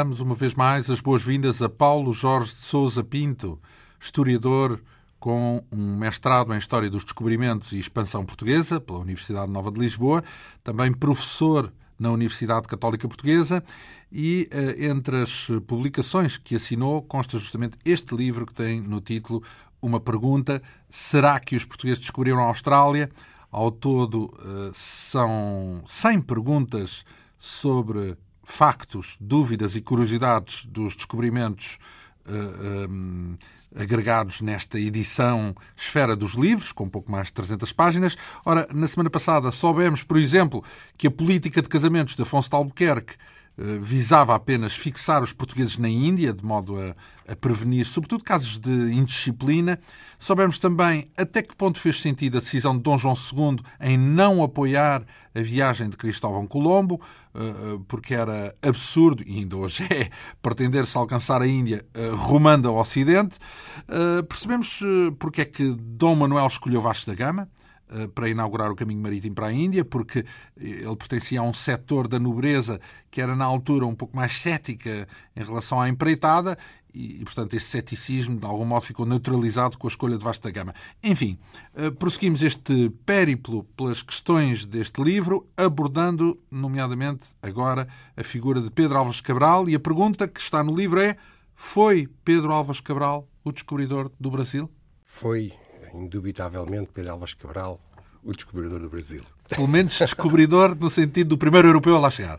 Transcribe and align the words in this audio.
Damos 0.00 0.20
uma 0.20 0.34
vez 0.34 0.54
mais 0.54 0.88
as 0.88 1.02
boas-vindas 1.02 1.60
a 1.60 1.68
Paulo 1.68 2.14
Jorge 2.14 2.52
de 2.52 2.62
Souza 2.62 3.04
Pinto, 3.04 3.60
historiador 4.00 4.80
com 5.18 5.62
um 5.70 5.98
mestrado 5.98 6.54
em 6.54 6.56
História 6.56 6.88
dos 6.88 7.04
Descobrimentos 7.04 7.72
e 7.72 7.78
Expansão 7.78 8.24
Portuguesa 8.24 8.80
pela 8.80 9.00
Universidade 9.00 9.52
Nova 9.52 9.70
de 9.70 9.78
Lisboa, 9.78 10.24
também 10.64 10.90
professor 10.90 11.70
na 11.98 12.10
Universidade 12.10 12.66
Católica 12.66 13.06
Portuguesa 13.06 13.62
e 14.10 14.48
eh, 14.50 14.86
entre 14.86 15.20
as 15.20 15.48
publicações 15.66 16.38
que 16.38 16.56
assinou 16.56 17.02
consta 17.02 17.38
justamente 17.38 17.76
este 17.84 18.16
livro 18.16 18.46
que 18.46 18.54
tem 18.54 18.80
no 18.80 19.02
título 19.02 19.42
uma 19.82 20.00
pergunta: 20.00 20.62
será 20.88 21.38
que 21.38 21.56
os 21.56 21.66
portugueses 21.66 22.00
descobriram 22.00 22.38
a 22.38 22.46
Austrália? 22.46 23.10
Ao 23.52 23.70
todo 23.70 24.32
eh, 24.42 24.70
são 24.72 25.82
100 25.86 26.22
perguntas 26.22 27.04
sobre 27.38 28.16
factos, 28.52 29.16
dúvidas 29.20 29.76
e 29.76 29.80
curiosidades 29.80 30.66
dos 30.66 30.96
descobrimentos 30.96 31.78
uh, 32.26 32.90
um, 32.90 33.36
agregados 33.74 34.40
nesta 34.40 34.78
edição 34.78 35.54
Esfera 35.76 36.16
dos 36.16 36.34
Livros, 36.34 36.72
com 36.72 36.84
um 36.84 36.88
pouco 36.88 37.10
mais 37.10 37.28
de 37.28 37.34
300 37.34 37.72
páginas. 37.72 38.16
Ora, 38.44 38.66
na 38.72 38.88
semana 38.88 39.08
passada 39.08 39.50
soubemos, 39.52 40.02
por 40.02 40.18
exemplo, 40.18 40.64
que 40.98 41.06
a 41.06 41.10
política 41.10 41.62
de 41.62 41.68
casamentos 41.68 42.16
de 42.16 42.22
Afonso 42.22 42.50
de 42.50 42.56
Albuquerque 42.56 43.14
eh, 43.14 43.18
visava 43.80 44.34
apenas 44.34 44.74
fixar 44.74 45.22
os 45.22 45.32
portugueses 45.32 45.76
na 45.76 45.88
Índia, 45.88 46.32
de 46.32 46.44
modo 46.44 46.78
a, 46.80 46.94
a, 47.30 47.36
prevenir, 47.36 47.84
sobretudo, 47.84 48.24
casos 48.24 48.58
de 48.58 48.70
indisciplina. 48.70 49.78
Soubemos 50.18 50.58
também 50.58 51.10
até 51.16 51.42
que 51.42 51.54
ponto 51.54 51.78
fez 51.78 52.00
sentido 52.00 52.38
a 52.38 52.40
decisão 52.40 52.76
de 52.76 52.82
Dom 52.82 52.96
João 52.96 53.14
II 53.14 53.58
em 53.80 53.98
não 53.98 54.42
apoiar 54.42 55.04
a 55.34 55.40
viagem 55.40 55.90
de 55.90 55.96
Cristóvão 55.96 56.46
Colombo, 56.46 57.00
eh, 57.34 57.40
eh, 57.40 57.78
porque 57.86 58.14
era 58.14 58.54
absurdo, 58.62 59.22
e 59.26 59.38
ainda 59.38 59.56
hoje 59.56 59.86
é, 59.90 60.10
pretender-se 60.40 60.96
alcançar 60.96 61.42
a 61.42 61.46
Índia 61.46 61.84
rumando 62.14 62.68
ao 62.68 62.78
Ocidente. 62.78 63.38
Percebemos 64.28 64.80
porque 65.18 65.42
é 65.42 65.44
que 65.44 65.76
Dom 65.78 66.16
Manuel 66.16 66.46
escolheu 66.46 66.80
Vasco 66.80 67.10
da 67.10 67.14
Gama, 67.14 67.42
eh, 67.42 67.59
para 68.14 68.28
inaugurar 68.28 68.70
o 68.70 68.76
caminho 68.76 69.00
marítimo 69.00 69.34
para 69.34 69.48
a 69.48 69.52
Índia, 69.52 69.84
porque 69.84 70.24
ele 70.56 70.96
pertencia 70.96 71.40
a 71.40 71.42
um 71.42 71.52
setor 71.52 72.06
da 72.06 72.18
nobreza 72.18 72.80
que 73.10 73.20
era 73.20 73.34
na 73.34 73.44
altura 73.44 73.86
um 73.86 73.94
pouco 73.94 74.16
mais 74.16 74.32
cética 74.40 75.08
em 75.34 75.42
relação 75.42 75.80
à 75.80 75.88
empreitada 75.88 76.56
e, 76.94 77.24
portanto, 77.24 77.54
esse 77.54 77.66
ceticismo 77.66 78.38
de 78.38 78.46
algum 78.46 78.64
modo 78.64 78.82
ficou 78.82 79.06
neutralizado 79.06 79.78
com 79.78 79.86
a 79.86 79.90
escolha 79.90 80.18
de 80.18 80.24
Vasta 80.24 80.50
Gama. 80.50 80.74
Enfim, 81.02 81.38
eh, 81.74 81.90
prosseguimos 81.90 82.42
este 82.42 82.90
périplo 83.06 83.64
pelas 83.76 84.02
questões 84.02 84.64
deste 84.64 85.02
livro, 85.02 85.46
abordando, 85.56 86.38
nomeadamente, 86.50 87.28
agora 87.42 87.86
a 88.16 88.24
figura 88.24 88.60
de 88.60 88.70
Pedro 88.70 88.98
Álvares 88.98 89.20
Cabral 89.20 89.68
e 89.68 89.74
a 89.74 89.80
pergunta 89.80 90.26
que 90.26 90.40
está 90.40 90.62
no 90.62 90.74
livro 90.74 91.00
é: 91.00 91.16
foi 91.54 92.08
Pedro 92.24 92.52
Álvares 92.52 92.80
Cabral 92.80 93.28
o 93.44 93.52
descobridor 93.52 94.10
do 94.18 94.30
Brasil? 94.30 94.70
Foi 95.04 95.52
indubitavelmente 95.94 96.90
Pedro 96.92 97.12
Álvares 97.12 97.34
Cabral, 97.34 97.80
o 98.22 98.32
descobridor 98.32 98.80
do 98.80 98.88
Brasil. 98.88 99.22
Pelo 99.48 99.66
menos 99.66 99.98
descobridor 99.98 100.76
no 100.76 100.88
sentido 100.88 101.30
do 101.30 101.38
primeiro 101.38 101.68
europeu 101.68 101.96
a 101.96 101.98
lá 101.98 102.10
chegar. 102.10 102.38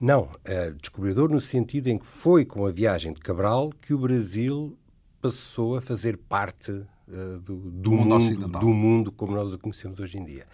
Não, 0.00 0.22
uh, 0.22 0.74
descobridor 0.80 1.28
no 1.28 1.40
sentido 1.40 1.88
em 1.88 1.98
que 1.98 2.06
foi 2.06 2.44
com 2.44 2.64
a 2.64 2.70
viagem 2.70 3.12
de 3.12 3.20
Cabral 3.20 3.70
que 3.82 3.92
o 3.92 3.98
Brasil 3.98 4.76
passou 5.20 5.76
a 5.76 5.82
fazer 5.82 6.16
parte 6.16 6.70
uh, 6.70 7.38
do, 7.40 7.56
do, 7.56 7.92
mundo, 7.92 8.48
do, 8.48 8.68
mundo, 8.68 9.12
como 9.12 9.34
nós 9.34 9.52
o 9.52 9.58
conhecemos 9.58 9.98
hoje 10.00 10.18
em 10.18 10.24
dia. 10.24 10.46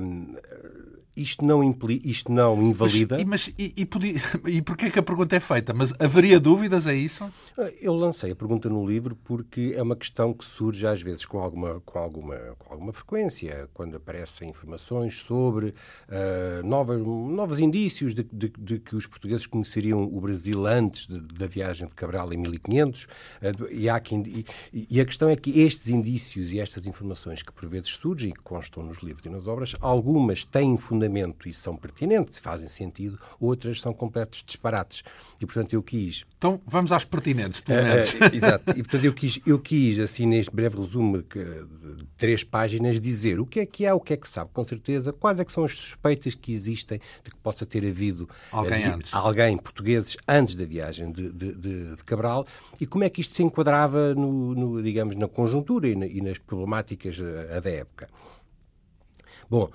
Um, 0.00 0.34
isto 1.16 1.44
não, 1.44 1.64
impli, 1.64 2.00
isto 2.04 2.30
não 2.30 2.62
invalida. 2.62 3.16
Mas, 3.18 3.48
mas 3.48 3.54
e, 3.58 3.72
e, 3.76 3.86
podia, 3.86 4.20
e 4.46 4.60
porquê 4.60 4.90
que 4.90 4.98
a 4.98 5.02
pergunta 5.02 5.34
é 5.34 5.40
feita? 5.40 5.72
Mas 5.72 5.92
haveria 5.98 6.38
dúvidas, 6.38 6.86
é 6.86 6.94
isso? 6.94 7.24
Eu 7.80 7.94
lancei 7.94 8.32
a 8.32 8.36
pergunta 8.36 8.68
no 8.68 8.86
livro 8.86 9.16
porque 9.24 9.72
é 9.74 9.82
uma 9.82 9.96
questão 9.96 10.34
que 10.34 10.44
surge 10.44 10.86
às 10.86 11.00
vezes 11.00 11.24
com 11.24 11.38
alguma, 11.38 11.80
com 11.86 11.98
alguma, 11.98 12.36
com 12.58 12.74
alguma 12.74 12.92
frequência, 12.92 13.68
quando 13.72 13.96
aparecem 13.96 14.50
informações 14.50 15.18
sobre 15.20 15.68
uh, 15.68 16.66
novas, 16.66 17.00
novos 17.00 17.58
indícios 17.58 18.14
de, 18.14 18.22
de, 18.22 18.52
de, 18.58 18.78
que 18.78 18.94
os 18.94 19.06
portugueses 19.06 19.46
conheceriam 19.46 20.04
o 20.04 20.20
Brasil 20.20 20.66
antes 20.66 21.06
de, 21.06 21.18
da 21.18 21.46
viagem 21.46 21.88
de 21.88 21.94
Cabral 21.94 22.32
em 22.32 22.36
1500. 22.36 23.04
Uh, 23.04 23.08
e, 23.70 23.88
há 23.88 24.02
e, 24.72 24.86
e 24.90 25.00
a 25.00 25.04
questão 25.06 25.30
é 25.30 25.36
que 25.36 25.60
estes 25.60 25.88
indícios 25.88 26.52
e 26.52 26.60
estas 26.60 26.86
informações 26.86 27.42
que 27.42 27.52
por 27.52 27.66
vezes 27.66 27.88
surgem, 27.88 28.32
que 28.32 28.42
constam 28.42 28.82
nos 28.82 28.98
livros 28.98 29.24
e 29.24 29.30
nas 29.30 29.46
obras, 29.46 29.74
algumas 29.80 30.44
têm 30.44 30.76
fundamento 30.76 31.05
fundamento 31.06 31.48
e 31.48 31.52
são 31.52 31.76
pertinentes, 31.76 32.38
fazem 32.38 32.68
sentido, 32.68 33.18
outras 33.40 33.80
são 33.80 33.92
completos 33.92 34.42
disparates. 34.44 35.02
E, 35.40 35.46
portanto, 35.46 35.72
eu 35.72 35.82
quis... 35.82 36.24
Então, 36.36 36.60
vamos 36.66 36.92
às 36.92 37.04
pertinentes, 37.04 37.60
pelo 37.60 37.82
menos. 37.82 38.12
Uh, 38.12 38.16
uh, 38.16 38.34
exato. 38.34 38.70
E, 38.70 38.82
portanto, 38.82 39.04
eu 39.04 39.12
quis, 39.12 39.40
eu 39.46 39.58
quis, 39.58 39.98
assim, 39.98 40.26
neste 40.26 40.54
breve 40.54 40.76
resumo 40.76 41.22
de 41.22 42.06
três 42.16 42.44
páginas, 42.44 43.00
dizer 43.00 43.40
o 43.40 43.46
que 43.46 43.60
é 43.60 43.66
que 43.66 43.86
há, 43.86 43.94
o 43.94 44.00
que 44.00 44.12
é 44.12 44.16
que 44.16 44.28
sabe, 44.28 44.50
com 44.52 44.64
certeza, 44.64 45.12
quais 45.12 45.38
é 45.38 45.44
que 45.44 45.52
são 45.52 45.64
as 45.64 45.76
suspeitas 45.76 46.34
que 46.34 46.52
existem 46.52 47.00
de 47.24 47.30
que 47.30 47.36
possa 47.36 47.64
ter 47.64 47.86
havido 47.86 48.28
alguém, 48.50 48.86
uh, 48.86 48.94
antes. 48.94 49.14
alguém 49.14 49.56
portugueses 49.56 50.16
antes 50.26 50.54
da 50.54 50.64
viagem 50.64 51.12
de, 51.12 51.30
de, 51.30 51.52
de, 51.52 51.96
de, 51.96 52.04
Cabral 52.04 52.46
e 52.80 52.86
como 52.86 53.04
é 53.04 53.10
que 53.10 53.20
isto 53.20 53.34
se 53.34 53.42
enquadrava, 53.42 54.14
no, 54.14 54.54
no 54.54 54.82
digamos, 54.82 55.16
na 55.16 55.26
conjuntura 55.26 55.88
e, 55.88 55.96
na, 55.96 56.06
e 56.06 56.20
nas 56.20 56.38
problemáticas 56.38 57.18
da 57.18 57.70
época. 57.70 58.08
Bom, 59.48 59.64
uh, 59.64 59.70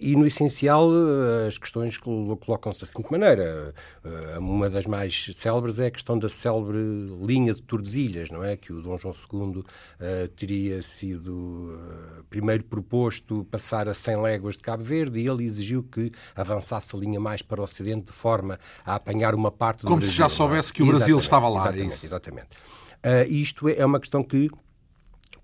e 0.00 0.16
no 0.16 0.26
essencial 0.26 0.88
uh, 0.88 1.46
as 1.46 1.58
questões 1.58 1.96
colocam-se 1.98 2.80
da 2.80 2.86
seguinte 2.86 3.10
maneira. 3.10 3.74
Uh, 4.04 4.38
uma 4.40 4.68
das 4.68 4.86
mais 4.86 5.30
célebres 5.36 5.78
é 5.78 5.86
a 5.86 5.90
questão 5.90 6.18
da 6.18 6.28
célebre 6.28 6.78
linha 7.22 7.54
de 7.54 7.62
Tordesilhas, 7.62 8.30
não 8.30 8.42
é? 8.42 8.56
Que 8.56 8.72
o 8.72 8.82
Dom 8.82 8.98
João 8.98 9.14
II 9.14 9.64
teria 10.36 10.82
sido 10.82 11.78
primeiro 12.28 12.64
proposto 12.64 13.46
passar 13.50 13.88
a 13.88 13.94
100 13.94 14.22
léguas 14.22 14.56
de 14.56 14.62
Cabo 14.62 14.82
Verde 14.82 15.20
e 15.20 15.28
ele 15.28 15.44
exigiu 15.44 15.82
que 15.82 16.12
avançasse 16.34 16.94
a 16.94 16.98
linha 16.98 17.20
mais 17.20 17.42
para 17.42 17.60
o 17.60 17.64
Ocidente 17.64 18.06
de 18.06 18.12
forma 18.12 18.58
a 18.84 18.94
apanhar 18.96 19.34
uma 19.34 19.50
parte 19.50 19.80
do 19.80 19.88
Como 19.88 20.00
Brasil. 20.00 20.06
Como 20.08 20.12
se 20.12 20.18
já 20.18 20.26
é? 20.26 20.28
soubesse 20.28 20.70
é? 20.70 20.74
que 20.74 20.82
o 20.82 20.86
Brasil 20.86 21.18
exatamente, 21.18 21.22
estava 21.22 21.48
lá. 21.48 21.60
Exatamente, 21.60 22.02
é 22.02 22.06
exatamente. 22.06 22.48
Uh, 23.06 23.32
isto 23.32 23.68
é 23.68 23.84
uma 23.84 24.00
questão 24.00 24.22
que 24.22 24.50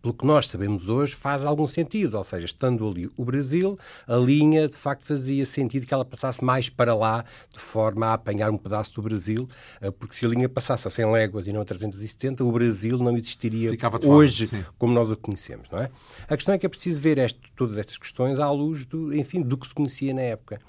pelo 0.03 0.13
que 0.13 0.27
nós 0.27 0.49
sabemos 0.49 0.89
hoje, 0.89 1.15
faz 1.15 1.45
algum 1.45 1.69
sentido. 1.69 2.19
Ou 2.19 2.25
seja, 2.25 2.45
estando 2.45 2.87
ali 2.87 3.09
o 3.17 3.25
Brasil, 3.25 3.79
a 4.07 4.17
linha 4.17 4.69
de 4.69 4.77
facto 4.77 5.07
fazia 5.07 5.47
sentido 5.47 5.87
que 5.87 5.95
ela 5.95 6.05
passasse 6.05 6.45
mais 6.45 6.69
para 6.69 6.95
lá, 6.95 7.25
de 7.53 7.61
forma 7.61 8.09
a 8.09 8.15
apanhar 8.15 8.51
um 8.51 8.59
pedaço 8.59 8.93
do 8.95 9.03
Brasil, 9.03 9.49
eh, 9.81 9.91
porque 9.93 10.17
se 10.17 10.27
a 10.27 10.29
linha 10.29 10.49
passasse 10.49 10.89
a 10.89 10.91
100 10.91 11.13
léguas 11.13 11.47
e 11.47 11.53
não 11.53 11.61
a 11.61 11.65
370, 11.65 12.43
o 12.43 12.51
Brasil 12.51 12.99
não 12.99 13.17
existiria 13.17 13.71
hoje 14.05 14.49
fora, 14.49 14.67
como 14.77 14.93
nós 14.93 15.09
o 15.11 15.17
conhecemos, 15.17 15.71
não 15.71 15.79
é? 15.79 15.91
A 16.29 16.37
questão 16.37 16.55
é 16.55 16.59
que 16.59 16.67
é 16.67 16.69
preciso 16.69 17.01
ver 17.01 17.19
este, 17.19 17.41
todas 17.55 17.79
estas 17.79 17.97
questões 17.97 18.41
à 18.41 18.51
luz 18.51 18.85
do, 18.85 19.15
enfim, 19.15 19.41
do 19.41 19.57
que 19.57 19.67
se 19.67 19.75
conhecia 19.75 20.13
na 20.13 20.23
época. 20.23 20.61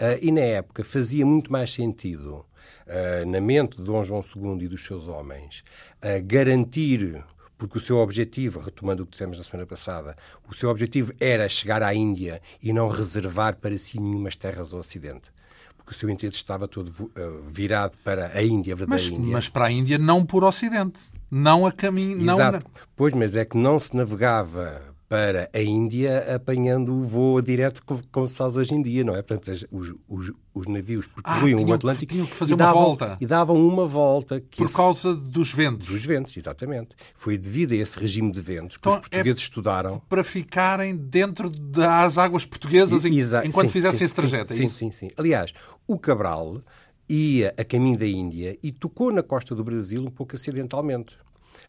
Uh, 0.00 0.18
e 0.20 0.32
na 0.32 0.40
época 0.40 0.82
fazia 0.82 1.24
muito 1.24 1.52
mais 1.52 1.72
sentido, 1.72 2.44
uh, 2.86 3.30
na 3.30 3.40
mente 3.40 3.76
de 3.76 3.84
Dom 3.84 4.02
João 4.02 4.24
II 4.34 4.64
e 4.64 4.68
dos 4.68 4.82
seus 4.82 5.06
homens, 5.06 5.62
uh, 5.98 6.20
garantir 6.24 7.22
porque 7.62 7.78
o 7.78 7.80
seu 7.80 7.98
objetivo, 7.98 8.58
retomando 8.58 9.04
o 9.04 9.06
que 9.06 9.12
dissemos 9.12 9.38
na 9.38 9.44
semana 9.44 9.64
passada, 9.64 10.16
o 10.48 10.52
seu 10.52 10.68
objetivo 10.68 11.12
era 11.20 11.48
chegar 11.48 11.80
à 11.80 11.94
Índia 11.94 12.42
e 12.60 12.72
não 12.72 12.88
reservar 12.88 13.54
para 13.54 13.78
si 13.78 14.00
nenhumas 14.00 14.34
terras 14.34 14.72
ao 14.72 14.80
Ocidente 14.80 15.30
porque 15.76 15.90
o 15.90 15.94
seu 15.94 16.08
interesse 16.08 16.36
estava 16.36 16.68
todo 16.68 16.90
uh, 16.90 17.42
virado 17.48 17.96
para 18.04 18.28
a 18.28 18.42
Índia, 18.42 18.72
a 18.72 18.76
verdadeira 18.76 19.10
mas, 19.10 19.18
Índia. 19.18 19.32
Mas 19.32 19.48
para 19.48 19.66
a 19.66 19.70
Índia 19.70 19.98
não 19.98 20.24
por 20.24 20.44
Ocidente, 20.44 21.00
não 21.28 21.66
a 21.66 21.72
caminho... 21.72 22.20
Exato. 22.20 22.64
Não... 22.64 22.82
Pois, 22.94 23.12
mas 23.14 23.34
é 23.34 23.44
que 23.44 23.56
não 23.56 23.80
se 23.80 23.96
navegava 23.96 24.80
para 25.12 25.50
a 25.52 25.60
Índia 25.60 26.34
apanhando 26.34 26.94
o 26.94 27.04
voo 27.04 27.42
direto 27.42 27.82
como 28.10 28.26
se 28.26 28.34
faz 28.34 28.56
hoje 28.56 28.72
em 28.72 28.80
dia, 28.80 29.04
não 29.04 29.14
é? 29.14 29.20
Portanto, 29.20 29.52
os, 29.70 29.94
os, 30.08 30.32
os 30.54 30.66
navios 30.66 31.06
percorriam 31.06 31.60
ah, 31.60 31.62
o 31.64 31.72
Atlântico 31.74 32.14
tinham 32.14 32.24
que 32.24 32.34
fazer 32.34 32.54
e 32.54 32.56
davam, 32.56 32.74
uma 32.74 32.86
volta. 32.86 33.18
E 33.20 33.26
davam 33.26 33.56
uma 33.56 33.86
volta. 33.86 34.42
Por 34.56 34.64
esse... 34.64 34.74
causa 34.74 35.14
dos 35.14 35.52
ventos. 35.52 35.90
Dos 35.90 36.02
ventos, 36.02 36.34
exatamente. 36.34 36.96
Foi 37.14 37.36
devido 37.36 37.72
a 37.72 37.76
esse 37.76 38.00
regime 38.00 38.32
de 38.32 38.40
ventos 38.40 38.78
que 38.78 38.88
então, 38.88 38.94
os 38.94 39.00
portugueses 39.00 39.42
é 39.42 39.44
estudaram. 39.44 40.02
Para 40.08 40.24
ficarem 40.24 40.96
dentro 40.96 41.50
das 41.50 42.16
águas 42.16 42.46
portuguesas 42.46 43.04
enquanto 43.04 43.66
sim, 43.66 43.68
fizessem 43.68 43.98
sim, 43.98 44.04
esse 44.06 44.14
trajeto. 44.14 44.54
Sim, 44.54 44.64
é 44.64 44.68
sim, 44.70 44.90
sim. 44.90 45.10
Aliás, 45.14 45.52
o 45.86 45.98
Cabral 45.98 46.62
ia 47.06 47.52
a 47.58 47.64
caminho 47.66 47.98
da 47.98 48.06
Índia 48.06 48.58
e 48.62 48.72
tocou 48.72 49.12
na 49.12 49.22
costa 49.22 49.54
do 49.54 49.62
Brasil 49.62 50.00
um 50.00 50.10
pouco 50.10 50.36
acidentalmente. 50.36 51.14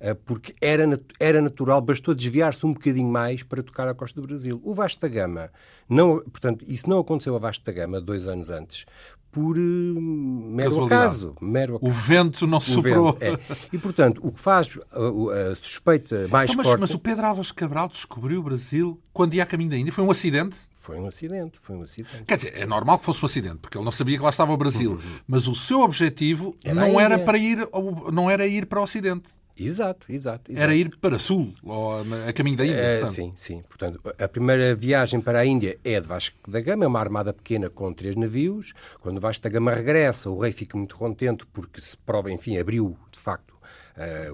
Eh, 0.04 0.14
porque 0.14 0.54
era, 0.60 1.00
era 1.18 1.42
natural, 1.42 1.80
bastou 1.80 2.14
desviar-se 2.14 2.66
um 2.66 2.74
bocadinho 2.74 3.08
mais 3.08 3.42
para 3.42 3.64
tocar 3.64 3.88
a 3.88 3.94
costa 3.94 4.20
do 4.20 4.28
Brasil. 4.28 4.60
O 4.62 4.74
Vasco 4.74 5.00
da 5.00 5.08
Gama, 5.08 5.50
não, 5.88 6.20
portanto, 6.20 6.66
isso 6.68 6.90
não 6.90 7.00
aconteceu 7.00 7.34
a 7.38 7.40
Vasco 7.40 7.66
da 7.66 7.72
Gama 7.72 8.02
dois 8.02 8.28
anos 8.28 8.50
antes, 8.50 8.86
por 9.32 9.58
uh, 9.58 10.02
mero 10.02 10.84
acaso. 10.84 11.38
Mero 11.40 11.80
O 11.82 11.90
vento 11.90 12.46
não 12.46 12.60
soprou. 12.60 13.18
é. 13.22 13.40
E, 13.72 13.78
portanto, 13.78 14.20
o 14.22 14.34
que 14.34 14.42
faz 14.42 14.78
a, 14.92 15.52
a 15.52 15.56
suspeita 15.56 16.28
mais 16.28 16.50
então, 16.50 16.58
mas, 16.58 16.68
forte... 16.68 16.82
Mas 16.82 16.94
o 16.94 17.00
Pedro 17.00 17.26
Álvares 17.26 17.54
Cabral 17.54 17.88
descobriu 17.88 18.42
o 18.42 18.44
Brasil 18.44 19.00
quando 19.14 19.36
ia 19.36 19.44
a 19.44 19.46
caminho 19.46 19.70
da 19.70 19.78
Índia? 19.78 19.94
Foi 19.94 20.04
um 20.04 20.12
acidente? 20.12 20.58
Foi 20.82 21.00
um 21.00 21.08
acidente, 21.08 21.60
foi 21.62 21.78
um 21.78 21.82
acidente. 21.82 22.26
Quer 22.28 22.36
dizer, 22.36 22.58
é 22.58 22.66
normal 22.66 23.00
que 23.00 23.06
fosse 23.06 23.24
um 23.24 23.26
acidente, 23.26 23.56
porque 23.62 23.78
ele 23.78 23.86
não 23.86 23.92
sabia 23.92 24.18
que 24.18 24.24
lá 24.24 24.30
estava 24.30 24.52
o 24.52 24.58
Brasil. 24.58 24.92
Uhum. 24.92 25.20
Mas 25.26 25.48
o 25.48 25.56
seu 25.56 25.80
objetivo 25.80 26.58
Era 26.62 26.76
não 26.76 27.00
era 27.00 27.18
para 27.18 27.38
ir, 27.38 27.66
não 28.12 28.30
era 28.30 28.46
ir 28.46 28.66
para 28.66 28.82
o 28.82 28.84
Ocidente. 28.84 29.30
Exato, 29.58 30.12
exato. 30.12 30.52
exato. 30.52 30.64
Era 30.64 30.76
ir 30.76 30.98
para 30.98 31.20
Sul, 31.20 31.54
ou 31.64 31.94
a 32.28 32.34
caminho 32.34 32.58
da 32.58 32.66
Índia. 32.66 32.78
É, 32.78 33.00
portanto. 33.00 33.16
sim, 33.16 33.34
sim. 33.36 33.64
Portanto, 33.68 34.02
a 34.18 34.28
primeira 34.28 34.76
viagem 34.76 35.22
para 35.22 35.40
a 35.40 35.46
Índia 35.46 35.78
é 35.84 36.00
de 36.00 36.08
Vasco 36.08 36.36
da 36.50 36.60
Gama, 36.60 36.86
é 36.86 36.88
uma 36.88 37.00
armada 37.00 37.34
pequena 37.34 37.70
com 37.70 37.94
três 37.94 38.16
navios. 38.16 38.74
Quando 39.00 39.22
Vasco 39.22 39.44
da 39.44 39.50
Gama 39.50 39.74
regressa, 39.74 40.30
o 40.30 40.40
rei 40.40 40.52
fica 40.52 40.78
muito 40.78 40.96
contente 40.96 41.46
porque 41.48 41.80
se 41.82 41.96
prova, 41.98 42.32
enfim, 42.32 42.58
abriu, 42.58 42.98
de 43.12 43.20
facto, 43.20 43.53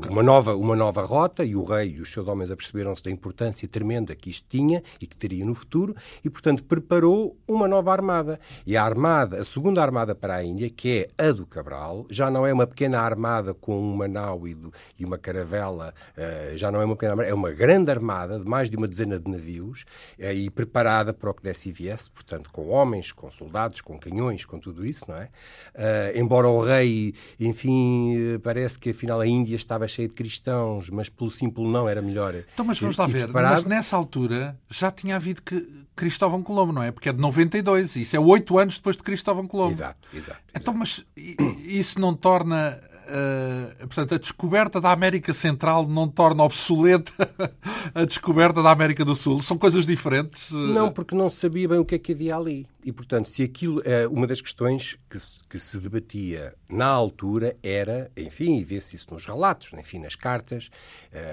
uma, 0.09 0.23
nova, 0.23 0.56
uma 0.56 0.75
nova 0.75 1.01
rota 1.03 1.44
e 1.44 1.56
o 1.56 1.63
rei 1.63 1.95
e 1.97 2.01
os 2.01 2.11
seus 2.11 2.27
homens 2.27 2.50
aperceberam-se 2.51 3.03
da 3.03 3.11
importância 3.11 3.67
tremenda 3.67 4.15
que 4.15 4.29
isto 4.29 4.45
tinha 4.50 4.81
e 5.01 5.06
que 5.07 5.15
teria 5.15 5.45
no 5.45 5.53
futuro 5.53 5.95
e, 6.23 6.29
portanto, 6.29 6.63
preparou 6.63 7.38
uma 7.47 7.67
nova 7.67 7.91
armada. 7.91 8.39
E 8.65 8.77
a 8.77 8.83
armada, 8.83 9.41
a 9.41 9.45
segunda 9.45 9.81
armada 9.81 10.15
para 10.15 10.35
a 10.35 10.44
Índia, 10.44 10.69
que 10.69 11.09
é 11.17 11.27
a 11.27 11.31
do 11.31 11.45
Cabral, 11.45 12.06
já 12.09 12.29
não 12.31 12.45
é 12.47 12.53
uma 12.53 12.65
pequena 12.65 13.00
armada 13.00 13.53
com 13.53 13.79
uma 13.79 14.07
nau 14.07 14.47
e, 14.47 14.53
do- 14.53 14.73
e 14.97 15.03
uma 15.06 15.17
caravela, 15.17 15.94
eh, 16.15 16.53
já 16.56 16.71
não 16.71 16.81
é 16.81 16.85
uma 16.85 16.95
pequena 16.95 17.11
armada, 17.13 17.29
é 17.29 17.33
uma 17.33 17.51
grande 17.51 17.91
armada 17.91 18.39
de 18.39 18.45
mais 18.45 18.69
de 18.69 18.77
uma 18.77 18.88
dezena 18.88 19.19
de 19.19 19.29
navios 19.29 19.85
eh, 20.17 20.33
e 20.33 20.50
preparada 20.50 21.13
para 21.13 21.29
o 21.29 21.33
que 21.33 21.44
desse 21.44 21.69
e 21.69 21.71
viesse, 21.71 22.09
portanto, 22.09 22.50
com 22.51 22.69
homens, 22.69 23.11
com 23.11 23.29
soldados, 23.31 23.81
com 23.81 23.97
canhões, 24.00 24.45
com 24.45 24.59
tudo 24.59 24.85
isso, 24.85 25.06
não 25.07 25.17
é? 25.17 25.29
Eh, 25.75 26.13
embora 26.15 26.47
o 26.47 26.61
rei, 26.61 27.13
enfim, 27.39 28.35
eh, 28.35 28.38
parece 28.39 28.77
que 28.79 28.91
afinal 28.91 29.19
a 29.19 29.27
Índia 29.27 29.48
estava 29.55 29.87
cheia 29.87 30.07
de 30.07 30.13
cristãos, 30.13 30.89
mas 30.89 31.09
pelo 31.09 31.29
simples 31.31 31.71
não 31.71 31.87
era 31.87 32.01
melhor. 32.01 32.35
Então, 32.53 32.65
mas 32.65 32.79
vamos 32.79 32.97
lá 32.97 33.05
ver. 33.07 33.23
preparado. 33.25 33.53
Mas 33.53 33.65
nessa 33.65 33.95
altura 33.95 34.57
já 34.69 34.91
tinha 34.91 35.15
havido 35.15 35.41
que 35.41 35.67
Cristóvão 35.95 36.41
Colombo, 36.41 36.71
não 36.73 36.83
é? 36.83 36.91
Porque 36.91 37.09
é 37.09 37.13
de 37.13 37.19
92. 37.19 37.95
Isso 37.95 38.15
é 38.15 38.19
oito 38.19 38.57
anos 38.57 38.75
depois 38.77 38.95
de 38.95 39.03
Cristóvão 39.03 39.47
Colombo. 39.47 39.71
Exato, 39.71 40.07
exato. 40.13 40.39
Então, 40.55 40.73
mas 40.73 41.03
i- 41.17 41.35
isso 41.79 41.99
não 41.99 42.13
torna. 42.13 42.79
Eh, 43.09 43.75
portanto, 43.79 44.15
a 44.15 44.17
descoberta 44.17 44.79
da 44.79 44.91
América 44.91 45.33
Central 45.33 45.88
não 45.88 46.07
torna 46.07 46.44
obsoleta 46.44 47.11
a 47.94 48.06
descoberta 48.06 48.61
da 48.63 48.71
América 48.71 49.03
do 49.03 49.15
Sul? 49.15 49.41
São 49.41 49.57
coisas 49.57 49.85
diferentes? 49.88 50.51
eh, 50.51 50.56
Não, 50.56 50.91
porque 50.91 51.15
não 51.15 51.27
se 51.27 51.38
sabia 51.38 51.67
bem 51.67 51.79
o 51.79 51.85
que 51.85 51.95
é 51.95 52.00
que 52.00 52.11
havia 52.13 52.35
ali. 52.35 52.67
E, 52.85 52.91
portanto, 52.91 53.27
se 53.27 53.44
aquilo. 53.44 53.81
é 53.83 54.07
uma 54.07 54.25
das 54.25 54.39
questões 54.41 54.97
que 55.09 55.19
se, 55.19 55.39
que 55.50 55.59
se 55.59 55.77
debatia 55.79 56.53
na 56.69 56.85
altura 56.88 57.57
era, 57.61 58.09
enfim, 58.15 58.57
e 58.57 58.63
vê-se 58.63 58.95
isso 58.95 59.07
nos 59.13 59.25
relatos, 59.25 59.71
enfim, 59.77 60.00
nas 60.00 60.15
cartas, 60.15 60.69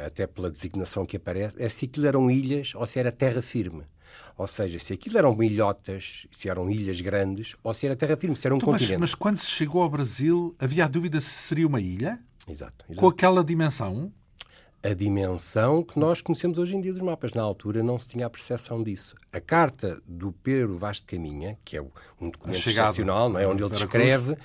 até 0.04 0.26
pela 0.26 0.50
designação 0.50 1.06
que 1.06 1.16
aparece, 1.16 1.54
é 1.58 1.68
se 1.68 1.84
aquilo 1.84 2.06
eram 2.06 2.30
ilhas 2.30 2.72
ou 2.74 2.84
se 2.86 2.98
era 2.98 3.12
terra 3.12 3.40
firme. 3.42 3.84
Ou 4.36 4.46
seja, 4.46 4.78
se 4.78 4.92
aquilo 4.92 5.18
eram 5.18 5.40
ilhotas, 5.42 6.26
se 6.30 6.48
eram 6.48 6.70
ilhas 6.70 7.00
grandes, 7.00 7.56
ou 7.62 7.72
se 7.72 7.86
era 7.86 7.96
terra 7.96 8.16
firme, 8.16 8.36
se 8.36 8.46
era 8.46 8.54
um 8.54 8.58
Então, 8.58 8.70
mas, 8.72 8.82
continente. 8.82 9.00
mas 9.00 9.14
quando 9.14 9.38
se 9.38 9.50
chegou 9.50 9.82
ao 9.82 9.88
Brasil, 9.88 10.54
havia 10.58 10.84
a 10.84 10.88
dúvida 10.88 11.20
se 11.20 11.30
seria 11.30 11.66
uma 11.66 11.80
ilha? 11.80 12.18
Exato, 12.48 12.84
exato. 12.88 13.00
Com 13.00 13.08
aquela 13.08 13.44
dimensão? 13.44 14.12
A 14.86 14.94
dimensão 14.94 15.82
que 15.82 15.98
nós 15.98 16.20
conhecemos 16.20 16.58
hoje 16.58 16.76
em 16.76 16.80
dia 16.80 16.92
dos 16.92 17.02
mapas. 17.02 17.34
Na 17.34 17.42
altura 17.42 17.82
não 17.82 17.98
se 17.98 18.08
tinha 18.08 18.26
a 18.26 18.30
percepção 18.30 18.82
disso. 18.82 19.16
A 19.32 19.40
carta 19.40 20.00
do 20.06 20.32
Pedro 20.32 20.78
Vaz 20.78 20.98
de 20.98 21.04
Caminha, 21.04 21.58
que 21.64 21.76
é 21.76 21.82
um 22.20 22.30
documento 22.30 22.60
chegada 22.60 22.90
excepcional, 22.90 23.28
não 23.28 23.40
é? 23.40 23.46
onde 23.46 23.62
ele 23.62 23.70
descreve, 23.70 24.36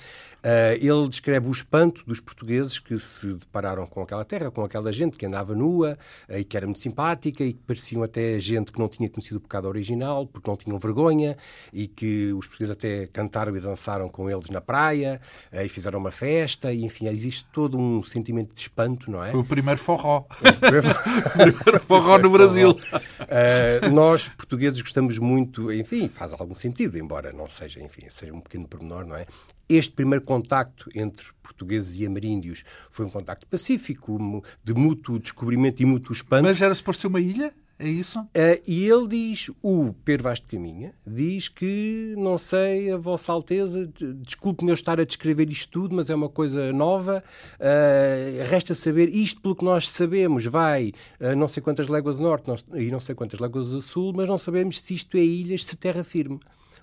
ah, 0.42 0.74
ele 0.74 1.08
descreve 1.08 1.48
o 1.48 1.52
espanto 1.52 2.04
dos 2.04 2.18
portugueses 2.18 2.80
que 2.80 2.98
se 2.98 3.34
depararam 3.34 3.86
com 3.86 4.02
aquela 4.02 4.24
terra, 4.24 4.50
com 4.50 4.64
aquela 4.64 4.90
gente 4.90 5.16
que 5.16 5.24
andava 5.24 5.54
nua 5.54 5.96
ah, 6.28 6.38
e 6.38 6.44
que 6.44 6.56
era 6.56 6.66
muito 6.66 6.80
simpática 6.80 7.44
e 7.44 7.52
que 7.52 7.60
pareciam 7.60 8.02
até 8.02 8.38
gente 8.40 8.72
que 8.72 8.78
não 8.78 8.88
tinha 8.88 9.08
conhecido 9.08 9.36
o 9.36 9.40
pecado 9.40 9.68
original 9.68 10.26
porque 10.26 10.50
não 10.50 10.56
tinham 10.56 10.78
vergonha 10.78 11.36
e 11.72 11.86
que 11.86 12.32
os 12.32 12.48
portugueses 12.48 12.72
até 12.72 13.06
cantaram 13.06 13.56
e 13.56 13.60
dançaram 13.60 14.08
com 14.08 14.28
eles 14.28 14.50
na 14.50 14.60
praia 14.60 15.20
ah, 15.52 15.64
e 15.64 15.68
fizeram 15.68 16.00
uma 16.00 16.10
festa 16.10 16.72
e 16.72 16.84
enfim, 16.84 17.06
existe 17.06 17.46
todo 17.52 17.78
um 17.78 18.02
sentimento 18.02 18.52
de 18.52 18.60
espanto, 18.62 19.10
não 19.10 19.24
é? 19.24 19.30
Foi 19.30 19.40
o 19.40 19.44
primeiro 19.44 19.80
forró. 19.80 20.24
Primeiro 20.60 21.80
forró 21.86 22.18
no 22.18 22.30
Brasil. 22.30 22.70
Uh, 22.70 23.90
nós, 23.90 24.28
portugueses, 24.28 24.80
gostamos 24.80 25.18
muito, 25.18 25.72
enfim, 25.72 26.08
faz 26.08 26.32
algum 26.32 26.54
sentido, 26.54 26.98
embora 26.98 27.32
não 27.32 27.48
seja, 27.48 27.80
enfim, 27.80 28.06
seja 28.10 28.32
um 28.32 28.40
pequeno 28.40 28.66
pormenor, 28.66 29.06
não 29.06 29.16
é? 29.16 29.26
Este 29.68 29.92
primeiro 29.92 30.24
contacto 30.24 30.90
entre 30.94 31.26
portugueses 31.42 31.98
e 31.98 32.06
ameríndios 32.06 32.64
foi 32.90 33.06
um 33.06 33.10
contacto 33.10 33.46
pacífico, 33.46 34.42
de 34.62 34.74
mútuo 34.74 35.18
descobrimento 35.18 35.82
e 35.82 35.86
mútuo 35.86 36.12
espanto. 36.12 36.42
Mas 36.44 36.60
era 36.60 36.74
suposto 36.74 37.02
ser 37.02 37.06
uma 37.06 37.20
ilha? 37.20 37.54
É 37.78 37.88
isso? 37.88 38.20
Uh, 38.20 38.62
e 38.64 38.84
ele 38.86 39.08
diz, 39.08 39.50
o 39.60 39.92
Pedro 40.04 40.24
Vaz 40.24 40.38
de 40.40 40.46
Caminha, 40.46 40.94
diz 41.04 41.48
que, 41.48 42.14
não 42.16 42.38
sei, 42.38 42.92
a 42.92 42.96
Vossa 42.96 43.32
Alteza, 43.32 43.88
de- 43.88 44.12
desculpe-me 44.14 44.70
eu 44.70 44.74
estar 44.74 45.00
a 45.00 45.04
descrever 45.04 45.50
isto 45.50 45.68
tudo, 45.68 45.96
mas 45.96 46.08
é 46.08 46.14
uma 46.14 46.28
coisa 46.28 46.72
nova. 46.72 47.24
Uh, 47.58 48.44
resta 48.48 48.72
saber, 48.72 49.08
isto 49.08 49.40
pelo 49.40 49.56
que 49.56 49.64
nós 49.64 49.90
sabemos, 49.90 50.44
vai 50.46 50.92
a 51.18 51.34
não 51.34 51.48
sei 51.48 51.60
quantas 51.60 51.88
léguas 51.88 52.16
do 52.18 52.22
norte 52.22 52.46
não- 52.46 52.78
e 52.80 52.88
não 52.90 53.00
sei 53.00 53.16
quantas 53.16 53.40
léguas 53.40 53.70
do 53.70 53.82
sul, 53.82 54.12
mas 54.14 54.28
não 54.28 54.38
sabemos 54.38 54.80
se 54.80 54.94
isto 54.94 55.16
é 55.16 55.20
ilhas, 55.24 55.64
se 55.64 55.76
terra 55.76 56.04
firme. 56.04 56.38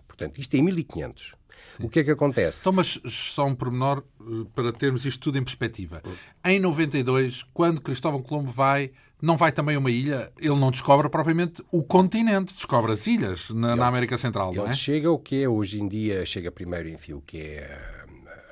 Portanto, 0.05 0.37
isto 0.39 0.53
é 0.55 0.57
em 0.57 0.63
1500. 0.63 1.33
O 1.79 1.89
que 1.89 1.99
é 1.99 2.03
que 2.03 2.11
acontece? 2.11 2.61
Então, 2.61 2.73
mas 2.73 2.99
só 3.05 3.45
um 3.45 3.55
pormenor 3.55 4.03
eh, 4.21 4.45
para 4.53 4.73
termos 4.73 5.05
isto 5.05 5.19
tudo 5.19 5.37
em 5.37 5.43
perspectiva. 5.43 6.01
Em 6.43 6.59
92, 6.59 7.43
quando 7.53 7.81
Cristóvão 7.81 8.21
Colombo 8.21 8.51
vai, 8.51 8.91
não 9.21 9.37
vai 9.37 9.51
também 9.51 9.75
a 9.75 9.79
uma 9.79 9.91
ilha, 9.91 10.31
ele 10.39 10.55
não 10.55 10.71
descobre 10.71 11.09
propriamente 11.09 11.63
o 11.71 11.83
continente, 11.83 12.53
descobre 12.53 12.91
as 12.91 13.07
ilhas 13.07 13.49
na, 13.49 13.75
na 13.75 13.87
América 13.87 14.17
Central, 14.17 14.53
não 14.53 14.63
Ele 14.63 14.71
é? 14.71 14.75
chega 14.75 15.07
ao 15.07 15.19
que 15.19 15.41
é 15.41 15.47
hoje 15.49 15.79
em 15.79 15.87
dia, 15.87 16.25
chega 16.25 16.51
primeiro, 16.51 16.89
enfim, 16.89 17.13
o 17.13 17.21
que 17.21 17.37
é 17.37 17.77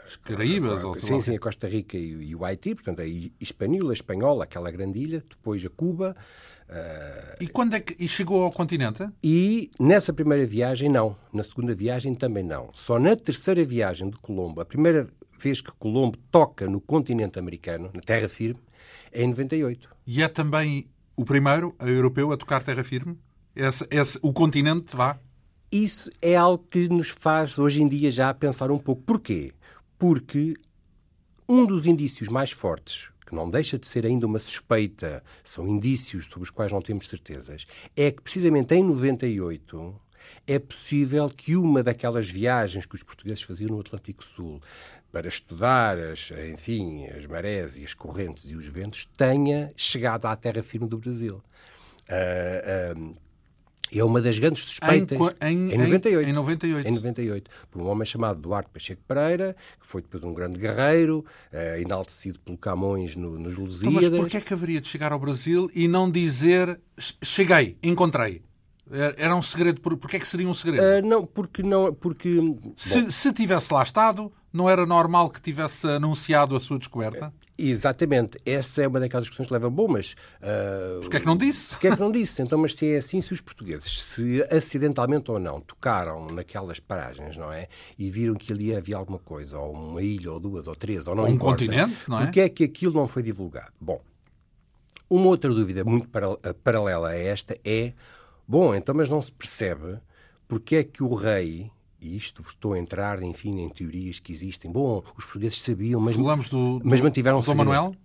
As 0.05 0.15
Caraíbas, 0.15 0.83
ou 0.83 0.95
Sim, 0.95 1.19
sim, 1.21 1.35
a 1.35 1.39
Costa 1.39 1.67
Rica 1.67 1.97
e, 1.97 2.29
e 2.29 2.35
o 2.35 2.45
Haiti, 2.45 2.75
portanto, 2.75 3.01
a 3.01 3.05
Hispaniola, 3.05 3.91
a 3.91 3.93
Espanhola, 3.93 4.43
aquela 4.45 4.71
grande 4.71 4.99
ilha, 4.99 5.23
depois 5.29 5.65
a 5.65 5.69
Cuba. 5.69 6.15
E 7.39 7.47
quando 7.47 7.75
é 7.75 7.79
que 7.79 7.95
e 8.03 8.07
chegou 8.09 8.43
ao 8.43 8.51
continente? 8.51 9.07
e 9.23 9.71
nessa 9.79 10.11
primeira 10.11 10.45
viagem, 10.45 10.89
não. 10.89 11.15
Na 11.31 11.43
segunda 11.43 11.73
viagem, 11.73 12.13
também 12.15 12.43
não. 12.43 12.69
Só 12.73 12.99
na 12.99 13.15
terceira 13.15 13.63
viagem 13.65 14.09
de 14.09 14.17
Colombo, 14.17 14.59
a 14.61 14.65
primeira 14.65 15.07
vez 15.39 15.61
que 15.61 15.71
Colombo 15.73 16.17
toca 16.31 16.67
no 16.67 16.81
continente 16.81 17.37
americano, 17.39 17.89
na 17.93 18.01
terra 18.01 18.27
firme, 18.27 18.59
é 19.11 19.23
em 19.23 19.27
98. 19.27 19.89
E 20.05 20.21
é 20.21 20.27
também 20.27 20.87
o 21.15 21.23
primeiro 21.23 21.75
a 21.79 21.87
europeu 21.87 22.31
a 22.31 22.37
tocar 22.37 22.63
terra 22.63 22.83
firme? 22.83 23.17
Esse, 23.55 23.87
esse- 23.89 24.19
o 24.21 24.33
continente, 24.33 24.95
vá? 24.95 25.17
Isso 25.71 26.09
é 26.21 26.35
algo 26.35 26.63
que 26.69 26.87
nos 26.89 27.09
faz, 27.09 27.57
hoje 27.57 27.81
em 27.81 27.87
dia, 27.87 28.09
já 28.11 28.33
pensar 28.33 28.71
um 28.71 28.77
pouco. 28.77 29.01
Porquê? 29.03 29.51
Porque 29.97 30.53
um 31.47 31.65
dos 31.65 31.85
indícios 31.85 32.29
mais 32.29 32.51
fortes, 32.51 33.09
que 33.27 33.35
não 33.35 33.49
deixa 33.49 33.77
de 33.77 33.85
ser 33.85 34.05
ainda 34.05 34.25
uma 34.25 34.39
suspeita, 34.39 35.21
são 35.43 35.67
indícios 35.67 36.25
sobre 36.25 36.43
os 36.43 36.49
quais 36.49 36.71
não 36.71 36.81
temos 36.81 37.07
certezas, 37.07 37.65
é 37.95 38.09
que 38.09 38.21
precisamente 38.21 38.73
em 38.73 38.83
98 38.83 39.93
é 40.47 40.57
possível 40.57 41.29
que 41.29 41.55
uma 41.55 41.83
daquelas 41.83 42.29
viagens 42.29 42.85
que 42.85 42.95
os 42.95 43.03
portugueses 43.03 43.43
faziam 43.43 43.71
no 43.71 43.81
Atlântico 43.81 44.23
Sul 44.23 44.61
para 45.11 45.27
estudar, 45.27 45.97
as, 45.97 46.31
enfim, 46.51 47.05
as 47.07 47.25
marés 47.25 47.77
e 47.77 47.83
as 47.83 47.93
correntes 47.93 48.49
e 48.49 48.55
os 48.55 48.65
ventos, 48.67 49.05
tenha 49.17 49.73
chegado 49.75 50.25
à 50.25 50.35
terra 50.35 50.63
firme 50.63 50.87
do 50.87 50.97
Brasil. 50.97 51.43
Ah, 52.09 52.93
ah, 53.93 53.97
é 53.99 54.03
uma 54.03 54.21
das 54.21 54.37
grandes 54.39 54.63
suspeitas. 54.63 55.17
qua- 55.17 55.33
em- 55.41 55.71
em 55.73 55.77
98. 55.77 56.29
em 56.29 56.33
98. 56.33 56.87
Em 56.87 56.91
98. 56.95 57.51
Por 57.71 57.81
um 57.81 57.87
homem 57.87 58.05
chamado 58.05 58.39
Duarte 58.41 58.69
Pacheco 58.71 59.01
Pereira, 59.07 59.55
que 59.79 59.87
foi 59.87 60.01
depois 60.01 60.23
um 60.23 60.33
grande 60.33 60.57
guerreiro, 60.59 61.25
eh, 61.51 61.81
enaltecido 61.81 62.39
pelo 62.39 62.57
Camões 62.57 63.15
no, 63.15 63.37
nos 63.39 63.53
Então, 63.53 63.63
Lusíadas. 63.65 64.09
mas 64.09 64.19
porquê 64.19 64.37
é 64.37 64.41
que 64.41 64.53
haveria 64.53 64.81
de 64.81 64.87
chegar 64.87 65.11
ao 65.11 65.19
Brasil 65.19 65.69
e 65.73 65.87
não 65.87 66.09
dizer 66.11 66.79
cheguei, 67.23 67.77
encontrei? 67.81 68.41
Era 69.17 69.35
um 69.35 69.41
segredo. 69.41 69.81
Por- 69.81 69.97
Porquê 69.97 70.15
é 70.15 70.19
que 70.19 70.27
seria 70.27 70.47
um 70.47 70.53
segredo? 70.53 70.81
Ah, 70.81 71.01
não, 71.01 71.25
porque 71.25 71.61
não. 71.61 71.93
Porque. 71.93 72.39
Se, 72.77 73.11
se 73.11 73.33
tivesse 73.33 73.73
lá 73.73 73.83
estado, 73.83 74.31
não 74.53 74.69
era 74.69 74.85
normal 74.85 75.29
que 75.29 75.41
tivesse 75.41 75.85
anunciado 75.87 76.55
a 76.55 76.59
sua 76.61 76.77
descoberta? 76.79 77.33
Exatamente. 77.57 78.37
Essa 78.45 78.83
é 78.83 78.87
uma 78.87 78.99
daquelas 78.99 79.27
questões 79.27 79.47
que 79.47 79.53
levam. 79.53 79.71
Bom, 79.71 79.87
mas. 79.87 80.15
ah, 80.41 80.99
Porquê 81.01 81.17
é 81.17 81.19
que 81.19 81.25
não 81.25 81.35
disse? 81.37 81.69
Porquê 81.69 81.87
é 81.87 81.93
que 81.95 81.99
não 81.99 82.11
disse? 82.11 82.41
Então, 82.41 82.57
mas 82.59 82.73
se 82.73 82.85
é 82.93 82.97
assim, 82.97 83.19
se 83.21 83.33
os 83.33 83.41
portugueses, 83.41 84.01
se 84.03 84.43
acidentalmente 84.51 85.31
ou 85.31 85.39
não, 85.39 85.59
tocaram 85.59 86.27
naquelas 86.27 86.79
paragens, 86.79 87.35
não 87.35 87.51
é? 87.51 87.67
E 87.97 88.11
viram 88.11 88.35
que 88.35 88.53
ali 88.53 88.75
havia 88.75 88.95
alguma 88.95 89.19
coisa, 89.19 89.57
ou 89.57 89.73
uma 89.73 90.01
ilha, 90.01 90.31
ou 90.31 90.39
duas, 90.39 90.67
ou 90.67 90.75
três, 90.75 91.07
ou 91.07 91.15
não 91.15 91.23
Ou 91.23 91.29
um 91.29 91.33
importa, 91.33 91.65
continente, 91.65 92.09
não 92.09 92.19
é? 92.19 92.23
Porquê 92.23 92.41
é 92.41 92.49
que 92.49 92.63
aquilo 92.63 92.93
não 92.93 93.07
foi 93.07 93.23
divulgado? 93.23 93.71
Bom, 93.81 94.01
uma 95.09 95.27
outra 95.27 95.53
dúvida 95.53 95.83
muito 95.83 96.07
para- 96.09 96.37
paralela 96.63 97.09
a 97.09 97.15
esta 97.15 97.57
é, 97.63 97.93
bom, 98.47 98.75
então, 98.75 98.93
mas 98.93 99.09
não 99.09 99.21
se 99.21 99.31
percebe 99.31 99.97
porque 100.47 100.75
é 100.77 100.83
que 100.83 101.01
o 101.03 101.13
rei, 101.15 101.71
isto 102.01 102.41
estou 102.41 102.73
a 102.73 102.79
entrar, 102.79 103.21
enfim, 103.23 103.61
em 103.61 103.69
teorias 103.69 104.19
que 104.19 104.31
existem, 104.31 104.71
bom, 104.71 105.03
os 105.17 105.25
portugueses 105.25 105.61
sabiam, 105.61 105.99
mas, 105.99 106.15
Falamos 106.15 106.49
do, 106.49 106.79
mas 106.83 107.01
mantiveram 107.01 107.37
Dom 107.37 107.43
segredo. 107.43 107.57
Manuel? 107.57 107.95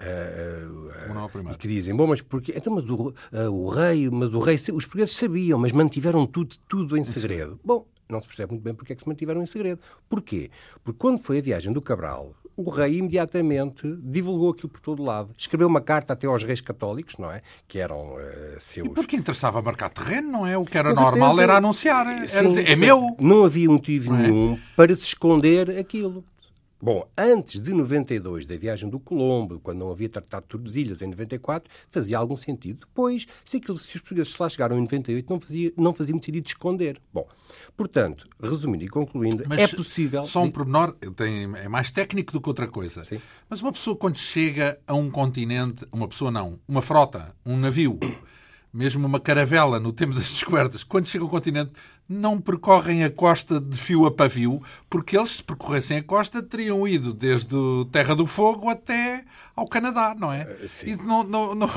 Sim. 0.00 1.48
Uh, 1.48 1.52
e 1.52 1.56
que 1.56 1.68
dizem, 1.68 1.94
bom, 1.94 2.06
mas 2.06 2.20
porque 2.20 2.52
então, 2.56 2.74
mas 2.74 2.88
o, 2.88 3.08
uh, 3.08 3.50
o 3.50 3.68
rei, 3.68 4.08
mas 4.10 4.32
o 4.34 4.38
rei, 4.38 4.56
os 4.56 4.84
portugueses 4.84 5.16
sabiam, 5.16 5.58
mas 5.58 5.72
mantiveram 5.72 6.26
tudo, 6.26 6.56
tudo 6.68 6.96
em 6.96 7.04
segredo. 7.04 7.52
Sim. 7.52 7.60
Bom, 7.64 7.86
não 8.08 8.20
se 8.20 8.26
percebe 8.26 8.52
muito 8.52 8.62
bem 8.62 8.74
porque 8.74 8.92
é 8.92 8.96
que 8.96 9.02
se 9.02 9.08
mantiveram 9.08 9.42
em 9.42 9.46
segredo. 9.46 9.80
Porquê? 10.08 10.50
Porque 10.82 10.98
quando 10.98 11.22
foi 11.22 11.38
a 11.38 11.42
viagem 11.42 11.72
do 11.72 11.80
Cabral, 11.80 12.34
o 12.56 12.70
rei 12.70 12.98
imediatamente 12.98 13.82
divulgou 14.02 14.50
aquilo 14.50 14.68
por 14.68 14.80
todo 14.80 15.02
lado. 15.02 15.30
Escreveu 15.36 15.66
uma 15.66 15.80
carta 15.80 16.12
até 16.12 16.26
aos 16.26 16.42
reis 16.42 16.60
católicos, 16.60 17.16
não 17.18 17.30
é? 17.30 17.42
Que 17.66 17.78
eram 17.78 18.14
uh, 18.14 18.60
seus. 18.60 18.86
E 18.86 18.90
porque 18.90 19.16
interessava 19.16 19.60
marcar 19.60 19.90
terreno, 19.90 20.30
não 20.30 20.46
é? 20.46 20.56
O 20.56 20.64
que 20.64 20.78
era 20.78 20.92
normal 20.92 21.40
era 21.40 21.56
anunciar. 21.56 22.06
Era 22.06 22.26
Sim, 22.28 22.50
dizer, 22.50 22.68
é 22.68 22.76
meu. 22.76 23.16
Não 23.18 23.44
havia 23.44 23.68
motivo 23.68 24.14
é? 24.14 24.18
nenhum 24.18 24.54
é? 24.54 24.58
para 24.76 24.94
se 24.94 25.02
esconder 25.02 25.78
aquilo. 25.78 26.24
Bom, 26.84 27.02
antes 27.16 27.58
de 27.58 27.72
92, 27.72 28.44
da 28.44 28.58
viagem 28.58 28.90
do 28.90 29.00
Colombo, 29.00 29.58
quando 29.58 29.78
não 29.78 29.90
havia 29.90 30.06
tratado 30.06 30.42
de 30.42 30.48
Tordesilhas 30.50 31.00
em 31.00 31.06
94, 31.06 31.72
fazia 31.90 32.18
algum 32.18 32.36
sentido. 32.36 32.80
Depois, 32.80 33.26
se, 33.42 33.56
aquilo, 33.56 33.78
se 33.78 33.96
os 33.96 34.02
portugueses 34.02 34.36
lá 34.36 34.50
chegaram 34.50 34.76
em 34.76 34.82
98, 34.82 35.32
não 35.32 35.40
fazia, 35.40 35.72
não 35.78 35.94
fazia 35.94 36.12
muito 36.12 36.26
sentido 36.26 36.44
de 36.44 36.50
esconder. 36.50 37.00
Bom, 37.10 37.26
portanto, 37.74 38.28
resumindo 38.38 38.84
e 38.84 38.88
concluindo, 38.88 39.44
Mas 39.48 39.60
é 39.60 39.68
possível... 39.68 40.26
Só 40.26 40.42
um 40.42 40.50
pormenor, 40.50 40.94
tem, 41.16 41.44
é 41.56 41.70
mais 41.70 41.90
técnico 41.90 42.34
do 42.34 42.40
que 42.42 42.50
outra 42.50 42.66
coisa. 42.66 43.02
Sim. 43.02 43.18
Mas 43.48 43.62
uma 43.62 43.72
pessoa 43.72 43.96
quando 43.96 44.18
chega 44.18 44.78
a 44.86 44.92
um 44.92 45.10
continente, 45.10 45.86
uma 45.90 46.06
pessoa 46.06 46.30
não, 46.30 46.60
uma 46.68 46.82
frota, 46.82 47.34
um 47.46 47.56
navio 47.56 47.98
mesmo 48.74 49.06
uma 49.06 49.20
caravela 49.20 49.78
no 49.78 49.92
tempo 49.92 50.14
das 50.14 50.24
descobertas, 50.34 50.82
quando 50.82 51.06
chega 51.06 51.22
ao 51.22 51.30
continente, 51.30 51.70
não 52.08 52.40
percorrem 52.40 53.04
a 53.04 53.10
costa 53.10 53.60
de 53.60 53.76
fio 53.76 54.04
a 54.04 54.10
pavio, 54.10 54.60
porque 54.90 55.16
eles, 55.16 55.36
se 55.36 55.44
percorressem 55.44 55.98
a 55.98 56.02
costa, 56.02 56.42
teriam 56.42 56.86
ido 56.86 57.14
desde 57.14 57.56
Terra 57.92 58.16
do 58.16 58.26
Fogo 58.26 58.68
até 58.68 59.24
ao 59.54 59.68
Canadá, 59.68 60.14
não 60.18 60.32
é? 60.32 60.42
Eh, 60.42 60.68
sim. 60.68 60.88
E 60.88 60.96
não, 60.96 61.22
não, 61.22 61.54
não, 61.54 61.68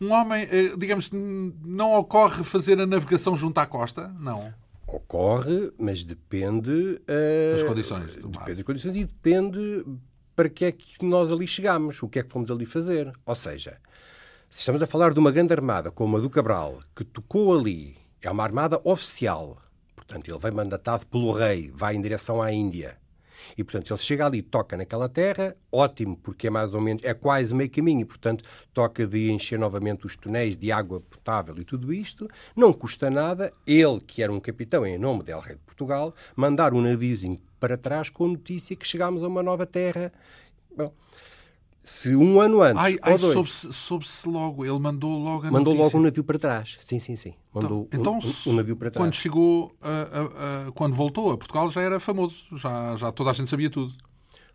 um 0.00 0.12
homem, 0.12 0.46
eh, 0.50 0.74
digamos, 0.76 1.10
não 1.10 1.94
ocorre 1.94 2.44
fazer 2.44 2.78
a 2.78 2.86
navegação 2.86 3.36
junto 3.36 3.58
à 3.58 3.66
costa? 3.66 4.14
Não. 4.20 4.52
Ocorre, 4.86 5.72
mas 5.78 6.04
depende 6.04 6.70
uh, 6.70 7.52
das 7.52 7.62
condições. 7.62 8.14
Depende 8.14 8.54
das 8.56 8.62
condições 8.62 8.94
e 8.94 9.04
depende 9.04 9.84
para 10.36 10.50
que 10.50 10.66
é 10.66 10.72
que 10.72 11.04
nós 11.04 11.32
ali 11.32 11.46
chegamos, 11.46 12.02
o 12.02 12.08
que 12.08 12.18
é 12.18 12.22
que 12.22 12.30
fomos 12.30 12.50
ali 12.50 12.66
fazer. 12.66 13.10
Ou 13.24 13.34
seja, 13.34 13.78
se 14.52 14.58
estamos 14.58 14.82
a 14.82 14.86
falar 14.86 15.14
de 15.14 15.18
uma 15.18 15.30
grande 15.30 15.54
armada 15.54 15.90
como 15.90 16.18
a 16.18 16.20
do 16.20 16.28
Cabral, 16.28 16.80
que 16.94 17.02
tocou 17.04 17.58
ali, 17.58 17.96
é 18.20 18.30
uma 18.30 18.44
armada 18.44 18.78
oficial, 18.84 19.56
portanto, 19.96 20.28
ele 20.28 20.38
vem 20.38 20.52
mandatado 20.52 21.06
pelo 21.06 21.32
rei, 21.32 21.72
vai 21.74 21.96
em 21.96 22.02
direção 22.02 22.42
à 22.42 22.52
Índia. 22.52 22.98
E, 23.56 23.64
portanto, 23.64 23.90
ele 23.90 23.98
chega 23.98 24.26
ali, 24.26 24.42
toca 24.42 24.76
naquela 24.76 25.08
terra, 25.08 25.56
ótimo, 25.72 26.18
porque 26.18 26.48
é 26.48 26.50
mais 26.50 26.74
ou 26.74 26.82
menos, 26.82 27.02
é 27.02 27.14
quase 27.14 27.54
meio 27.54 27.70
caminho, 27.70 28.04
portanto, 28.04 28.44
toca 28.74 29.06
de 29.06 29.30
encher 29.30 29.58
novamente 29.58 30.04
os 30.04 30.16
tonéis 30.16 30.54
de 30.54 30.70
água 30.70 31.00
potável 31.00 31.56
e 31.56 31.64
tudo 31.64 31.90
isto. 31.90 32.28
Não 32.54 32.74
custa 32.74 33.10
nada, 33.10 33.54
ele, 33.66 34.02
que 34.06 34.22
era 34.22 34.30
um 34.30 34.38
capitão 34.38 34.84
em 34.84 34.98
nome 34.98 35.22
del 35.22 35.40
rei 35.40 35.54
de 35.54 35.62
Portugal, 35.62 36.14
mandar 36.36 36.74
um 36.74 36.82
naviozinho 36.82 37.40
para 37.58 37.78
trás 37.78 38.10
com 38.10 38.26
a 38.26 38.28
notícia 38.28 38.76
que 38.76 38.86
chegámos 38.86 39.24
a 39.24 39.28
uma 39.28 39.42
nova 39.42 39.64
terra. 39.64 40.12
Bom, 40.76 40.92
se 41.82 42.14
um 42.14 42.40
ano 42.40 42.62
antes. 42.62 42.82
Ai, 42.82 42.96
ai 43.02 43.18
soube-se 43.18 43.72
soube 43.72 44.06
logo, 44.26 44.64
ele 44.64 44.78
mandou 44.78 45.18
logo 45.18 45.46
a 45.46 45.50
Mandou 45.50 45.74
notícia. 45.74 45.84
logo 45.84 45.98
um 45.98 46.02
navio 46.02 46.22
para 46.22 46.38
trás. 46.38 46.78
Sim, 46.80 47.00
sim, 47.00 47.16
sim. 47.16 47.34
Mandou 47.52 47.88
então, 47.92 48.14
um, 48.14 48.18
então, 48.18 48.52
um, 48.52 48.56
navio 48.56 48.76
para 48.76 48.90
trás. 48.90 49.04
Quando 49.04 49.14
chegou, 49.14 49.74
a, 49.80 49.88
a, 49.88 50.68
a, 50.68 50.72
quando 50.72 50.94
voltou 50.94 51.32
a 51.32 51.36
Portugal, 51.36 51.68
já 51.70 51.80
era 51.80 51.98
famoso. 51.98 52.44
Já, 52.56 52.94
já 52.96 53.10
toda 53.10 53.30
a 53.30 53.32
gente 53.32 53.50
sabia 53.50 53.68
tudo. 53.68 53.92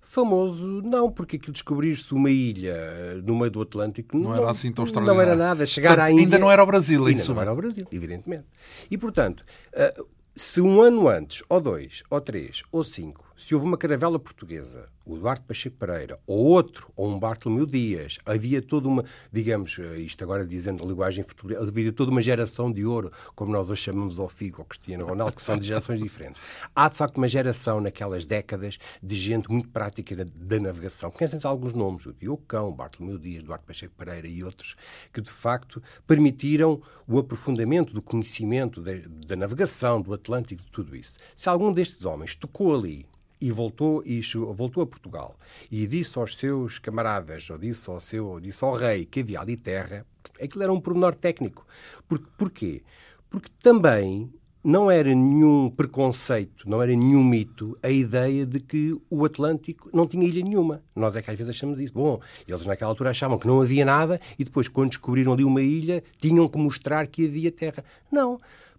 Famoso, 0.01 0.81
não, 0.84 1.12
porque 1.12 1.36
aquilo 1.36 1.51
descobrir-se 1.51 2.13
uma 2.13 2.31
ilha 2.31 3.22
no 3.25 3.38
meio 3.38 3.51
do 3.51 3.62
Atlântico 3.62 4.17
não, 4.17 4.29
não 4.29 4.36
era 4.36 4.50
assim 4.50 4.72
tão 4.72 4.86
extraordinário. 4.86 5.25
Não 5.25 5.34
era 5.34 5.36
nada. 5.36 5.65
Chegar 5.65 5.89
Portanto, 5.89 6.05
à 6.05 6.12
Índia. 6.12 6.24
Ainda 6.24 6.39
não 6.39 6.50
era 6.50 6.63
o 6.63 6.65
Brasil, 6.65 7.05
ainda 7.05 7.25
não 7.25 7.41
era 7.41 7.51
o 7.51 7.55
Brasil, 7.55 7.86
evidentemente. 7.91 8.46
E, 8.89 8.98
portanto, 8.98 9.43
uh, 9.74 10.07
se 10.34 10.62
um 10.62 10.79
ano 10.79 11.10
antes, 11.10 11.43
ou 11.50 11.60
dois, 11.60 12.03
ou 12.10 12.22
três, 12.22 12.63
ou 12.72 12.86
cinco, 12.86 13.26
se 13.38 13.53
houve 13.53 13.67
uma 13.67 13.77
caravela 13.77 14.17
portuguesa, 14.17 14.89
o 15.06 15.15
Duarte 15.15 15.46
Pacheco 15.46 15.77
Pereira, 15.77 16.20
ou 16.25 16.44
outro, 16.48 16.91
ou 16.96 17.08
um 17.08 17.20
Bartolomeu 17.20 17.67
Dias, 17.67 18.17
havia 18.25 18.63
toda 18.63 18.88
uma, 18.88 19.06
digamos, 19.32 19.77
eh, 19.77 20.00
isto 20.00 20.24
agora 20.24 20.46
dizendo 20.46 20.84
a 20.84 20.88
linguagem 20.88 21.24
futura, 21.24 21.62
havia 21.62 21.94
toda 21.94 22.10
uma 22.10 22.22
geração 22.22 22.72
de 22.72 22.84
ouro, 22.84 23.12
como 23.36 23.51
nós 23.51 23.70
hoje 23.70 23.84
chamamos 23.84 24.20
ao 24.20 24.27
Figo, 24.27 24.62
ao 24.62 24.65
Cristiano 24.65 25.06
Ronaldo, 25.06 25.36
que 25.36 25.41
são 25.44 25.56
de 25.56 25.67
gerações 25.67 26.00
diferentes. 26.00 26.41
Há, 26.75 26.89
de 26.89 26.96
facto, 26.96 27.17
uma 27.17 27.27
geração 27.27 27.79
naquelas 27.79 28.25
décadas 28.25 28.79
de 29.01 29.15
gente 29.15 29.50
muito 29.51 29.70
prática 29.70 30.15
da, 30.15 30.25
da 30.36 30.60
navegação. 30.60 31.12
Conhecem-se 31.12 31.46
alguns 31.46 31.74
nomes, 31.74 32.08
o 32.08 32.13
Diogo 32.13 32.41
Cão, 32.48 32.72
Bartolomeu 32.72 33.20
Dias, 33.20 33.44
Duarte 33.44 33.65
Pacheco 33.65 33.94
Pereira 33.96 34.27
e 34.27 34.44
outros, 34.44 34.75
que, 35.13 35.22
de 35.22 35.32
facto, 35.32 35.82
permitiram 36.08 36.82
o 37.08 37.20
aprofundamento 37.20 37.94
do 37.94 38.01
conhecimento 38.01 38.82
da, 38.82 38.94
da 39.27 39.36
navegação, 39.36 40.01
do 40.01 40.12
Atlântico, 40.12 40.63
de 40.63 40.72
tudo 40.72 40.96
isso. 40.96 41.20
Se 41.36 41.48
algum 41.48 41.72
destes 41.72 42.03
homens 42.03 42.34
tocou 42.34 42.75
ali 42.75 43.06
e 43.39 43.51
voltou, 43.51 44.03
e 44.06 44.22
voltou 44.53 44.84
a 44.84 44.88
Portugal 44.88 45.38
e 45.72 45.86
disse 45.88 46.17
aos 46.17 46.36
seus 46.36 46.79
camaradas, 46.79 47.50
ou 47.50 47.58
disse 47.58 47.89
ao, 47.89 48.00
seu, 48.00 48.27
ou 48.27 48.39
disse 48.39 48.63
ao 48.63 48.74
rei 48.74 49.06
que 49.06 49.20
havia 49.20 49.39
ali 49.39 49.56
terra, 49.56 50.06
aquilo 50.41 50.63
era 50.63 50.74
um 50.74 50.82
pormenor 50.82 51.15
técnico. 51.15 51.65
Por, 52.08 52.20
porquê? 52.38 52.84
Porque 53.29 53.50
também 53.62 54.32
não 54.63 54.91
era 54.91 55.13
nenhum 55.15 55.70
preconceito, 55.70 56.70
não 56.70 56.82
era 56.82 56.94
nenhum 56.94 57.24
mito 57.24 57.77
a 57.82 57.89
ideia 57.89 58.46
de 58.46 58.60
que 58.60 59.00
o 59.10 59.24
Atlântico 59.24 59.89
não 59.94 60.06
tinha 60.06 60.27
ilha 60.27 60.44
nenhuma. 60.44 60.84
Nós 60.94 61.15
é 61.15 61.22
que 61.22 61.32
às 61.32 61.38
vezes 61.38 61.56
achamos 61.56 61.79
isso. 61.79 61.94
Bom, 61.94 62.20
eles 62.46 62.65
naquela 62.65 62.91
altura 62.91 63.12
achavam 63.12 63.38
que 63.38 63.48
não 63.48 63.62
havia 63.62 63.86
nada 63.86 64.20
e 64.38 64.44
depois, 64.44 64.67
quando 64.67 64.89
descobriram 64.89 65.32
ali 65.32 65.46
uma 65.46 65.62
ilha, 65.62 66.03
tinham 66.20 66.48
que 66.50 66.58
mostrar 66.58 67.08
que 67.08 67.25
havia 67.25 67.51
terra. 67.51 67.84
Não. 68.12 68.38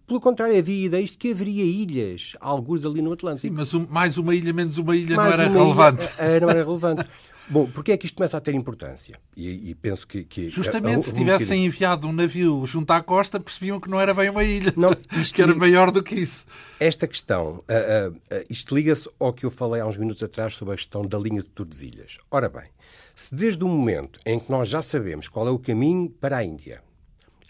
Pelo 0.09 0.19
contrário, 0.19 0.57
havia 0.57 0.87
ideias 0.87 1.11
de 1.11 1.17
que 1.17 1.31
haveria 1.31 1.63
ilhas, 1.63 2.35
alguns 2.41 2.83
ali 2.83 2.99
no 2.99 3.13
Atlântico. 3.13 3.47
Sim, 3.47 3.53
mas 3.53 3.75
um, 3.75 3.85
mais 3.87 4.17
uma 4.17 4.33
ilha, 4.33 4.51
menos 4.51 4.79
uma 4.79 4.95
ilha 4.95 5.15
mais 5.15 5.37
não 5.37 5.43
era 5.43 5.47
relevante. 5.47 6.03
Ilha, 6.03 6.27
eh, 6.27 6.39
não 6.39 6.49
era 6.49 6.63
relevante. 6.63 7.05
Bom, 7.47 7.69
porque 7.69 7.91
é 7.91 7.97
que 7.97 8.07
isto 8.07 8.15
começa 8.15 8.35
a 8.35 8.41
ter 8.41 8.55
importância? 8.55 9.19
E, 9.37 9.69
e 9.69 9.75
penso 9.75 10.07
que, 10.07 10.23
que, 10.23 10.49
Justamente, 10.49 11.05
se 11.05 11.13
tivessem 11.13 11.63
enviado 11.63 12.07
um 12.07 12.11
navio 12.11 12.65
junto 12.65 12.89
à 12.91 13.03
costa, 13.03 13.39
percebiam 13.39 13.79
que 13.79 13.87
não 13.87 14.01
era 14.01 14.11
bem 14.11 14.31
uma 14.31 14.43
ilha, 14.43 14.73
não, 14.75 14.95
isto, 15.13 15.35
que 15.35 15.43
era 15.43 15.53
maior 15.53 15.91
do 15.91 16.01
que 16.01 16.15
isso. 16.15 16.43
Esta 16.79 17.07
questão, 17.07 17.63
uh, 17.67 18.11
uh, 18.11 18.45
isto 18.49 18.73
liga-se 18.73 19.07
ao 19.19 19.31
que 19.31 19.45
eu 19.45 19.51
falei 19.51 19.79
há 19.79 19.85
uns 19.85 19.97
minutos 19.97 20.23
atrás 20.23 20.55
sobre 20.55 20.73
a 20.73 20.77
questão 20.77 21.05
da 21.05 21.19
linha 21.19 21.43
de 21.43 21.49
Tordesilhas. 21.49 22.17
Ora 22.31 22.49
bem, 22.49 22.65
se 23.15 23.35
desde 23.35 23.63
o 23.63 23.67
momento 23.67 24.19
em 24.25 24.39
que 24.39 24.49
nós 24.51 24.69
já 24.69 24.81
sabemos 24.81 25.27
qual 25.27 25.47
é 25.47 25.51
o 25.51 25.59
caminho 25.59 26.09
para 26.09 26.37
a 26.37 26.43
Índia, 26.43 26.81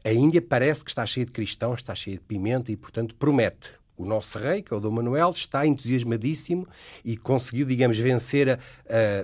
a 0.04 0.12
Índia 0.12 0.42
parece 0.42 0.84
que 0.84 0.90
está 0.90 1.06
cheia 1.06 1.26
de 1.26 1.32
cristãos, 1.32 1.80
está 1.80 1.94
cheia 1.96 2.18
de 2.18 2.24
pimenta 2.24 2.72
e, 2.72 2.78
portanto, 2.78 3.16
promete. 3.16 3.72
O 3.98 4.06
nosso 4.06 4.38
rei, 4.38 4.62
que 4.62 4.74
é 4.74 4.78
o 4.78 4.80
Dom 4.80 4.92
Manuel, 4.92 5.32
está 5.32 5.68
entusiasmadíssimo 5.68 6.66
e 7.04 7.18
conseguiu, 7.18 7.66
digamos, 7.66 8.00
vencer 8.00 8.50
a, 8.50 8.54
a, 8.54 8.60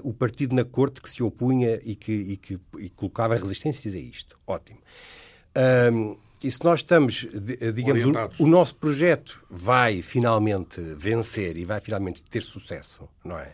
o 0.03 0.13
partido 0.13 0.53
na 0.53 0.65
corte 0.65 1.01
que 1.01 1.09
se 1.09 1.23
opunha 1.23 1.79
e 1.81 1.95
que, 1.95 2.11
e 2.11 2.35
que 2.35 2.59
e 2.79 2.89
colocava 2.89 3.37
resistências 3.37 3.93
a 3.93 3.97
isto. 3.97 4.37
Ótimo. 4.45 4.79
Um, 5.93 6.17
e 6.43 6.51
se 6.51 6.63
nós 6.63 6.81
estamos, 6.81 7.25
digamos, 7.73 8.03
o, 8.39 8.43
o, 8.43 8.47
nosso 8.47 8.75
projeto 8.75 9.43
vai 9.49 10.01
finalmente 10.01 10.81
vencer 10.81 11.55
e 11.55 11.63
vai 11.63 11.79
finalmente 11.79 12.21
ter 12.21 12.43
sucesso, 12.43 13.07
não 13.23 13.39
é? 13.39 13.53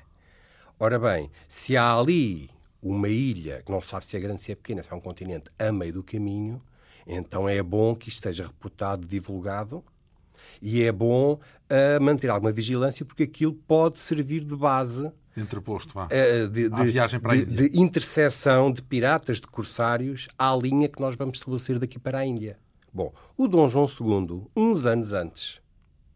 Ora 0.79 0.97
bem, 0.97 1.29
se 1.47 1.77
há 1.77 1.95
ali 1.95 2.49
uma 2.81 3.07
ilha 3.07 3.61
que 3.63 3.71
não 3.71 3.79
sabe 3.79 4.05
se 4.05 4.17
é 4.17 4.19
grande, 4.19 4.41
se 4.41 4.51
é 4.51 4.55
pequena, 4.55 4.81
se 4.81 4.91
é 4.91 4.95
um 4.95 4.99
continente 4.99 5.51
a 5.59 5.71
meio 5.71 5.93
do 5.93 6.03
caminho, 6.03 6.61
então 7.13 7.47
é 7.47 7.61
bom 7.61 7.95
que 7.95 8.09
isto 8.09 8.23
seja 8.23 8.45
reportado, 8.45 9.05
divulgado, 9.05 9.83
e 10.61 10.81
é 10.81 10.91
bom 10.91 11.33
uh, 11.33 12.01
manter 12.01 12.29
alguma 12.29 12.51
vigilância, 12.51 13.05
porque 13.05 13.23
aquilo 13.23 13.53
pode 13.53 13.99
servir 13.99 14.43
de 14.43 14.55
base 14.55 15.11
Interposto, 15.35 15.93
vá. 15.93 16.07
Uh, 16.07 16.47
de, 16.47 16.69
de, 16.69 16.83
viagem 16.83 17.19
para 17.19 17.33
a 17.33 17.35
de, 17.35 17.43
Índia. 17.43 17.69
de 17.69 17.79
interseção 17.79 18.71
de 18.71 18.81
piratas, 18.81 19.39
de 19.39 19.47
corsários, 19.47 20.27
à 20.37 20.53
linha 20.55 20.89
que 20.89 20.99
nós 20.99 21.15
vamos 21.15 21.37
estabelecer 21.37 21.79
daqui 21.79 21.97
para 21.97 22.19
a 22.19 22.25
Índia. 22.25 22.57
Bom, 22.93 23.13
o 23.37 23.47
Dom 23.47 23.69
João 23.69 23.85
II, 23.85 24.43
uns 24.55 24.85
anos 24.85 25.13
antes, 25.13 25.60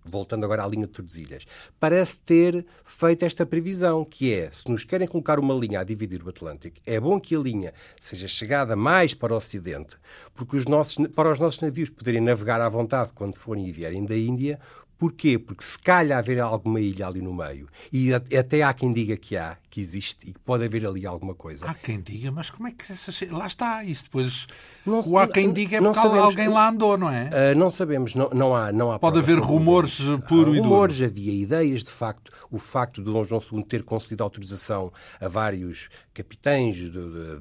voltando 0.06 0.44
agora 0.44 0.64
à 0.64 0.68
linha 0.68 0.88
de 0.88 0.94
Tordesilhas, 0.94 1.46
parece 1.80 2.20
ter 2.20 2.66
feito 2.84 3.24
esta 3.24 3.46
previsão, 3.46 4.06
que 4.06 4.34
é, 4.34 4.50
se 4.52 4.70
nos 4.70 4.84
querem 4.84 5.08
colocar 5.08 5.40
uma 5.40 5.54
linha 5.54 5.80
a 5.80 5.84
dividir 5.84 6.24
o 6.24 6.30
Atlântico, 6.30 6.78
é 6.86 7.00
bom 7.00 7.20
que 7.20 7.36
a 7.36 7.40
linha 7.40 7.74
seja 8.00 8.28
chegada 8.28 8.76
mais 8.76 9.14
para 9.14 9.34
o 9.34 9.38
Ocidente, 9.38 9.98
porque 10.34 10.56
os 10.56 10.66
nossos, 10.66 11.08
para 11.08 11.32
os 11.32 11.40
nossos 11.40 11.62
navios 11.62 11.90
poderem 11.90 12.22
navegar 12.22 12.62
à 12.62 12.70
vontade 12.70 13.12
quando 13.14 13.36
forem 13.36 13.68
e 13.68 13.72
vierem 13.72 14.06
da 14.06 14.16
Índia, 14.16 14.60
Porquê? 14.98 15.38
Porque 15.38 15.64
se 15.64 15.78
calha 15.78 16.18
haver 16.18 16.40
alguma 16.40 16.80
ilha 16.80 17.08
ali 17.08 17.22
no 17.22 17.34
meio, 17.34 17.68
e 17.92 18.14
até 18.14 18.64
há 18.64 18.74
quem 18.74 18.94
diga 18.94 19.18
que 19.18 19.36
há, 19.36 19.58
que 19.70 19.82
existe, 19.82 20.30
e 20.30 20.34
que 20.34 20.40
pode 20.40 20.64
haver 20.64 20.88
ali 20.88 21.06
alguma 21.06 21.36
coisa. 21.36 21.66
Há 21.66 21.74
quem 21.74 22.00
diga, 22.00 22.32
mas 22.32 22.50
como 22.50 22.68
é 22.68 22.72
que... 22.72 22.94
Lá 23.32 23.46
está, 23.46 23.84
isso 23.84 24.06
depois... 24.06 24.48
Não, 24.86 25.00
o 25.02 25.18
há 25.18 25.28
quem 25.28 25.52
diga 25.52 25.78
é 25.78 25.82
porque 25.82 25.96
sabemos, 25.96 26.20
alguém 26.20 26.48
lá 26.48 26.70
andou, 26.70 26.98
não 26.98 27.12
é? 27.12 27.54
Uh, 27.54 27.58
não 27.58 27.70
sabemos, 27.70 28.14
não, 28.16 28.30
não 28.30 28.56
há, 28.56 28.72
não 28.72 28.92
há 28.92 29.00
Pode 29.00 29.20
haver 29.20 29.40
rumores 29.40 30.00
puro 30.28 30.52
há 30.52 30.54
e 30.54 30.58
duro. 30.58 30.64
rumores, 30.64 31.02
havia 31.02 31.34
ideias, 31.34 31.84
de 31.84 31.92
facto. 31.92 32.32
O 32.50 32.60
facto 32.60 33.04
de 33.04 33.12
Dom 33.12 33.24
João 33.24 33.42
II 33.52 33.64
ter 33.64 33.84
concedido 33.84 34.24
autorização 34.24 34.94
a 35.20 35.28
vários 35.28 35.90
capitães 36.14 36.78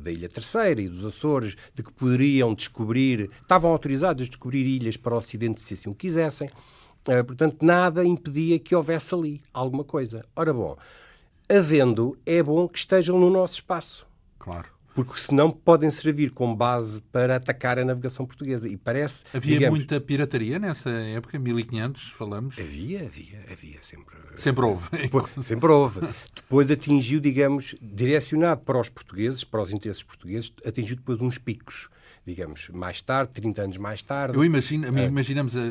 da 0.00 0.10
Ilha 0.10 0.28
Terceira 0.28 0.80
e 0.80 0.88
dos 0.88 1.04
Açores 1.04 1.54
de 1.74 1.82
que 1.82 1.92
poderiam 1.92 2.54
descobrir, 2.54 3.30
estavam 3.42 3.70
autorizados 3.70 4.26
a 4.26 4.28
descobrir 4.28 4.66
ilhas 4.66 4.96
para 4.96 5.14
o 5.14 5.18
Ocidente 5.18 5.60
se 5.60 5.74
assim 5.74 5.88
o 5.88 5.94
quisessem. 5.94 6.50
Uh, 7.06 7.24
portanto, 7.24 7.64
nada 7.64 8.04
impedia 8.04 8.58
que 8.58 8.74
houvesse 8.74 9.14
ali 9.14 9.42
alguma 9.52 9.84
coisa. 9.84 10.24
Ora 10.34 10.52
bom, 10.52 10.76
havendo, 11.48 12.18
é 12.24 12.42
bom 12.42 12.66
que 12.68 12.78
estejam 12.78 13.18
no 13.18 13.28
nosso 13.30 13.54
espaço. 13.54 14.06
Claro. 14.38 14.74
Porque 14.94 15.18
senão 15.18 15.50
podem 15.50 15.90
servir 15.90 16.30
como 16.30 16.54
base 16.54 17.00
para 17.10 17.34
atacar 17.34 17.80
a 17.80 17.84
navegação 17.84 18.24
portuguesa. 18.24 18.68
E 18.68 18.76
parece. 18.76 19.24
Havia 19.34 19.54
digamos, 19.54 19.78
muita 19.78 20.00
pirataria 20.00 20.58
nessa 20.58 20.88
época, 20.88 21.36
1500, 21.36 22.10
falamos? 22.10 22.58
Havia, 22.58 23.00
havia, 23.00 23.44
havia 23.50 23.82
sempre. 23.82 24.14
Sempre 24.36 24.64
houve. 24.64 24.88
Depois, 24.96 25.24
sempre 25.42 25.70
houve. 25.72 26.00
Depois 26.34 26.70
atingiu, 26.70 27.18
digamos, 27.18 27.74
direcionado 27.82 28.60
para 28.60 28.80
os 28.80 28.88
portugueses, 28.88 29.42
para 29.42 29.62
os 29.62 29.72
interesses 29.72 30.04
portugueses, 30.04 30.52
atingiu 30.64 30.96
depois 30.96 31.20
uns 31.20 31.38
picos 31.38 31.88
digamos, 32.26 32.68
mais 32.70 33.02
tarde, 33.02 33.32
30 33.34 33.62
anos 33.62 33.76
mais 33.76 34.02
tarde. 34.02 34.36
Eu 34.36 34.44
imagino, 34.44 34.98
é. 34.98 35.04
imaginamos 35.04 35.56
a, 35.56 35.60
a, 35.60 35.64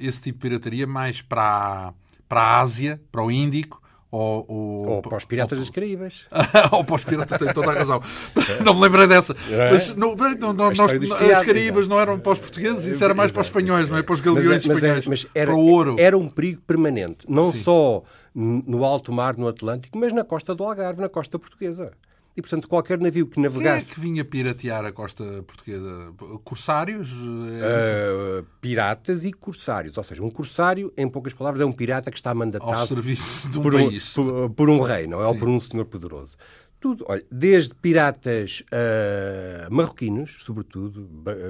esse 0.00 0.22
tipo 0.22 0.38
de 0.38 0.48
pirataria 0.48 0.86
mais 0.86 1.20
para 1.20 1.42
a, 1.42 1.94
para 2.28 2.40
a 2.40 2.60
Ásia, 2.60 3.00
para 3.12 3.22
o 3.22 3.30
Índico, 3.30 3.80
ou, 4.12 4.44
ou, 4.48 4.88
ou 4.88 5.02
para 5.02 5.16
os 5.16 5.24
Piratas 5.24 5.58
ou, 5.58 5.64
das 5.64 5.70
Caraíbas. 5.70 6.26
ou 6.72 6.82
para 6.82 6.96
os 6.96 7.04
Piratas, 7.04 7.38
tem 7.38 7.52
toda 7.52 7.70
a 7.70 7.74
razão. 7.74 8.02
não 8.64 8.74
me 8.74 8.80
lembrei 8.80 9.06
dessa. 9.06 9.36
É? 9.48 9.70
Mas 9.70 9.94
não, 9.94 10.16
não, 10.16 10.52
não, 10.52 10.70
nós, 10.72 10.80
as 10.80 11.42
Caraíbas 11.46 11.86
não 11.86 12.00
eram 12.00 12.18
para 12.18 12.32
os 12.32 12.38
portugueses, 12.38 12.84
isso 12.84 13.04
era 13.04 13.14
mais 13.14 13.30
para 13.30 13.42
os 13.42 13.46
espanhóis, 13.46 13.88
não 13.88 13.96
é? 13.96 14.02
Para 14.02 14.14
os 14.14 14.20
galeões 14.20 14.66
mas, 14.66 14.76
espanhóis. 14.76 15.06
Mas 15.06 15.26
era, 15.34 15.52
para 15.52 15.60
o 15.60 15.64
ouro. 15.64 15.96
Era 15.98 16.18
um 16.18 16.28
perigo 16.28 16.60
permanente, 16.66 17.26
não 17.28 17.52
Sim. 17.52 17.62
só 17.62 18.02
no 18.34 18.84
alto 18.84 19.12
mar, 19.12 19.36
no 19.36 19.46
Atlântico, 19.48 19.98
mas 19.98 20.12
na 20.12 20.24
costa 20.24 20.54
do 20.54 20.64
Algarve, 20.64 21.00
na 21.00 21.08
costa 21.08 21.38
portuguesa. 21.38 21.92
E, 22.40 22.42
portanto, 22.42 22.66
qualquer 22.66 22.98
navio 22.98 23.26
que 23.26 23.38
navegasse... 23.38 23.84
Quem 23.84 23.90
é 23.90 23.94
que 23.94 24.00
vinha 24.00 24.24
piratear 24.24 24.86
a 24.86 24.90
costa 24.90 25.44
portuguesa? 25.46 26.10
Corsários? 26.42 27.12
Uh, 27.12 28.46
piratas 28.62 29.26
e 29.26 29.32
corsários. 29.32 29.98
Ou 29.98 30.02
seja, 30.02 30.24
um 30.24 30.30
corsário, 30.30 30.90
em 30.96 31.06
poucas 31.06 31.34
palavras, 31.34 31.60
é 31.60 31.66
um 31.66 31.72
pirata 31.72 32.10
que 32.10 32.16
está 32.16 32.32
mandatado... 32.32 32.72
Ao 32.72 32.86
serviço 32.86 33.50
de 33.50 33.58
um 33.58 33.62
por 33.62 33.74
país. 33.74 34.16
Um, 34.16 34.24
por, 34.24 34.50
por, 34.50 34.70
um 34.70 34.80
rei, 34.80 35.06
não 35.06 35.20
é? 35.20 35.24
Sim. 35.24 35.28
Ou 35.28 35.34
por 35.36 35.48
um 35.48 35.60
senhor 35.60 35.84
poderoso. 35.84 36.38
Tudo, 36.80 37.04
olha, 37.06 37.22
desde 37.30 37.74
piratas 37.74 38.62
uh, 38.72 39.72
marroquinos, 39.72 40.42
sobretudo, 40.42 41.06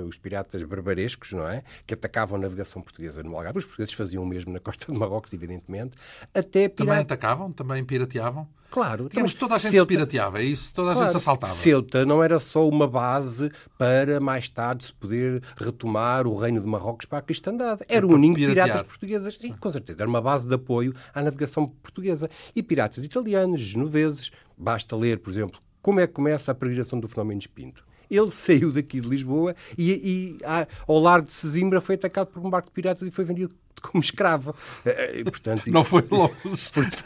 os 0.08 0.16
piratas 0.16 0.60
barbarescos, 0.64 1.32
não 1.32 1.48
é? 1.48 1.62
Que 1.86 1.94
atacavam 1.94 2.36
a 2.36 2.40
navegação 2.40 2.82
portuguesa 2.82 3.22
no 3.22 3.36
Algarve. 3.36 3.60
Os 3.60 3.64
portugueses 3.64 3.94
faziam 3.94 4.24
o 4.24 4.26
mesmo 4.26 4.52
na 4.52 4.58
costa 4.58 4.90
de 4.90 4.98
Marrocos, 4.98 5.32
evidentemente. 5.32 5.96
Até 6.34 6.68
pirata... 6.68 6.74
Também 6.74 6.98
atacavam? 6.98 7.52
Também 7.52 7.84
pirateavam? 7.84 8.48
Claro. 8.70 9.08
Digamos, 9.08 9.34
toda 9.34 9.54
a 9.54 9.58
gente 9.58 9.72
Ceuta... 9.72 9.92
se 9.92 9.96
pirateava, 9.96 10.40
é 10.40 10.44
isso? 10.44 10.72
Toda 10.72 10.90
a 10.90 10.94
claro. 10.94 11.08
gente 11.08 11.12
se 11.12 11.16
assaltava. 11.16 11.54
Ceuta 11.54 12.04
não 12.06 12.22
era 12.22 12.38
só 12.38 12.68
uma 12.68 12.86
base 12.86 13.50
para 13.76 14.20
mais 14.20 14.48
tarde 14.48 14.84
se 14.84 14.94
poder 14.94 15.42
retomar 15.56 16.26
o 16.26 16.36
reino 16.36 16.60
de 16.60 16.66
Marrocos 16.66 17.06
para 17.06 17.18
a 17.18 17.22
cristandade. 17.22 17.82
Era 17.88 18.06
ninho 18.06 18.36
de 18.36 18.46
piratas 18.46 18.82
portuguesas. 18.82 19.36
Sim, 19.36 19.54
com 19.58 19.72
certeza. 19.72 20.02
Era 20.02 20.08
uma 20.08 20.20
base 20.20 20.46
de 20.46 20.54
apoio 20.54 20.94
à 21.12 21.22
navegação 21.22 21.66
portuguesa. 21.66 22.30
E 22.54 22.62
piratas 22.62 23.02
italianos, 23.02 23.60
genoveses, 23.60 24.30
Basta 24.60 24.94
ler, 24.94 25.18
por 25.18 25.30
exemplo, 25.30 25.58
como 25.80 26.00
é 26.00 26.06
que 26.06 26.12
começa 26.12 26.52
a 26.52 26.54
peregrinação 26.54 27.00
do 27.00 27.08
fenómeno 27.08 27.40
Espinto. 27.40 27.82
Ele 28.10 28.30
saiu 28.30 28.70
daqui 28.72 29.00
de 29.00 29.08
Lisboa 29.08 29.54
e, 29.78 29.92
e 29.92 30.38
ao 30.86 30.98
largo 30.98 31.28
de 31.28 31.32
Sesimbra 31.32 31.80
foi 31.80 31.94
atacado 31.94 32.26
por 32.26 32.44
um 32.44 32.50
barco 32.50 32.68
de 32.68 32.74
piratas 32.74 33.06
e 33.06 33.10
foi 33.10 33.24
vendido 33.24 33.54
como 33.80 34.02
escravo. 34.02 34.54
Eh, 34.84 35.20
e, 35.20 35.24
portanto, 35.24 35.70
Não 35.70 35.82
foi 35.82 36.02
logo 36.10 36.36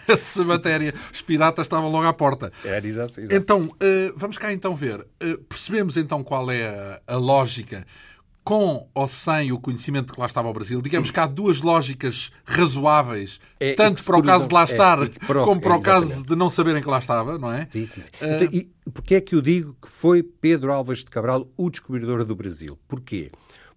essa 0.08 0.42
matéria. 0.42 0.92
Os 1.12 1.22
piratas 1.22 1.66
estavam 1.66 1.90
logo 1.90 2.06
à 2.06 2.12
porta. 2.12 2.52
Era, 2.64 2.84
exato, 2.84 3.20
exato. 3.20 3.34
Então, 3.34 3.66
uh, 3.66 4.12
vamos 4.16 4.38
cá 4.38 4.52
então 4.52 4.74
ver. 4.74 5.06
Percebemos 5.48 5.96
então 5.96 6.24
qual 6.24 6.50
é 6.50 7.00
a 7.06 7.16
lógica 7.16 7.86
com 8.44 8.87
ou 8.94 9.09
sem 9.09 9.50
o 9.50 9.59
conhecimento 9.59 10.09
de 10.09 10.12
que 10.12 10.20
lá 10.20 10.26
estava 10.26 10.48
o 10.48 10.52
Brasil, 10.52 10.83
digamos 10.83 11.11
que 11.11 11.18
há 11.18 11.26
duas 11.26 11.62
lógicas 11.62 12.30
razoáveis, 12.44 13.40
é, 13.59 13.72
tanto 13.72 14.04
para 14.04 14.18
o 14.18 14.22
caso 14.22 14.46
de 14.46 14.54
lá 14.54 14.61
é, 14.61 14.64
estar, 14.64 15.02
é, 15.02 15.09
como 15.42 15.61
para 15.61 15.74
o 15.74 15.80
caso 15.80 16.24
de 16.24 16.37
não 16.37 16.50
saberem 16.50 16.83
que 16.83 16.88
lá 16.88 16.98
estava, 16.98 17.38
não 17.38 17.50
é? 17.50 17.66
Sim, 17.72 17.87
sim. 17.87 18.02
sim. 18.02 18.11
Uh... 18.20 18.35
Então, 18.35 18.48
e 18.52 18.70
porquê 18.90 19.14
é 19.14 19.20
que 19.22 19.35
eu 19.35 19.40
digo 19.40 19.74
que 19.80 19.88
foi 19.88 20.22
Pedro 20.22 20.72
Álvares 20.72 21.00
de 21.00 21.11
Cabral 21.11 21.48
o 21.57 21.70
descobridor 21.70 22.22
do 22.24 22.37
Brasil? 22.37 22.78
Porquê? 22.87 23.30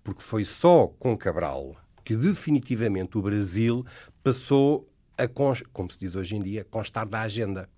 Porque 0.04 0.22
foi 0.22 0.44
só 0.44 0.88
com 1.00 1.18
Cabral 1.18 1.76
que 2.04 2.16
definitivamente 2.16 3.18
o 3.18 3.22
Brasil 3.22 3.86
passou 4.24 4.90
a, 5.18 5.28
como 5.28 5.92
se 5.92 6.00
diz 6.00 6.16
hoje 6.16 6.36
em 6.36 6.42
dia, 6.42 6.66
constar 6.70 7.06
da 7.06 7.22
agenda. 7.22 7.70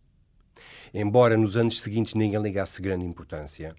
Embora 0.94 1.38
nos 1.38 1.56
anos 1.56 1.80
seguintes 1.80 2.14
ninguém 2.14 2.42
ligasse 2.42 2.82
grande 2.82 3.06
importância, 3.06 3.76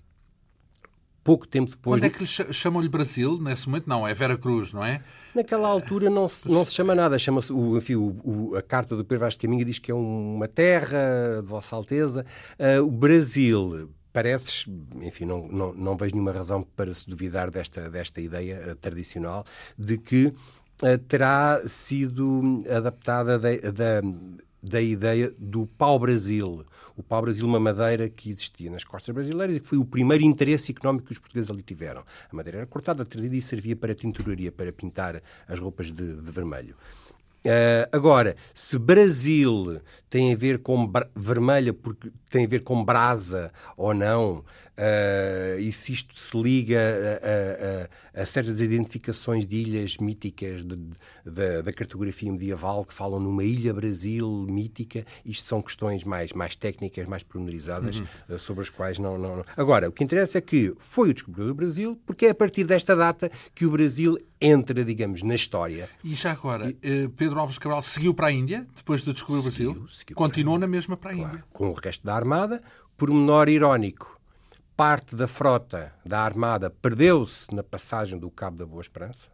pouco 1.22 1.46
tempo 1.46 1.70
depois. 1.70 2.00
Quando 2.00 2.04
é 2.04 2.11
que 2.11 2.26
chamam-lhe 2.26 2.88
Brasil 2.88 3.38
nesse 3.38 3.68
momento? 3.68 3.88
Não, 3.88 4.06
é 4.06 4.14
Vera 4.14 4.37
Cruz, 4.37 4.72
não 4.72 4.85
é? 4.85 5.02
Naquela 5.35 5.68
altura 5.68 6.11
não 6.11 6.26
se, 6.26 6.48
não 6.48 6.64
se 6.64 6.72
chama 6.72 6.94
nada. 6.94 7.18
Chama-se, 7.18 7.52
enfim, 7.52 7.94
o, 7.94 8.16
o, 8.24 8.56
a 8.56 8.62
carta 8.62 8.96
do 8.96 9.04
Pedro 9.04 9.20
Vaz 9.20 9.35
de 9.35 9.40
Caminha 9.40 9.64
diz 9.64 9.78
que 9.78 9.90
é 9.90 9.94
uma 9.94 10.48
terra 10.48 11.40
de 11.42 11.48
Vossa 11.48 11.76
Alteza. 11.76 12.24
Uh, 12.59 12.83
o 12.85 12.90
Brasil 12.90 13.90
parece, 14.12 14.70
enfim, 15.02 15.24
não, 15.24 15.46
não, 15.46 15.72
não 15.72 15.96
vejo 15.96 16.14
nenhuma 16.14 16.33
razão 16.33 16.62
para 16.62 16.92
se 16.92 17.09
duvidar 17.09 17.50
desta, 17.50 17.88
desta 17.88 18.20
ideia 18.20 18.72
uh, 18.72 18.76
tradicional 18.76 19.44
de 19.78 19.98
que 19.98 20.26
uh, 20.26 20.98
terá 21.06 21.62
sido 21.66 22.64
adaptada 22.68 23.38
da, 23.38 24.00
da 24.62 24.81
ideia 24.81 25.33
do 25.38 25.66
pau-brasil. 25.66 26.64
O 26.96 27.03
pau-brasil, 27.03 27.46
uma 27.46 27.61
madeira 27.61 28.09
que 28.09 28.31
existia 28.31 28.70
nas 28.70 28.85
costas 28.85 29.14
brasileiras 29.14 29.57
e 29.57 29.61
que 29.61 29.66
foi 29.66 29.79
o 29.79 29.85
primeiro 29.85 30.25
interesse 30.25 30.73
económico 30.73 31.07
que 31.07 31.12
os 31.12 31.18
portugueses 31.18 31.51
ali 31.51 31.62
tiveram. 31.62 32.03
A 32.31 32.37
madeira 32.37 32.59
era 32.59 32.66
cortada, 32.66 33.05
trazida 33.05 33.37
e 33.37 33.42
servia 33.42 33.77
para 33.77 33.94
tinturaria, 33.94 34.53
para 34.53 34.73
pintar 34.73 35.23
as 35.49 35.59
roupas 35.59 35.90
de, 35.90 36.14
de 36.14 36.31
vermelho. 36.31 36.77
Uh, 37.42 37.88
agora, 37.90 38.37
se 38.55 38.79
Brasil 38.79 39.81
tem 40.11 40.31
a 40.31 40.37
ver 40.37 40.59
com 40.59 40.92
vermelha 41.16 41.73
porque 41.73 42.12
tem 42.29 42.44
a 42.44 42.49
ver 42.49 42.62
com 42.62 42.85
brasa 42.85 43.51
ou 43.79 43.94
não, 43.94 44.44
uh, 44.81 45.61
e 45.61 45.71
se 45.71 45.93
isto 45.93 46.19
se 46.19 46.37
liga 46.40 46.79
a, 46.81 48.19
a, 48.19 48.23
a, 48.23 48.27
certas 48.27 48.61
identificações 48.61 49.47
de 49.47 49.57
ilhas 49.57 49.99
míticas 49.99 50.64
de, 50.64 50.77
de, 50.77 51.62
da 51.62 51.73
cartografia 51.73 52.33
medieval 52.33 52.85
que 52.85 52.95
falam 52.95 53.21
numa 53.21 53.45
ilha 53.45 53.75
Brasil 53.75 54.29
mítica, 54.49 55.05
isto 55.25 55.47
são 55.47 55.61
questões 55.61 56.03
mais, 56.05 56.33
mais 56.33 56.57
técnicas, 56.57 57.07
mais 57.07 57.23
pormenorizadas, 57.23 58.01
uhum. 58.01 58.07
uh, 58.31 58.38
sobre 58.38 58.62
as 58.62 58.71
quais 58.71 58.99
não, 58.99 59.19
não, 59.19 59.37
não, 59.37 59.45
Agora, 59.57 59.88
o 59.88 59.93
que 59.93 60.03
interessa 60.03 60.38
é 60.38 60.40
que 60.40 60.75
foi 60.79 61.11
o 61.11 61.14
descobridor 61.14 61.49
do 61.49 61.55
Brasil, 61.55 62.01
porque 62.07 62.27
é 62.27 62.31
a 62.31 62.35
partir 62.35 62.66
desta 62.66 62.97
data 62.97 63.31
que 63.55 63.66
o 63.66 63.71
Brasil 63.71 64.19
entra, 64.40 64.83
digamos, 64.85 65.23
na 65.23 65.35
história. 65.35 65.88
E 66.03 66.14
já 66.14 66.33
agora, 66.33 66.75
e... 66.83 67.09
Pedro 67.09 67.38
Alves 67.38 67.59
Cabral 67.59 67.83
seguiu 67.83 68.14
para 68.14 68.29
a 68.29 68.33
Índia, 68.33 68.66
depois 68.75 69.05
de 69.05 69.12
descobrir 69.12 69.40
o 69.40 69.43
Brasil? 69.43 69.87
Seguiu 69.88 70.16
Continuou 70.16 70.59
na 70.59 70.66
mesma 70.66 70.97
para 70.97 71.11
a 71.11 71.14
claro, 71.14 71.29
Índia. 71.31 71.45
Com 71.53 71.71
o 71.71 71.75
resto 71.75 72.07
da 72.07 72.14
Armada, 72.14 72.62
por 72.97 73.11
menor 73.11 73.49
irónico, 73.49 74.19
parte 74.81 75.14
da 75.14 75.29
frota 75.29 75.93
da 76.07 76.21
Armada 76.21 76.71
perdeu-se 76.71 77.55
na 77.55 77.62
passagem 77.62 78.19
do 78.19 78.31
Cabo 78.31 78.57
da 78.57 78.64
Boa 78.64 78.81
Esperança, 78.81 79.29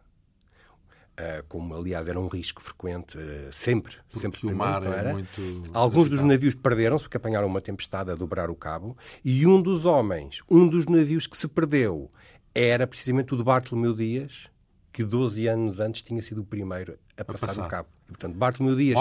Uh, 1.19 1.41
como 1.47 1.73
aliás 1.73 2.07
era 2.07 2.19
um 2.19 2.27
risco 2.27 2.61
frequente, 2.61 3.17
uh, 3.17 3.51
sempre, 3.51 3.95
porque 4.07 4.19
sempre 4.19 4.45
o 4.45 4.55
mar 4.55 4.83
é 4.83 4.99
era. 4.99 5.11
muito 5.13 5.41
Alguns 5.73 6.09
dos 6.09 6.21
navios 6.21 6.53
perderam-se 6.53 7.05
porque 7.05 7.17
apanharam 7.17 7.47
uma 7.47 7.59
tempestade 7.59 8.11
a 8.11 8.13
dobrar 8.13 8.51
o 8.51 8.55
cabo, 8.55 8.95
e 9.25 9.47
um 9.47 9.59
dos 9.59 9.83
homens, 9.83 10.43
um 10.47 10.67
dos 10.67 10.85
navios 10.85 11.25
que 11.25 11.35
se 11.35 11.47
perdeu, 11.47 12.11
era 12.53 12.85
precisamente 12.85 13.33
o 13.33 13.37
de 13.37 13.43
Bartolomeu 13.43 13.95
Dias, 13.95 14.47
que 14.93 15.03
12 15.03 15.47
anos 15.47 15.79
antes 15.79 16.03
tinha 16.03 16.21
sido 16.21 16.41
o 16.41 16.45
primeiro 16.45 16.99
a, 17.17 17.21
a 17.23 17.25
passar, 17.25 17.47
passar, 17.47 17.65
o 17.65 17.67
cabo. 17.67 17.89
E, 18.05 18.09
portanto, 18.09 18.35
Bartolomeu 18.35 18.77
Dias? 18.77 18.95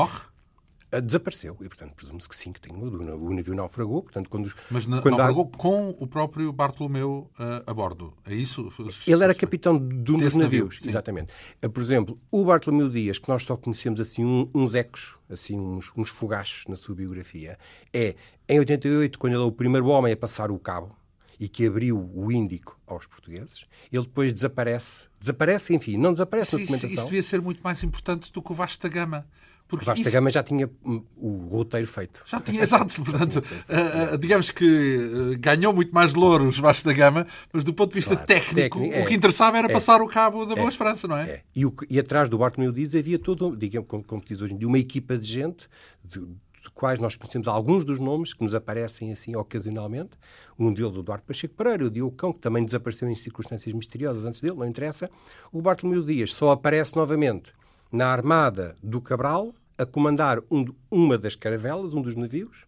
Desapareceu. 1.03 1.57
E, 1.61 1.68
portanto, 1.68 1.94
presume-se 1.94 2.29
que 2.29 2.37
sim, 2.37 2.53
que 2.53 2.61
tem, 2.61 2.75
o 2.75 3.35
navio 3.35 3.55
naufragou. 3.55 4.03
Portanto, 4.03 4.29
quando, 4.31 4.53
Mas 4.70 4.87
na, 4.87 5.03
quando 5.03 5.16
naufragou 5.16 5.51
há... 5.53 5.57
com 5.57 5.90
o 5.90 6.07
próprio 6.07 6.53
Bartolomeu 6.53 7.31
uh, 7.38 7.62
a 7.66 7.75
bordo. 7.75 8.12
É 8.25 8.35
isso? 8.35 8.68
Ele 9.07 9.25
era 9.25 9.35
capitão 9.35 9.79
de 9.79 10.12
um 10.12 10.16
dos 10.16 10.37
navios, 10.37 10.77
navio, 10.77 10.88
exatamente. 10.88 11.33
Uh, 11.62 11.68
por 11.68 11.83
exemplo, 11.83 12.18
o 12.31 12.44
Bartolomeu 12.44 12.88
Dias, 12.88 13.18
que 13.18 13.29
nós 13.29 13.44
só 13.44 13.57
conhecemos 13.57 14.01
assim 14.01 14.25
um, 14.25 14.49
uns 14.55 14.75
ecos, 14.75 15.18
assim 15.29 15.59
uns, 15.59 15.92
uns 15.96 16.09
fogachos 16.09 16.64
na 16.68 16.77
sua 16.77 16.94
biografia, 16.94 17.59
é 17.92 18.14
em 18.49 18.59
88, 18.59 19.18
quando 19.18 19.35
ele 19.35 19.42
é 19.42 19.46
o 19.46 19.53
primeiro 19.53 19.87
homem 19.88 20.12
a 20.12 20.16
passar 20.16 20.51
o 20.51 20.59
cabo, 20.59 20.96
e 21.38 21.49
que 21.49 21.66
abriu 21.66 22.11
o 22.14 22.33
Índico 22.33 22.79
aos 22.87 23.07
portugueses, 23.07 23.66
ele 23.92 24.03
depois 24.05 24.33
desaparece. 24.33 25.07
Desaparece, 25.20 25.75
enfim, 25.75 25.96
não 25.96 26.12
desaparece 26.12 26.51
Sim, 26.51 26.57
na 26.57 26.62
documentação. 26.62 26.96
Isso 26.96 27.05
devia 27.05 27.22
ser 27.22 27.40
muito 27.40 27.61
mais 27.62 27.83
importante 27.83 28.33
do 28.33 28.42
que 28.42 28.53
o 28.53 28.55
Vasco 28.55 28.83
da 28.83 28.88
Gama. 28.88 29.27
Porque 29.69 29.85
o 29.85 29.87
Vasco 29.87 30.01
isso... 30.01 30.11
da 30.11 30.15
Gama 30.15 30.31
já 30.31 30.43
tinha 30.43 30.71
o 31.17 31.49
roteiro 31.51 31.87
feito. 31.87 32.23
Já 32.25 32.41
tinha, 32.41 32.63
exato. 32.63 32.95
Portanto, 33.03 33.37
uh, 33.37 34.15
uh, 34.15 34.19
digamos 34.19 34.51
que 34.51 34.65
uh, 34.65 35.39
ganhou 35.39 35.73
muito 35.73 35.93
mais 35.93 36.15
louros 36.15 36.59
Vasco 36.59 36.89
da 36.89 36.95
Gama, 36.95 37.27
mas 37.53 37.65
do 37.65 37.75
ponto 37.75 37.91
de 37.91 37.97
vista 37.97 38.15
claro, 38.15 38.27
técnico, 38.27 38.79
técnico 38.79 38.95
é, 38.95 39.03
o 39.03 39.07
que 39.07 39.15
interessava 39.15 39.59
era 39.59 39.69
é, 39.69 39.73
passar 39.73 40.01
o 40.01 40.09
cabo 40.09 40.47
da 40.47 40.55
Boa 40.55 40.67
é, 40.67 40.71
Esperança, 40.71 41.09
não 41.09 41.17
é? 41.17 41.31
é. 41.31 41.43
E, 41.55 41.67
o, 41.67 41.75
e, 41.91 41.99
atrás 41.99 42.29
do 42.29 42.39
Bartolomeu 42.39 42.73
Dias 42.73 42.95
havia 42.95 43.19
todo, 43.19 43.57
digamos, 43.57 43.89
como, 43.89 44.05
como 44.05 44.23
diz 44.25 44.41
hoje 44.41 44.55
em 44.55 44.59
dia, 44.59 44.69
uma 44.69 44.79
equipa 44.79 45.19
de 45.19 45.27
gente, 45.27 45.69
de, 46.05 46.21
dos 46.67 46.69
quais 46.69 47.01
nós 47.01 47.17
conhecemos 47.17 47.49
alguns 47.49 47.85
dos 47.85 47.99
nomes 47.99 48.33
que 48.33 48.43
nos 48.43 48.55
aparecem 48.55 49.13
assim 49.13 49.35
ocasionalmente. 49.35 50.11
Um 50.59 50.73
deles, 50.73 50.97
o 50.97 51.01
Eduardo 51.01 51.25
Pacheco 51.25 51.55
Pereira, 51.55 51.87
o 51.87 51.91
Diogo 51.91 52.15
Cão, 52.17 52.33
que 52.33 52.41
também 52.41 52.65
desapareceu 52.65 53.09
em 53.09 53.15
circunstâncias 53.15 53.75
misteriosas 53.75 54.25
antes 54.25 54.41
dele, 54.41 54.57
não 54.57 54.67
interessa. 54.67 55.11
O 55.53 55.61
Bartolomeu 55.61 56.03
Dias 56.03 56.33
só 56.33 56.51
aparece 56.51 56.95
novamente 56.97 57.53
na 57.90 58.07
armada 58.07 58.77
do 58.83 59.01
Cabral, 59.01 59.55
a 59.79 59.85
comandar 59.85 60.40
um, 60.51 60.64
uma 60.90 61.18
das 61.18 61.37
caravelas, 61.37 61.94
um 61.94 62.03
dos 62.03 62.16
navios, 62.16 62.66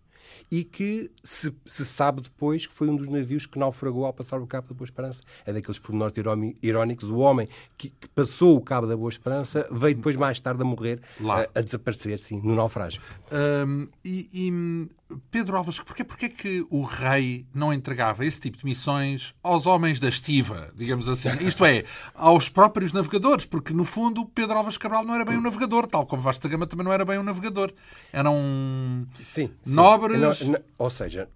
e 0.50 0.64
que 0.64 1.10
se, 1.22 1.54
se, 1.66 1.84
sabe 1.84 2.22
depois 2.22 2.66
que 2.66 2.72
foi 2.72 2.88
um 2.88 2.96
dos 2.96 3.08
navios 3.08 3.44
que 3.46 3.58
naufragou 3.58 4.06
ao 4.06 4.12
passar 4.12 4.40
o 4.40 4.46
Cabo 4.46 4.68
da 4.68 4.74
Boa 4.74 4.84
Esperança. 4.84 5.20
É 5.44 5.52
daqueles 5.52 5.78
pormenores 5.78 6.14
irónicos. 6.62 7.08
O 7.08 7.18
homem 7.18 7.48
que, 7.76 7.90
que, 7.90 8.08
passou 8.08 8.56
o 8.56 8.60
Cabo 8.60 8.86
da 8.86 8.96
Boa 8.96 9.10
Esperança 9.10 9.66
veio 9.70 9.96
depois, 9.96 10.16
mais 10.16 10.40
tarde, 10.40 10.62
a 10.62 10.64
morrer, 10.64 11.00
a, 11.20 11.58
a, 11.58 11.62
desaparecer, 11.62 12.18
sim, 12.18 12.40
no 12.42 12.54
naufrágio. 12.54 13.02
Um, 13.30 13.86
e, 14.04 14.28
e, 14.32 14.88
Pedro 15.30 15.56
Alves, 15.56 15.78
porquê, 15.78 16.04
porquê 16.04 16.28
que 16.28 16.66
o 16.70 16.82
rei 16.82 17.46
não 17.54 17.72
entregava 17.72 18.24
esse 18.24 18.40
tipo 18.40 18.58
de 18.58 18.64
missões 18.64 19.34
aos 19.42 19.66
homens 19.66 19.98
da 19.98 20.08
estiva, 20.08 20.70
digamos 20.74 21.08
assim? 21.08 21.30
Isto 21.40 21.64
é, 21.64 21.84
aos 22.14 22.48
próprios 22.48 22.92
navegadores, 22.92 23.46
porque, 23.46 23.72
no 23.72 23.84
fundo, 23.84 24.26
Pedro 24.26 24.56
Alves 24.56 24.76
Cabral 24.76 25.04
não 25.04 25.14
era 25.14 25.24
bem 25.24 25.36
um 25.36 25.40
navegador, 25.40 25.86
tal 25.86 26.06
como 26.06 26.22
Vasta 26.22 26.48
Gama 26.48 26.66
também 26.66 26.84
não 26.84 26.92
era 26.92 27.04
bem 27.04 27.18
um 27.18 27.22
navegador. 27.22 27.72
Eram 28.12 29.06
sim, 29.14 29.50
sim. 29.62 29.72
nobres... 29.72 30.18
Não, 30.20 30.52
não, 30.52 30.60
ou 30.76 30.90
seja, 30.90 31.28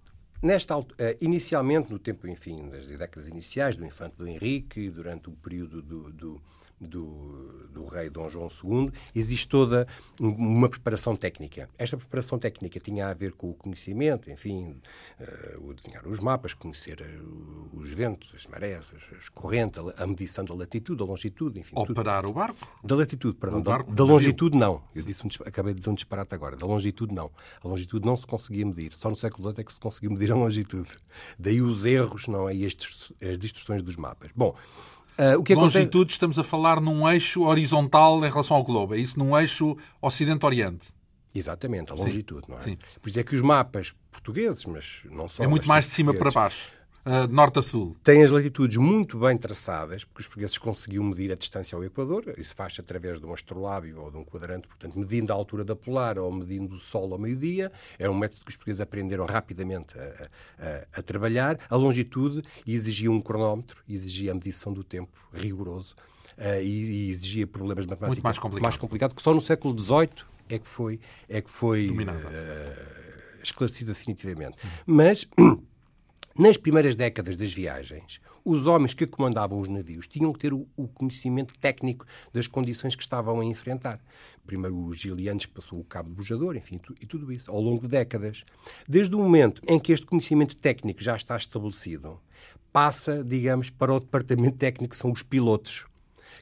Nesta, 0.43 0.77
uh, 0.77 0.85
inicialmente, 1.21 1.89
no 1.89 1.97
tempo, 1.97 2.27
enfim, 2.27 2.67
das 2.67 2.85
décadas 2.85 3.29
iniciais 3.29 3.77
do 3.77 3.85
infante 3.85 4.17
do 4.17 4.27
Henrique, 4.27 4.89
durante 4.89 5.29
o 5.29 5.31
período 5.31 5.81
do, 5.81 6.11
do, 6.11 6.41
do, 6.79 7.67
do, 7.71 7.85
rei 7.85 8.09
Dom 8.09 8.29
João 8.29 8.47
II, 8.47 8.91
existe 9.15 9.47
toda 9.47 9.87
uma 10.19 10.69
preparação 10.69 11.15
técnica. 11.15 11.69
Esta 11.77 11.97
preparação 11.97 12.37
técnica 12.37 12.79
tinha 12.79 13.07
a 13.07 13.13
ver 13.13 13.33
com 13.33 13.49
o 13.49 13.53
conhecimento, 13.53 14.29
enfim, 14.29 14.75
uh, 15.19 15.69
o 15.69 15.73
desenhar 15.73 16.07
os 16.07 16.19
mapas, 16.19 16.53
conhecer 16.53 17.01
uh, 17.01 17.77
os 17.77 17.91
ventos, 17.91 18.33
as 18.35 18.45
marés, 18.47 18.91
as, 19.17 19.29
correntes, 19.29 19.79
a, 19.79 20.03
a, 20.03 20.07
medição 20.07 20.43
da 20.43 20.53
latitude, 20.53 20.99
da 20.99 21.05
longitude, 21.05 21.59
enfim. 21.59 21.73
Operar 21.75 22.21
tudo. 22.21 22.31
o 22.31 22.33
barco? 22.33 22.67
Da 22.83 22.95
latitude, 22.95 23.37
perdão. 23.37 23.61
Da, 23.61 23.77
da, 23.77 24.03
longitude, 24.03 24.57
não. 24.57 24.81
Eu 24.93 25.03
disse 25.03 25.25
um, 25.25 25.29
acabei 25.45 25.73
de 25.73 25.79
dizer 25.79 25.89
um 25.89 25.95
disparate 25.95 26.33
agora. 26.33 26.55
Da 26.55 26.65
longitude, 26.65 27.13
não. 27.13 27.31
A 27.63 27.67
longitude 27.67 28.05
não 28.05 28.17
se 28.17 28.25
conseguia 28.25 28.65
medir. 28.65 28.93
Só 28.93 29.09
no 29.09 29.15
século 29.15 29.49
XVIII 29.49 29.61
é 29.61 29.63
que 29.63 29.73
se 29.73 29.79
conseguiu 29.79 30.11
medir 30.11 30.31
a 30.31 30.35
longitude. 30.35 30.89
Daí 31.37 31.61
os 31.61 31.85
erros, 31.85 32.27
não 32.27 32.49
é? 32.49 32.55
E 32.55 32.65
as 32.65 32.75
distorções 33.37 33.81
dos 33.81 33.95
mapas. 33.95 34.31
Bom, 34.35 34.55
Uh, 35.17 35.39
o 35.39 35.43
que 35.43 35.53
Longitude, 35.53 35.87
acontece... 35.87 36.13
estamos 36.13 36.39
a 36.39 36.43
falar 36.43 36.81
num 36.81 37.07
eixo 37.07 37.43
horizontal 37.43 38.17
em 38.25 38.29
relação 38.29 38.57
ao 38.57 38.63
globo. 38.63 38.95
É 38.95 38.97
isso 38.97 39.17
num 39.19 39.37
eixo 39.37 39.77
Ocidente-Oriente. 40.01 40.87
Exatamente, 41.35 41.91
a 41.91 41.95
longitude, 41.95 42.45
Sim. 42.45 42.51
não 42.51 42.57
é? 42.59 42.61
Sim. 42.61 42.77
Por 43.01 43.09
isso 43.09 43.19
é 43.19 43.23
que 43.23 43.35
os 43.35 43.41
mapas 43.41 43.93
portugueses, 44.11 44.65
mas 44.65 45.01
não 45.09 45.27
só... 45.27 45.43
É 45.43 45.47
muito 45.47 45.67
mais 45.67 45.85
de 45.85 45.91
cima 45.91 46.13
para 46.13 46.29
baixo 46.29 46.71
uh, 47.05 47.27
norte 47.29 47.59
a 47.59 47.61
sul. 47.61 47.95
Tem 48.03 48.23
as 48.23 48.31
latitudes 48.31 48.77
muito 48.77 49.17
bem 49.19 49.37
traçadas, 49.37 50.03
porque 50.03 50.21
os 50.21 50.27
portugueses 50.27 50.57
conseguiam 50.57 51.03
medir 51.03 51.31
a 51.31 51.35
distância 51.35 51.75
ao 51.75 51.83
Equador. 51.83 52.33
Isso 52.37 52.55
faz-se 52.55 52.81
através 52.81 53.19
de 53.19 53.25
um 53.25 53.33
astrolábio 53.33 54.01
ou 54.01 54.11
de 54.11 54.17
um 54.17 54.23
quadrante, 54.23 54.67
portanto, 54.67 54.97
medindo 54.97 55.31
a 55.31 55.35
altura 55.35 55.63
da 55.63 55.75
polar 55.75 56.17
ou 56.17 56.31
medindo 56.31 56.75
o 56.75 56.79
sol 56.79 57.11
ao 57.11 57.19
meio-dia. 57.19 57.71
É 57.97 58.09
um 58.09 58.13
método 58.13 58.43
que 58.43 58.51
os 58.51 58.55
portugueses 58.55 58.81
aprenderam 58.81 59.25
rapidamente 59.25 59.97
a, 59.97 60.29
a, 60.59 60.99
a 60.99 61.01
trabalhar. 61.01 61.59
A 61.69 61.75
longitude 61.75 62.43
exigia 62.65 63.11
um 63.11 63.21
cronómetro, 63.21 63.81
exigia 63.87 64.31
a 64.31 64.33
medição 64.33 64.73
do 64.73 64.83
tempo 64.83 65.11
rigoroso. 65.33 65.95
Uh, 66.35 66.61
e, 66.63 66.65
e, 66.65 67.09
exigia 67.11 67.45
problemas 67.45 67.85
matemáticos 67.85 68.15
muito 68.15 68.23
mais 68.23 68.39
complicado. 68.39 68.63
mais 68.63 68.77
complicado, 68.77 69.13
que 69.13 69.21
só 69.21 69.35
no 69.35 69.41
século 69.41 69.77
XVIII 69.77 70.25
é 70.49 70.57
que 70.57 70.67
foi, 70.67 70.99
é 71.29 71.41
que 71.41 71.49
foi 71.49 71.89
uh, 71.91 73.43
esclarecido 73.43 73.93
definitivamente. 73.93 74.57
Mas 74.83 75.27
nas 76.37 76.57
primeiras 76.57 76.95
décadas 76.95 77.37
das 77.37 77.53
viagens, 77.53 78.19
os 78.43 78.65
homens 78.65 78.93
que 78.93 79.05
comandavam 79.05 79.59
os 79.59 79.67
navios 79.67 80.07
tinham 80.07 80.33
que 80.33 80.39
ter 80.39 80.51
o, 80.51 80.67
conhecimento 80.93 81.53
técnico 81.59 82.05
das 82.33 82.47
condições 82.47 82.95
que 82.95 83.03
estavam 83.03 83.39
a 83.39 83.45
enfrentar. 83.45 83.99
Primeiro 84.45 84.75
os 84.85 85.01
que 85.01 85.47
passou 85.53 85.79
o 85.79 85.83
cabo 85.83 86.09
de 86.09 86.15
bujador, 86.15 86.55
enfim, 86.55 86.79
e 86.99 87.05
tudo 87.05 87.31
isso, 87.31 87.51
ao 87.51 87.61
longo 87.61 87.83
de 87.83 87.87
décadas. 87.87 88.43
Desde 88.87 89.15
o 89.15 89.19
momento 89.19 89.61
em 89.67 89.79
que 89.79 89.91
este 89.91 90.05
conhecimento 90.05 90.55
técnico 90.55 91.03
já 91.03 91.15
está 91.15 91.37
estabelecido, 91.37 92.19
passa, 92.71 93.23
digamos, 93.23 93.69
para 93.69 93.93
o 93.93 93.99
departamento 93.99 94.57
técnico, 94.57 94.91
que 94.91 94.97
são 94.97 95.11
os 95.11 95.21
pilotos. 95.21 95.85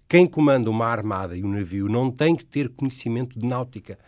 Quem 0.07 0.25
comanda 0.25 0.69
uma 0.69 0.87
armada 0.87 1.35
e 1.35 1.43
um 1.43 1.49
navio 1.49 1.89
não 1.89 2.09
tem 2.09 2.35
que 2.35 2.45
ter 2.45 2.69
conhecimento 2.69 3.37
de 3.37 3.45
náutica 3.45 3.99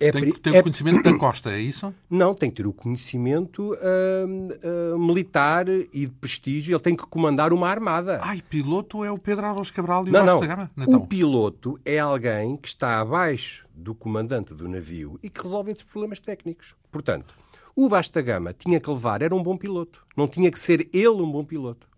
é, 0.00 0.12
tem 0.12 0.32
que 0.32 0.40
ter 0.40 0.54
é, 0.54 0.60
o 0.60 0.62
conhecimento 0.62 1.02
da 1.02 1.16
costa, 1.18 1.50
é 1.50 1.58
isso? 1.58 1.94
Não, 2.08 2.34
tem 2.34 2.50
que 2.50 2.56
ter 2.56 2.66
o 2.66 2.72
conhecimento 2.72 3.74
uh, 3.74 4.94
uh, 4.94 4.98
militar 4.98 5.68
e 5.68 6.06
de 6.06 6.12
prestígio. 6.12 6.74
Ele 6.74 6.82
tem 6.82 6.96
que 6.96 7.06
comandar 7.06 7.52
uma 7.52 7.68
armada. 7.68 8.20
Ai, 8.22 8.42
piloto 8.42 9.04
é 9.04 9.10
o 9.10 9.18
Pedro 9.18 9.46
Álvares 9.46 9.70
Cabral 9.70 10.06
e 10.06 10.10
não, 10.10 10.22
o 10.22 10.24
Vasco 10.24 10.40
da 10.40 10.46
Gama? 10.46 10.70
Então. 10.76 10.94
O 10.94 11.06
piloto 11.06 11.80
é 11.84 11.98
alguém 11.98 12.56
que 12.56 12.68
está 12.68 13.00
abaixo 13.00 13.66
do 13.74 13.94
comandante 13.94 14.54
do 14.54 14.68
navio 14.68 15.18
e 15.22 15.28
que 15.28 15.42
resolve 15.42 15.72
esses 15.72 15.84
problemas 15.84 16.20
técnicos. 16.20 16.74
Portanto, 16.90 17.34
o 17.74 17.88
Vasta 17.88 18.22
Gama 18.22 18.52
tinha 18.52 18.78
que 18.78 18.88
levar, 18.88 19.22
era 19.22 19.34
um 19.34 19.42
bom 19.42 19.56
piloto. 19.56 20.06
Não 20.16 20.28
tinha 20.28 20.50
que 20.50 20.58
ser 20.58 20.88
ele 20.92 21.08
um 21.08 21.30
bom 21.30 21.44
piloto. 21.44 21.88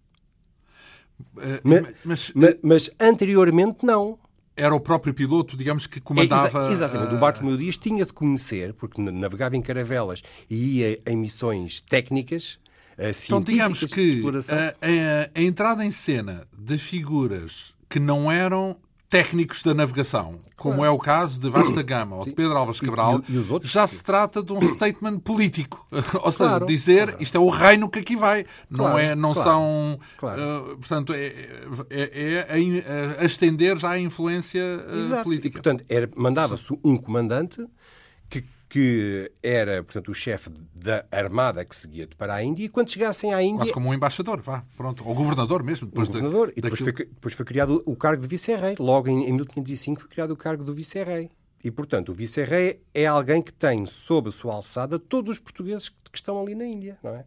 Uh, 1.18 1.60
mas, 1.64 1.94
mas, 2.04 2.32
mas, 2.34 2.56
mas, 2.62 2.90
anteriormente 3.00 3.84
não 3.84 4.18
era 4.56 4.74
o 4.74 4.80
próprio 4.80 5.12
piloto, 5.12 5.56
digamos, 5.56 5.86
que 5.86 6.00
comandava. 6.00 6.46
É, 6.46 6.72
exa 6.72 6.72
exatamente. 6.72 7.14
O 7.14 7.18
Bartolomeu 7.18 7.56
Dias 7.56 7.76
tinha 7.76 8.04
de 8.04 8.12
conhecer, 8.12 8.72
porque 8.74 9.00
navegava 9.00 9.56
em 9.56 9.62
caravelas 9.62 10.22
e 10.48 10.78
ia 10.78 11.00
em 11.06 11.16
missões 11.16 11.80
técnicas. 11.80 12.58
Uh, 12.98 13.12
então, 13.24 13.42
digamos 13.42 13.84
que 13.84 14.22
a, 14.48 14.68
a, 14.68 15.30
a 15.34 15.42
entrada 15.42 15.84
em 15.84 15.90
cena 15.90 16.46
de 16.56 16.78
figuras 16.78 17.74
que 17.88 18.00
não 18.00 18.32
eram 18.32 18.76
técnicos 19.08 19.62
da 19.62 19.72
navegação, 19.72 20.38
como 20.56 20.76
claro. 20.76 20.90
é 20.92 20.94
o 20.94 20.98
caso 20.98 21.40
de 21.40 21.48
Vasta 21.48 21.80
Gama 21.82 22.16
ou 22.16 22.24
de 22.24 22.32
Pedro 22.32 22.56
Alves 22.56 22.80
Cabral, 22.80 23.22
e, 23.28 23.36
e, 23.36 23.38
e 23.38 23.60
já 23.62 23.86
se 23.86 24.02
trata 24.02 24.42
de 24.42 24.52
um 24.52 24.60
statement 24.74 25.20
político. 25.20 25.86
ou 26.22 26.32
seja, 26.32 26.50
claro, 26.50 26.66
dizer 26.66 27.08
claro. 27.08 27.22
isto 27.22 27.36
é 27.36 27.40
o 27.40 27.48
reino 27.48 27.88
que 27.88 28.00
aqui 28.00 28.16
vai. 28.16 28.44
Não, 28.68 28.98
é, 28.98 29.14
não 29.14 29.34
são. 29.34 29.98
Uh, 30.18 30.76
portanto, 30.76 31.12
é, 31.12 31.26
é, 31.90 32.46
é, 32.48 33.16
a, 33.20 33.24
estender 33.24 33.78
já 33.78 33.90
a 33.90 33.98
influência 33.98 34.62
uh, 34.62 35.22
política. 35.22 35.58
E, 35.58 35.62
portanto, 35.62 35.84
mandava-se 36.16 36.76
um 36.82 36.96
comandante 36.96 37.64
que 38.68 39.30
era, 39.42 39.82
portanto, 39.82 40.10
o 40.10 40.14
chefe 40.14 40.50
da 40.74 41.04
armada 41.10 41.64
que 41.64 41.74
seguia 41.74 42.08
para 42.18 42.34
a 42.34 42.42
Índia, 42.42 42.64
e 42.64 42.68
quando 42.68 42.90
chegassem 42.90 43.32
à 43.32 43.42
Índia... 43.42 43.58
Quase 43.58 43.72
como 43.72 43.88
um 43.88 43.94
embaixador, 43.94 44.40
vá, 44.40 44.64
pronto. 44.76 45.06
Ou 45.06 45.14
governador 45.14 45.62
mesmo. 45.62 45.86
Depois 45.86 46.08
governador. 46.08 46.52
E 46.56 46.60
depois, 46.60 46.80
daquilo... 46.80 46.96
foi, 46.96 47.06
depois 47.06 47.34
foi 47.34 47.46
criado 47.46 47.82
o 47.86 47.94
cargo 47.94 48.22
de 48.22 48.28
vice-rei. 48.28 48.76
Logo 48.78 49.08
em, 49.08 49.28
em 49.28 49.32
1505 49.32 50.00
foi 50.00 50.10
criado 50.10 50.32
o 50.32 50.36
cargo 50.36 50.64
do 50.64 50.74
vice-rei. 50.74 51.30
E, 51.62 51.70
portanto, 51.70 52.10
o 52.10 52.14
vice-rei 52.14 52.80
é 52.92 53.06
alguém 53.06 53.40
que 53.40 53.52
tem 53.52 53.86
sob 53.86 54.28
a 54.28 54.32
sua 54.32 54.54
alçada 54.54 54.98
todos 54.98 55.32
os 55.32 55.38
portugueses 55.38 55.88
que 55.88 55.96
estão 56.14 56.40
ali 56.40 56.54
na 56.54 56.64
Índia, 56.64 56.98
não 57.02 57.14
é? 57.14 57.24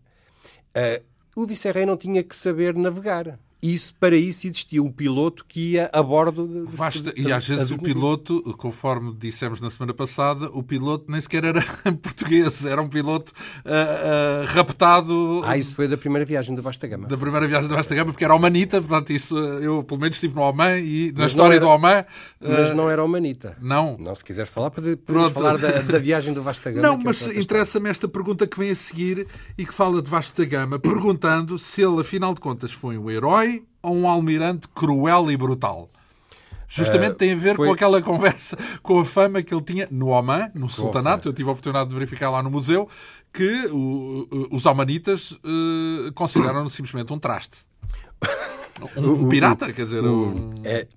Uh, 0.76 1.42
o 1.42 1.46
vice-rei 1.46 1.86
não 1.86 1.98
tinha 1.98 2.24
que 2.24 2.36
saber 2.36 2.76
navegar 2.76 3.40
isso, 3.62 3.94
para 4.00 4.16
isso 4.16 4.48
existia 4.48 4.82
um 4.82 4.90
piloto 4.90 5.44
que 5.46 5.74
ia 5.74 5.90
a 5.92 6.02
bordo. 6.02 6.48
De, 6.48 6.76
Vasta, 6.76 7.12
de, 7.12 7.22
de, 7.22 7.30
e 7.30 7.34
às 7.34 7.46
vezes 7.46 7.72
o 7.72 7.78
piloto, 7.78 8.42
conforme 8.58 9.14
dissemos 9.14 9.60
na 9.60 9.70
semana 9.70 9.94
passada, 9.94 10.50
o 10.54 10.64
piloto 10.64 11.12
nem 11.12 11.20
sequer 11.20 11.44
era 11.44 11.62
português, 12.02 12.66
era 12.66 12.82
um 12.82 12.88
piloto 12.88 13.34
uh, 13.66 13.70
uh, 13.70 14.46
raptado. 14.46 15.42
Ah, 15.44 15.58
isso 15.58 15.76
foi 15.76 15.90
da 15.90 15.98
primeira 15.98 16.24
viagem 16.24 16.56
do 16.56 16.62
Vasta 16.62 16.88
Gama. 16.88 17.08
Da 17.08 17.18
primeira 17.18 17.46
viagem 17.48 17.68
do 17.68 17.76
Vasta 17.76 17.94
Gama, 17.94 18.14
porque 18.14 18.24
era 18.24 18.34
Omanita, 18.34 18.82
portanto, 18.82 19.12
isso 19.12 19.38
eu 19.38 19.84
pelo 19.84 20.00
menos 20.00 20.16
estive 20.16 20.36
no 20.36 20.42
Oman 20.42 20.78
e 20.80 21.12
na 21.12 21.24
mas 21.24 21.32
história 21.32 21.56
era, 21.56 21.66
do 21.66 21.70
Oman. 21.70 22.06
Uh, 22.40 22.48
mas 22.48 22.76
não 22.76 22.90
era 22.90 23.04
Omanita. 23.04 23.58
Não. 23.62 23.98
Não, 24.00 24.16
se 24.16 24.24
quiser 24.24 24.46
falar, 24.46 24.72
podemos 24.72 25.34
falar 25.34 25.58
da, 25.58 25.82
da, 25.82 26.00
viagem 26.00 26.34
do 26.34 26.42
Vasta 26.42 26.72
Gama. 26.72 26.88
Não, 26.88 26.94
é 26.94 27.04
mas 27.04 27.28
interessa-me 27.28 27.90
esta 27.90 28.08
pergunta 28.08 28.48
que 28.48 28.58
vem 28.58 28.72
a 28.72 28.76
seguir 28.76 29.28
e 29.58 29.66
que 29.66 29.74
fala 29.74 30.02
de 30.02 30.10
Vasta 30.10 30.46
Gama, 30.46 30.80
perguntando 30.80 31.60
se 31.60 31.82
ele, 31.82 32.00
afinal 32.00 32.34
de 32.34 32.40
contas, 32.40 32.72
foi 32.72 32.98
um 32.98 33.10
herói 33.10 33.49
ou 33.82 33.96
um 33.96 34.10
almirante 34.10 34.68
cruel 34.68 35.32
e 35.32 35.38
brutal? 35.38 35.90
Justamente 36.68 37.14
uh, 37.14 37.16
tem 37.16 37.32
a 37.32 37.36
ver 37.36 37.56
foi... 37.56 37.68
com 37.68 37.74
aquela 37.74 38.00
conversa, 38.00 38.56
com 38.84 39.00
a 39.00 39.06
fama 39.06 39.42
que 39.42 39.54
ele 39.54 39.64
tinha 39.64 39.88
no 39.90 40.10
Oman, 40.10 40.52
no 40.54 40.70
Sultanato. 40.70 41.28
Eu 41.28 41.34
tive 41.34 41.50
a 41.50 41.52
oportunidade 41.52 41.90
de 41.90 41.96
verificar 41.96 42.30
lá 42.30 42.44
no 42.44 42.52
museu 42.52 42.88
que 43.34 43.66
o, 43.72 44.28
os 44.52 44.66
omanitas 44.68 45.32
uh, 45.32 46.12
consideram-no 46.14 46.70
simplesmente 46.70 47.12
um 47.12 47.20
traste. 47.20 47.66
Um, 48.96 49.26
um 49.26 49.28
pirata, 49.28 49.74
quer 49.74 49.84
dizer. 49.84 50.02
Um... 50.02 50.54
É, 50.64 50.88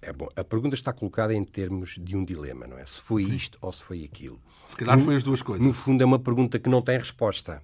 é 0.00 0.10
bom. 0.10 0.26
A 0.34 0.42
pergunta 0.42 0.74
está 0.74 0.90
colocada 0.90 1.34
em 1.34 1.44
termos 1.44 1.98
de 2.00 2.16
um 2.16 2.24
dilema, 2.24 2.66
não 2.66 2.78
é? 2.78 2.86
Se 2.86 3.00
foi 3.02 3.24
Sim. 3.24 3.34
isto 3.34 3.58
ou 3.60 3.70
se 3.70 3.82
foi 3.84 4.04
aquilo. 4.04 4.40
Se 4.66 4.74
calhar 4.74 4.96
no, 4.96 5.04
foi 5.04 5.16
as 5.16 5.22
duas 5.22 5.42
coisas. 5.42 5.66
No 5.66 5.74
fundo, 5.74 6.02
é 6.02 6.06
uma 6.06 6.18
pergunta 6.18 6.58
que 6.58 6.70
não 6.70 6.80
tem 6.80 6.96
resposta. 6.96 7.62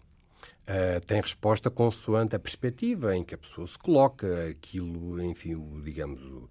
Uh, 0.66 1.00
tem 1.06 1.20
resposta 1.20 1.70
consoante 1.70 2.34
a 2.34 2.40
perspectiva 2.40 3.16
em 3.16 3.22
que 3.22 3.36
a 3.36 3.38
pessoa 3.38 3.64
se 3.68 3.78
coloca, 3.78 4.48
aquilo, 4.48 5.22
enfim, 5.22 5.54
o, 5.54 5.80
digamos, 5.80 6.20
uh, 6.20 6.44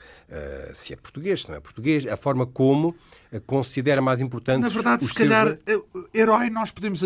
se 0.74 0.94
é 0.94 0.96
português, 0.96 1.42
se 1.42 1.50
não 1.50 1.56
é 1.56 1.60
português, 1.60 2.08
a 2.08 2.16
forma 2.16 2.46
como 2.46 2.96
considera 3.46 4.02
mais 4.02 4.22
importante. 4.22 4.62
Na 4.62 4.70
verdade, 4.70 5.06
se 5.06 5.14
calhar, 5.14 5.60
herói 6.14 6.50
nós 6.50 6.72
podemos 6.72 7.02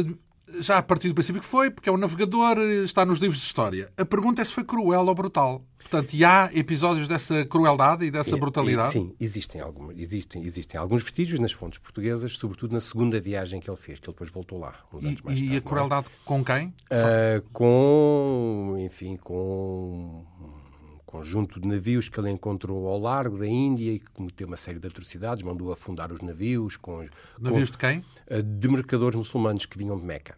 já 0.60 0.78
a 0.78 0.84
partir 0.84 1.08
do 1.08 1.14
princípio 1.14 1.42
que 1.42 1.48
foi, 1.48 1.70
porque 1.70 1.90
é 1.90 1.92
um 1.92 1.98
navegador, 1.98 2.58
está 2.84 3.06
nos 3.06 3.20
livros 3.20 3.40
de 3.40 3.46
história. 3.46 3.92
A 3.98 4.06
pergunta 4.06 4.42
é 4.42 4.46
se 4.46 4.54
foi 4.54 4.64
cruel 4.64 5.06
ou 5.06 5.16
brutal. 5.16 5.64
Portanto, 5.90 6.14
e 6.14 6.24
há 6.24 6.52
episódios 6.54 7.08
dessa 7.08 7.44
crueldade 7.46 8.06
e 8.06 8.12
dessa 8.12 8.38
brutalidade? 8.38 8.92
Sim, 8.92 9.16
existem, 9.20 9.60
algumas, 9.60 9.98
existem, 9.98 10.44
existem 10.44 10.80
alguns 10.80 11.02
vestígios 11.02 11.40
nas 11.40 11.52
fontes 11.52 11.80
portuguesas, 11.80 12.38
sobretudo 12.38 12.74
na 12.74 12.80
segunda 12.80 13.20
viagem 13.20 13.60
que 13.60 13.68
ele 13.68 13.76
fez, 13.76 14.00
que 14.00 14.08
ele 14.08 14.14
depois 14.14 14.30
voltou 14.30 14.60
lá. 14.60 14.76
E, 15.02 15.50
e 15.50 15.54
a 15.54 15.56
é? 15.56 15.62
crueldade 15.62 16.08
é? 16.08 16.12
com 16.24 16.46
quem? 16.46 16.68
Uh, 16.68 17.42
com, 17.52 18.76
enfim, 18.80 19.18
com 19.18 20.24
um 20.40 21.00
conjunto 21.08 21.60
de 21.60 21.68
navios 21.68 22.08
que 22.08 22.20
ele 22.20 22.30
encontrou 22.30 22.88
ao 22.88 23.00
largo 23.00 23.40
da 23.40 23.48
Índia 23.48 23.92
e 23.94 24.00
que 24.00 24.12
cometeu 24.12 24.46
uma 24.46 24.58
série 24.58 24.78
de 24.78 24.88
atrocidades, 24.88 25.42
mandou 25.42 25.72
afundar 25.72 26.12
os 26.12 26.22
navios. 26.22 26.78
Com, 26.78 27.08
navios 27.40 27.72
com, 27.72 27.78
de 27.78 27.78
quem? 27.80 28.06
Uh, 28.30 28.44
de 28.44 28.68
mercadores 28.68 29.16
muçulmanos 29.16 29.66
que 29.66 29.76
vinham 29.76 29.98
de 29.98 30.04
Meca. 30.04 30.38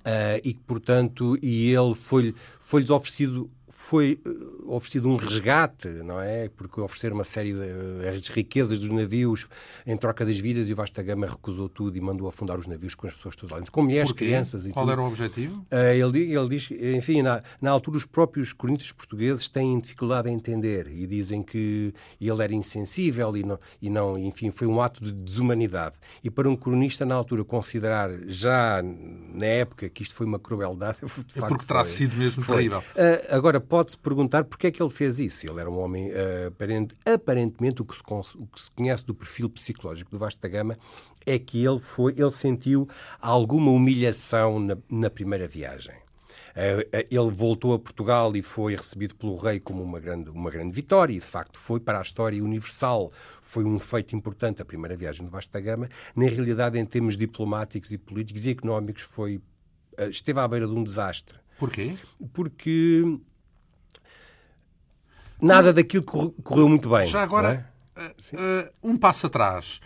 Uh, 0.00 0.40
e 0.42 0.54
que, 0.54 0.60
portanto, 0.60 1.36
e 1.42 1.68
ele 1.74 1.94
foi-lhes 1.94 2.34
foi 2.70 2.88
oferecido 2.88 3.50
foi 3.80 4.20
eh, 4.24 4.30
oferecido 4.66 5.08
um 5.08 5.16
resgate, 5.16 5.88
não 5.88 6.20
é? 6.20 6.48
Porque 6.50 6.80
oferecer 6.80 7.12
uma 7.12 7.24
série 7.24 7.54
de 7.54 7.60
eh, 7.60 8.20
riquezas 8.30 8.78
dos 8.78 8.90
navios 8.90 9.46
em 9.86 9.96
troca 9.96 10.24
das 10.24 10.38
vidas 10.38 10.68
e 10.68 10.72
o 10.72 10.76
Vasta 10.76 11.02
Gama 11.02 11.26
recusou 11.26 11.68
tudo 11.68 11.96
e 11.96 12.00
mandou 12.00 12.28
afundar 12.28 12.58
os 12.58 12.66
navios 12.66 12.94
com 12.94 13.06
as 13.06 13.14
pessoas 13.14 13.34
todas 13.34 13.50
lá 13.50 13.58
dentro, 13.58 13.72
com 13.72 13.82
mulheres, 13.82 14.10
Porquê? 14.10 14.26
crianças 14.26 14.66
e 14.66 14.70
Qual 14.70 14.84
tudo. 14.84 14.92
era 14.92 15.00
o 15.00 15.06
objetivo? 15.06 15.64
Uh, 15.72 15.76
ele, 15.94 16.32
ele 16.32 16.48
diz, 16.50 16.70
enfim, 16.70 17.22
na, 17.22 17.42
na 17.60 17.70
altura 17.70 17.96
os 17.96 18.04
próprios 18.04 18.52
cronistas 18.52 18.92
portugueses 18.92 19.48
têm 19.48 19.80
dificuldade 19.80 20.28
em 20.28 20.34
entender 20.34 20.86
e 20.86 21.06
dizem 21.06 21.42
que 21.42 21.92
ele 22.20 22.42
era 22.44 22.54
insensível 22.54 23.34
e 23.36 23.42
não, 23.42 23.58
e 23.80 23.88
não, 23.88 24.18
enfim, 24.18 24.50
foi 24.50 24.66
um 24.66 24.80
ato 24.80 25.02
de 25.02 25.10
desumanidade. 25.10 25.96
E 26.22 26.30
para 26.30 26.48
um 26.48 26.54
cronista 26.54 27.06
na 27.06 27.14
altura 27.14 27.44
considerar 27.44 28.10
já 28.26 28.82
na 29.34 29.46
época 29.46 29.88
que 29.88 30.02
isto 30.02 30.14
foi 30.14 30.26
uma 30.26 30.38
crueldade, 30.38 30.98
de 31.26 31.38
é 31.38 31.48
porque 31.48 31.64
terá 31.64 31.82
sido 31.82 32.14
mesmo 32.16 32.44
foi. 32.44 32.56
terrível. 32.56 32.80
Uh, 32.80 33.34
agora 33.34 33.58
pode-se 33.70 33.96
perguntar 33.96 34.44
porque 34.44 34.66
é 34.66 34.70
que 34.72 34.82
ele 34.82 34.90
fez 34.90 35.20
isso. 35.20 35.46
Ele 35.48 35.60
era 35.60 35.70
um 35.70 35.78
homem, 35.78 36.10
aparente, 36.46 36.94
aparentemente, 37.06 37.80
o 37.80 37.84
que, 37.84 37.94
se, 37.94 38.02
o 38.36 38.46
que, 38.46 38.60
se, 38.60 38.70
conhece 38.72 39.06
do 39.06 39.14
perfil 39.14 39.48
psicológico 39.48 40.10
do 40.10 40.18
Vasta 40.18 40.48
Gama 40.48 40.76
é 41.24 41.38
que 41.38 41.64
ele, 41.64 41.78
foi, 41.78 42.12
ele 42.16 42.32
sentiu 42.32 42.88
alguma 43.20 43.70
humilhação 43.70 44.58
na, 44.58 44.76
na 44.90 45.08
primeira 45.08 45.46
viagem. 45.46 45.94
Uh, 46.50 47.06
ele 47.08 47.30
voltou 47.30 47.72
a 47.72 47.78
Portugal 47.78 48.34
e 48.34 48.42
foi 48.42 48.74
recebido 48.74 49.14
pelo 49.14 49.36
rei 49.36 49.60
como 49.60 49.84
uma 49.84 50.00
grande, 50.00 50.30
uma 50.30 50.50
grande 50.50 50.72
vitória, 50.72 51.12
e 51.12 51.20
de 51.20 51.24
facto 51.24 51.56
foi 51.56 51.78
para 51.78 52.00
a 52.00 52.02
história 52.02 52.42
universal. 52.42 53.12
Foi 53.40 53.64
um 53.64 53.78
feito 53.78 54.16
importante 54.16 54.60
a 54.60 54.64
primeira 54.64 54.96
viagem 54.96 55.24
do 55.24 55.30
Vasta 55.30 55.60
Gama. 55.60 55.88
Na 56.16 56.28
realidade, 56.28 56.76
em 56.76 56.84
termos 56.84 57.16
diplomáticos 57.16 57.92
e 57.92 57.98
políticos 57.98 58.46
e 58.46 58.50
económicos, 58.50 59.02
foi, 59.02 59.40
esteve 60.10 60.40
à 60.40 60.48
beira 60.48 60.66
de 60.66 60.72
um 60.72 60.82
desastre. 60.82 61.38
Porquê? 61.56 61.94
Porque 62.32 63.04
nada 65.40 65.72
daquilo 65.72 66.04
correu 66.04 66.68
muito 66.68 66.88
bem. 66.88 67.06
Já 67.06 67.22
agora, 67.22 67.72
é? 67.96 68.02
uh, 68.02 68.70
um 68.82 68.96
passo 68.96 69.26
atrás. 69.26 69.80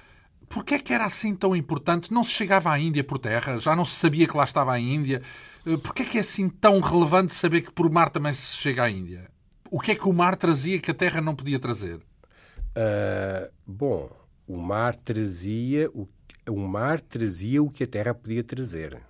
Porquê 0.48 0.74
é 0.74 0.78
que 0.78 0.92
era 0.92 1.04
assim 1.04 1.34
tão 1.34 1.56
importante? 1.56 2.12
Não 2.12 2.22
se 2.22 2.30
chegava 2.30 2.70
à 2.70 2.78
Índia 2.78 3.02
por 3.02 3.18
terra? 3.18 3.58
Já 3.58 3.74
não 3.74 3.84
se 3.84 3.96
sabia 3.96 4.28
que 4.28 4.36
lá 4.36 4.44
estava 4.44 4.72
a 4.72 4.78
Índia? 4.78 5.22
Uh, 5.66 5.78
Porquê 5.78 6.02
é 6.02 6.06
que 6.06 6.18
é 6.18 6.20
assim 6.20 6.48
tão 6.48 6.80
relevante 6.80 7.34
saber 7.34 7.62
que 7.62 7.72
por 7.72 7.90
mar 7.90 8.10
também 8.10 8.32
se 8.34 8.56
chega 8.56 8.84
à 8.84 8.90
Índia? 8.90 9.28
O 9.70 9.80
que 9.80 9.92
é 9.92 9.94
que 9.94 10.08
o 10.08 10.12
mar 10.12 10.36
trazia 10.36 10.78
que 10.78 10.90
a 10.90 10.94
terra 10.94 11.20
não 11.20 11.34
podia 11.34 11.58
trazer? 11.58 11.96
Uh, 11.96 13.50
bom, 13.66 14.10
o 14.46 14.56
mar 14.56 14.94
trazia 14.96 15.90
o, 15.90 16.08
o 16.48 16.58
mar 16.58 17.00
trazia 17.00 17.62
o 17.62 17.70
que 17.70 17.84
a 17.84 17.86
terra 17.86 18.14
podia 18.14 18.44
trazer. 18.44 19.00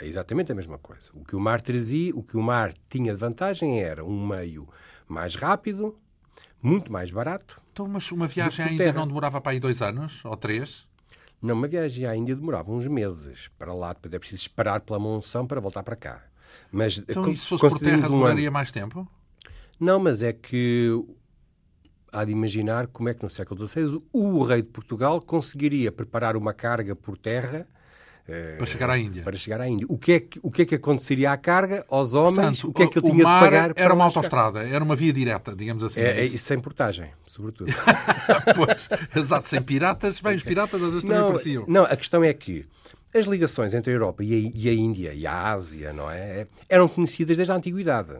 É 0.00 0.06
exatamente 0.06 0.50
a 0.50 0.54
mesma 0.54 0.78
coisa. 0.78 1.10
O 1.14 1.24
que 1.24 1.36
o 1.36 1.40
mar 1.40 1.60
trazia, 1.60 2.14
o 2.14 2.22
que 2.22 2.36
o 2.36 2.42
mar 2.42 2.72
tinha 2.88 3.12
de 3.12 3.18
vantagem 3.18 3.80
era 3.80 4.04
um 4.04 4.26
meio 4.26 4.68
mais 5.08 5.34
rápido, 5.34 5.98
muito 6.62 6.90
mais 6.92 7.10
barato. 7.10 7.60
Então, 7.72 7.86
mas 7.88 8.10
uma 8.10 8.26
viagem 8.26 8.64
à 8.64 8.72
Índia 8.72 8.92
não 8.92 9.06
demorava 9.06 9.40
para 9.40 9.52
aí 9.52 9.60
dois 9.60 9.82
anos 9.82 10.24
ou 10.24 10.36
três? 10.36 10.86
Não, 11.42 11.54
uma 11.54 11.68
viagem 11.68 12.06
à 12.06 12.16
Índia 12.16 12.34
demorava 12.34 12.72
uns 12.72 12.86
meses 12.86 13.50
para 13.58 13.74
lá, 13.74 13.92
depois 13.92 14.14
é 14.14 14.18
preciso 14.18 14.42
esperar 14.42 14.80
pela 14.80 14.98
monção 14.98 15.46
para 15.46 15.60
voltar 15.60 15.82
para 15.82 15.96
cá. 15.96 16.22
Mas, 16.72 16.98
então, 16.98 17.28
e 17.28 17.36
se 17.36 17.46
fosse 17.46 17.68
por 17.68 17.78
terra, 17.78 18.08
demoraria 18.08 18.48
um 18.48 18.52
mais 18.52 18.70
tempo? 18.70 19.06
Não, 19.78 19.98
mas 19.98 20.22
é 20.22 20.32
que 20.32 20.90
há 22.10 22.24
de 22.24 22.32
imaginar 22.32 22.86
como 22.86 23.08
é 23.08 23.14
que 23.14 23.22
no 23.22 23.28
século 23.28 23.66
XVI 23.66 24.00
o 24.12 24.42
rei 24.44 24.62
de 24.62 24.68
Portugal 24.68 25.20
conseguiria 25.20 25.90
preparar 25.90 26.36
uma 26.36 26.54
carga 26.54 26.94
por 26.94 27.18
terra 27.18 27.66
para 28.56 28.66
chegar 28.66 28.90
à 28.90 28.98
Índia. 28.98 29.22
Para 29.22 29.36
chegar 29.36 29.60
à 29.60 29.68
Índia. 29.68 29.86
O 29.88 29.98
que 29.98 30.12
é 30.12 30.20
que, 30.20 30.40
o 30.42 30.50
que, 30.50 30.62
é 30.62 30.64
que 30.64 30.74
aconteceria 30.74 31.30
à 31.30 31.36
carga, 31.36 31.84
aos 31.90 32.14
homens? 32.14 32.60
Portanto, 32.60 32.68
o 32.68 32.72
que 32.72 32.82
é 32.82 32.86
que 32.86 32.98
ele 32.98 33.10
tinha 33.10 33.18
de 33.18 33.22
pagar? 33.22 33.72
Era 33.76 33.92
uma 33.92 34.04
autostrada, 34.04 34.66
era 34.66 34.82
uma 34.82 34.96
via 34.96 35.12
direta, 35.12 35.54
digamos 35.54 35.84
assim. 35.84 36.00
É, 36.00 36.20
é, 36.20 36.24
e 36.24 36.38
sem 36.38 36.58
portagem, 36.58 37.10
sobretudo. 37.26 37.70
pois, 38.56 38.88
exato, 39.14 39.48
sem 39.48 39.60
piratas. 39.60 40.20
Bem, 40.20 40.36
os 40.36 40.42
piratas 40.42 40.82
às 40.82 40.88
vezes 40.88 41.04
também 41.04 41.22
pareciam. 41.22 41.64
Não, 41.68 41.84
a 41.84 41.96
questão 41.96 42.24
é 42.24 42.32
que 42.32 42.66
as 43.14 43.26
ligações 43.26 43.74
entre 43.74 43.92
a 43.92 43.94
Europa 43.94 44.24
e 44.24 44.34
a, 44.34 44.52
e 44.54 44.68
a 44.68 44.72
Índia 44.72 45.12
e 45.12 45.26
a 45.26 45.52
Ásia, 45.52 45.92
não 45.92 46.10
é? 46.10 46.46
Eram 46.68 46.88
conhecidas 46.88 47.36
desde 47.36 47.52
a 47.52 47.56
Antiguidade 47.56 48.14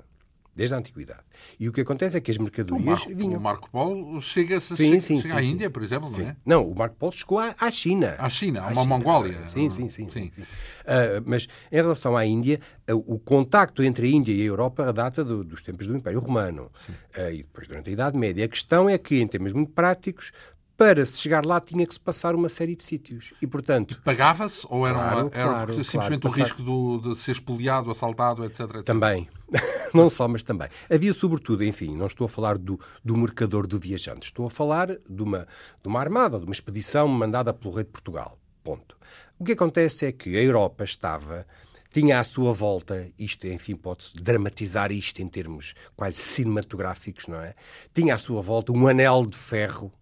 desde 0.55 0.75
a 0.75 0.79
antiguidade. 0.79 1.21
E 1.59 1.69
o 1.69 1.73
que 1.73 1.81
acontece 1.81 2.17
é 2.17 2.21
que 2.21 2.31
as 2.31 2.39
mercadorias 2.39 2.85
o 2.85 2.91
Marco, 2.91 3.15
vinham. 3.15 3.39
O 3.39 3.43
Marco 3.43 3.71
Polo 3.71 4.21
chega, 4.21 4.61
sim, 4.61 4.77
chega, 4.77 5.01
sim, 5.01 5.17
chega 5.17 5.29
sim, 5.29 5.35
à 5.35 5.43
Índia, 5.43 5.71
por 5.71 5.83
exemplo, 5.83 6.11
não 6.11 6.27
é? 6.27 6.37
Não, 6.45 6.71
o 6.71 6.75
Marco 6.75 6.97
Polo 6.97 7.13
chegou 7.13 7.39
à, 7.39 7.55
à 7.59 7.71
China. 7.71 8.15
À 8.19 8.29
China, 8.29 8.61
à 8.61 8.67
uma 8.67 8.83
China. 8.83 8.87
Mongólia. 8.87 9.49
Sim, 9.49 9.71
sim, 9.71 9.91
sim. 9.91 10.09
sim. 10.11 10.31
Uh, 10.31 11.23
mas 11.25 11.49
em 11.71 11.77
relação 11.77 12.17
à 12.17 12.25
Índia, 12.25 12.61
uh, 12.91 12.95
o 12.95 13.19
contacto 13.19 13.83
entre 13.83 14.07
a 14.07 14.11
Índia 14.11 14.33
e 14.33 14.43
a 14.43 14.45
Europa 14.45 14.93
data 14.93 15.25
do, 15.25 15.43
dos 15.43 15.63
tempos 15.63 15.87
do 15.87 15.97
Império 15.97 16.21
Romano. 16.21 16.71
Uh, 17.17 17.31
e 17.31 17.37
depois 17.39 17.67
durante 17.67 17.91
a 17.91 17.93
Idade 17.93 18.17
Média. 18.17 18.45
A 18.45 18.49
questão 18.49 18.89
é 18.89 18.97
que, 18.97 19.21
em 19.21 19.27
termos 19.27 19.53
muito 19.53 19.73
práticos, 19.73 20.33
para 20.77 21.05
se 21.07 21.19
chegar 21.19 21.47
lá 21.47 21.61
tinha 21.61 21.87
que 21.87 21.95
se 21.95 22.01
passar 22.01 22.35
uma 22.35 22.49
série 22.49 22.75
de 22.75 22.85
sítios. 22.85 23.33
E, 23.41 23.47
portanto... 23.47 24.01
Pagava-se? 24.05 24.67
Ou 24.69 24.87
era, 24.87 24.97
claro, 24.97 25.21
uma, 25.27 25.31
era 25.33 25.49
claro, 25.49 25.85
simplesmente 25.85 26.21
claro, 26.23 26.37
o 26.37 26.43
risco 26.43 26.63
do, 26.63 26.99
de 26.99 27.19
ser 27.19 27.33
espoliado, 27.33 27.91
assaltado, 27.91 28.45
etc, 28.45 28.61
etc? 28.61 28.85
Também. 28.85 29.29
não 29.95 30.11
só, 30.11 30.27
mas 30.27 30.43
também. 30.43 30.69
Havia, 30.91 31.13
sobretudo, 31.13 31.65
enfim, 31.65 31.97
não 31.97 32.07
estou 32.07 32.25
a 32.25 32.29
falar 32.29 32.59
do, 32.59 32.79
do 33.05 33.17
mercador 33.17 33.67
do 33.67 33.79
viajante. 33.79 34.27
Estou 34.27 34.47
a 34.47 34.51
falar 34.51 34.89
de 35.09 35.23
uma, 35.23 35.47
de 35.83 35.89
uma 35.89 36.01
armada, 36.01 36.39
de 36.39 36.45
uma 36.45 36.53
expedição 36.53 37.07
mandada 37.07 37.53
pelo 37.53 37.75
rei 37.75 37.85
de 37.85 37.91
Portugal. 37.91 38.39
Ponto. 38.63 38.97
O 39.39 39.45
que 39.45 39.53
acontece 39.53 40.07
é 40.07 40.13
que 40.13 40.37
a 40.37 40.43
Europa 40.43 40.85
estava 40.85 41.47
tinha 41.95 42.19
à 42.19 42.25
sua 42.25 42.53
volta, 42.53 43.09
isto, 43.17 43.47
enfim, 43.47 43.77
pode-se 43.77 44.17
dramatizar 44.17 44.91
isto 44.91 45.23
em 45.23 45.29
termos 45.29 45.75
quase 45.95 46.17
cinematográficos, 46.17 47.29
não 47.29 47.41
é? 47.41 47.55
Tinha 47.95 48.17
à 48.17 48.19
sua 48.19 48.43
volta 48.43 48.73
um 48.73 48.89
anel 48.89 49.25
de 49.25 49.37
ferro 49.37 49.93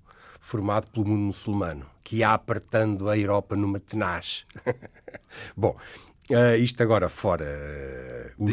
formado 0.42 0.88
pelo 0.88 1.06
mundo 1.06 1.20
muçulmano, 1.20 1.86
que 2.02 2.16
ia 2.16 2.34
apertando 2.34 3.08
a 3.08 3.16
Europa 3.16 3.56
numa 3.56 3.80
tenaz. 3.80 4.44
Bom, 5.56 5.76
Uh, 6.30 6.56
isto 6.56 6.80
agora 6.80 7.08
fora 7.08 7.44
uh, 8.38 8.44
os, 8.44 8.52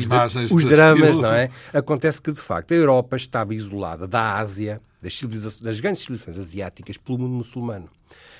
os 0.52 0.66
dramas, 0.66 1.02
estilo. 1.02 1.22
não 1.22 1.32
é? 1.32 1.52
Acontece 1.72 2.20
que, 2.20 2.32
de 2.32 2.42
facto, 2.42 2.74
a 2.74 2.76
Europa 2.76 3.16
estava 3.16 3.54
isolada 3.54 4.08
da 4.08 4.38
Ásia, 4.38 4.82
das, 5.02 5.62
das 5.62 5.80
grandes 5.80 6.02
civilizações 6.02 6.38
asiáticas, 6.38 6.98
pelo 6.98 7.20
mundo 7.20 7.36
muçulmano. 7.36 7.88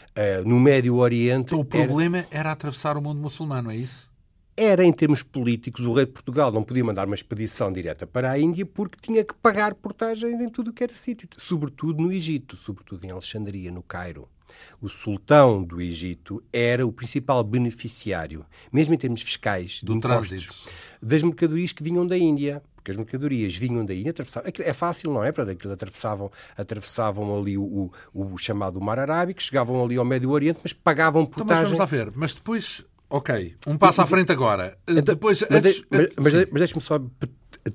Uh, 0.10 0.46
no 0.50 0.60
Médio 0.60 0.96
Oriente. 0.96 1.54
Então, 1.54 1.60
o 1.60 1.64
problema 1.64 2.18
era... 2.18 2.28
era 2.32 2.52
atravessar 2.52 2.98
o 2.98 3.02
mundo 3.02 3.22
muçulmano, 3.22 3.72
é 3.72 3.76
isso? 3.78 4.09
Era, 4.60 4.84
em 4.84 4.92
termos 4.92 5.24
políticos, 5.24 5.86
o 5.86 5.94
rei 5.94 6.06
de 6.06 6.12
Portugal 6.12 6.52
não 6.52 6.64
podia 6.64 6.84
mandar 6.84 7.08
uma 7.08 7.16
expedição 7.16 7.72
direta 7.72 8.06
para 8.06 8.30
a 8.30 8.38
Índia 8.38 8.66
porque 8.66 8.98
tinha 9.02 9.24
que 9.24 9.34
pagar 9.34 9.74
portagens 9.74 10.42
em 10.42 10.50
tudo 10.50 10.72
o 10.72 10.74
que 10.74 10.84
era 10.84 10.94
sítio, 10.94 11.30
sobretudo 11.38 12.04
no 12.04 12.12
Egito, 12.12 12.58
sobretudo 12.58 13.06
em 13.06 13.12
Alexandria, 13.12 13.72
no 13.72 13.82
Cairo. 13.82 14.28
O 14.82 14.90
sultão 14.90 15.64
do 15.64 15.80
Egito 15.80 16.44
era 16.52 16.86
o 16.86 16.92
principal 16.92 17.42
beneficiário, 17.42 18.46
mesmo 18.70 18.94
em 18.94 18.98
termos 18.98 19.22
fiscais, 19.22 19.82
do 19.82 19.98
trânsito, 20.00 20.54
das 21.02 21.24
mercadorias 21.24 21.72
que 21.72 21.82
vinham 21.82 22.06
da 22.06 22.18
Índia. 22.18 22.62
porque 22.76 22.92
as 22.92 22.98
mercadorias 22.98 23.56
vinham 23.56 23.86
daí 23.86 24.04
e 24.04 24.10
atravessavam. 24.10 24.52
É 24.58 24.74
fácil, 24.74 25.14
não 25.14 25.24
é? 25.24 25.32
Para 25.32 25.46
daquilo 25.46 25.72
atravessavam, 25.72 26.32
atravessavam 26.58 27.40
ali 27.40 27.58
o, 27.58 27.64
o, 28.14 28.34
o, 28.34 28.38
chamado 28.38 28.82
Mar 28.82 29.00
Arábico, 29.00 29.42
chegavam 29.42 29.84
ali 29.84 29.96
ao 29.96 30.04
Médio 30.04 30.32
Oriente, 30.32 30.60
mas 30.64 30.74
pagavam 30.74 31.26
portagem... 31.26 31.46
Então, 31.46 31.56
mas 31.56 31.64
vamos 31.64 31.80
lá 31.80 31.86
ver. 31.86 32.12
Mas 32.16 32.34
depois, 32.34 32.86
ok, 33.10 33.56
um 33.68 33.78
passo 33.78 34.02
à 34.02 34.08
frente 34.08 34.32
agora. 34.32 34.78
Então, 34.88 35.16
depois, 35.16 35.42
mas, 35.50 35.52
antes, 35.52 35.84
mas, 35.90 36.10
mas, 36.18 36.34
mas 36.34 36.54
deixe-me 36.54 36.82
só 36.82 37.00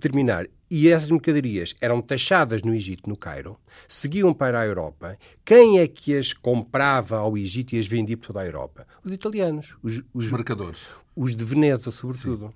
terminar. 0.00 0.46
E 0.70 0.88
essas 0.88 1.10
mercadorias 1.10 1.74
eram 1.80 2.00
taxadas 2.00 2.62
no 2.62 2.74
Egito, 2.74 3.08
no 3.08 3.16
Cairo, 3.16 3.56
seguiam 3.86 4.32
para 4.34 4.60
a 4.60 4.66
Europa. 4.66 5.16
Quem 5.44 5.78
é 5.78 5.86
que 5.86 6.16
as 6.16 6.32
comprava 6.32 7.18
ao 7.18 7.36
Egito 7.36 7.74
e 7.74 7.78
as 7.78 7.86
vendia 7.86 8.16
por 8.16 8.28
toda 8.28 8.40
a 8.40 8.46
Europa? 8.46 8.86
Os 9.04 9.12
italianos. 9.12 9.76
Os, 9.82 9.98
os, 10.12 10.24
os 10.26 10.32
mercadores. 10.32 10.86
Os 11.14 11.36
de 11.36 11.44
Veneza, 11.44 11.90
sobretudo. 11.90 12.48
Sim. 12.48 12.54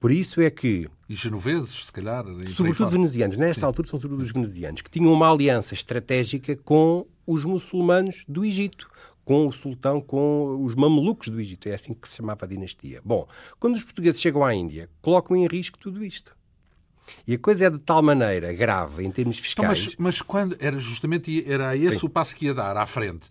Por 0.00 0.10
isso 0.10 0.40
é 0.40 0.50
que. 0.50 0.88
E 1.08 1.14
genoveses, 1.14 1.86
se 1.86 1.92
calhar. 1.92 2.24
Sobretudo 2.46 2.90
venezianos. 2.90 3.36
Nesta 3.36 3.60
Sim. 3.60 3.66
altura 3.66 3.88
são 3.88 3.98
sobretudo 3.98 4.22
os 4.22 4.32
venezianos, 4.32 4.80
que 4.80 4.90
tinham 4.90 5.12
uma 5.12 5.30
aliança 5.30 5.74
estratégica 5.74 6.56
com 6.56 7.06
os 7.26 7.44
muçulmanos 7.44 8.24
do 8.26 8.44
Egito, 8.44 8.88
com 9.28 9.46
o 9.46 9.52
sultão, 9.52 10.00
com 10.00 10.64
os 10.64 10.74
mamelucos 10.74 11.28
do 11.28 11.38
Egito. 11.38 11.68
É 11.68 11.74
assim 11.74 11.92
que 11.92 12.08
se 12.08 12.16
chamava 12.16 12.46
a 12.46 12.48
dinastia. 12.48 13.02
Bom, 13.04 13.28
quando 13.60 13.76
os 13.76 13.84
portugueses 13.84 14.22
chegam 14.22 14.42
à 14.42 14.54
Índia, 14.54 14.88
colocam 15.02 15.36
em 15.36 15.46
risco 15.46 15.78
tudo 15.78 16.02
isto. 16.02 16.34
E 17.26 17.34
a 17.34 17.38
coisa 17.38 17.66
é 17.66 17.70
de 17.70 17.78
tal 17.78 18.02
maneira 18.02 18.54
grave 18.54 19.04
em 19.04 19.10
termos 19.10 19.38
fiscais. 19.38 19.80
Então, 19.80 19.94
mas, 19.98 20.14
mas, 20.16 20.22
quando 20.22 20.56
era 20.58 20.78
justamente 20.78 21.44
era 21.46 21.76
esse 21.76 21.98
Sim. 21.98 22.06
o 22.06 22.08
passo 22.08 22.34
que 22.34 22.46
ia 22.46 22.54
dar 22.54 22.74
à 22.78 22.86
frente. 22.86 23.28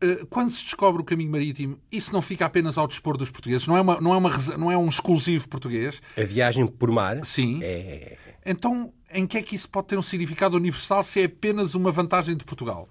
Eh, 0.00 0.24
quando 0.30 0.48
se 0.48 0.62
descobre 0.62 1.02
o 1.02 1.04
caminho 1.04 1.32
marítimo, 1.32 1.76
isso 1.90 2.12
não 2.12 2.22
fica 2.22 2.46
apenas 2.46 2.78
ao 2.78 2.86
dispor 2.86 3.16
dos 3.16 3.32
portugueses? 3.32 3.66
Não 3.66 3.76
é, 3.76 3.80
uma, 3.80 4.00
não 4.00 4.14
é, 4.14 4.16
uma, 4.16 4.30
não 4.56 4.70
é 4.70 4.78
um 4.78 4.88
exclusivo 4.88 5.48
português? 5.48 6.00
A 6.16 6.22
viagem 6.22 6.68
por 6.68 6.92
mar? 6.92 7.24
Sim. 7.24 7.58
É... 7.64 8.16
Então, 8.46 8.92
em 9.12 9.26
que 9.26 9.38
é 9.38 9.42
que 9.42 9.56
isso 9.56 9.68
pode 9.68 9.88
ter 9.88 9.98
um 9.98 10.02
significado 10.02 10.56
universal 10.56 11.02
se 11.02 11.20
é 11.20 11.24
apenas 11.24 11.74
uma 11.74 11.90
vantagem 11.90 12.36
de 12.36 12.44
Portugal? 12.44 12.88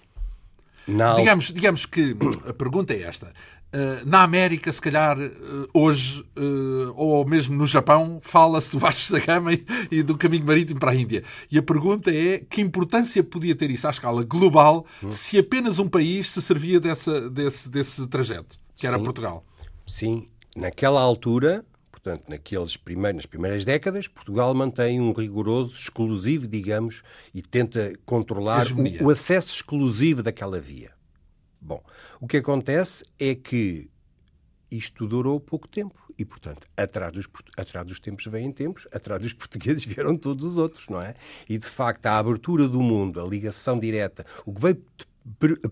Não. 0.87 1.15
Digamos, 1.15 1.53
digamos 1.53 1.85
que 1.85 2.15
a 2.47 2.53
pergunta 2.53 2.93
é 2.93 3.03
esta. 3.03 3.31
Eh, 3.73 4.01
na 4.05 4.23
América, 4.23 4.71
se 4.71 4.81
calhar, 4.81 5.17
eh, 5.17 5.31
hoje, 5.73 6.25
eh, 6.35 6.91
ou 6.93 7.25
mesmo 7.25 7.55
no 7.55 7.65
Japão, 7.65 8.19
fala-se 8.21 8.69
do 8.69 8.77
Vasco 8.77 9.13
da 9.13 9.19
Gama 9.19 9.51
e 9.89 10.03
do 10.03 10.17
caminho 10.17 10.45
marítimo 10.45 10.79
para 10.79 10.91
a 10.91 10.95
Índia. 10.95 11.23
E 11.49 11.57
a 11.57 11.63
pergunta 11.63 12.11
é 12.13 12.39
que 12.39 12.59
importância 12.59 13.23
podia 13.23 13.55
ter 13.55 13.71
isso 13.71 13.87
à 13.87 13.91
escala 13.91 14.23
global 14.25 14.85
se 15.09 15.37
apenas 15.37 15.79
um 15.79 15.87
país 15.87 16.29
se 16.29 16.41
servia 16.41 16.81
dessa, 16.81 17.29
desse, 17.29 17.69
desse 17.69 18.05
trajeto, 18.07 18.59
que 18.75 18.85
era 18.85 18.97
Sim. 18.97 19.03
Portugal? 19.03 19.45
Sim. 19.87 20.25
Naquela 20.53 20.99
altura, 20.99 21.63
portanto, 22.01 22.29
naqueles 22.29 22.75
primeiros, 22.75 23.17
nas 23.17 23.25
primeiras 23.25 23.63
décadas, 23.63 24.07
Portugal 24.07 24.53
mantém 24.53 24.99
um 24.99 25.13
rigoroso, 25.13 25.75
exclusivo, 25.77 26.47
digamos, 26.47 27.03
e 27.33 27.41
tenta 27.41 27.93
controlar 28.05 28.65
o, 28.71 29.05
o 29.05 29.09
acesso 29.09 29.53
exclusivo 29.53 30.23
daquela 30.23 30.59
via. 30.59 30.91
Bom, 31.59 31.83
o 32.19 32.27
que 32.27 32.37
acontece 32.37 33.05
é 33.19 33.35
que 33.35 33.87
isto 34.71 35.05
durou 35.07 35.39
pouco 35.39 35.67
tempo 35.67 36.01
e, 36.17 36.25
portanto, 36.25 36.67
atrás 36.75 37.11
dos, 37.11 37.27
atrás 37.55 37.85
dos 37.85 37.99
tempos 37.99 38.25
vêm 38.25 38.51
tempos, 38.51 38.87
atrás 38.91 39.21
dos 39.21 39.33
portugueses 39.33 39.85
vieram 39.85 40.17
todos 40.17 40.43
os 40.43 40.57
outros, 40.57 40.87
não 40.87 41.01
é? 41.01 41.13
E, 41.47 41.57
de 41.57 41.67
facto, 41.67 42.05
a 42.07 42.17
abertura 42.17 42.67
do 42.67 42.81
mundo, 42.81 43.21
a 43.21 43.27
ligação 43.27 43.77
direta, 43.77 44.25
o 44.45 44.53
que 44.53 44.61
veio 44.61 44.83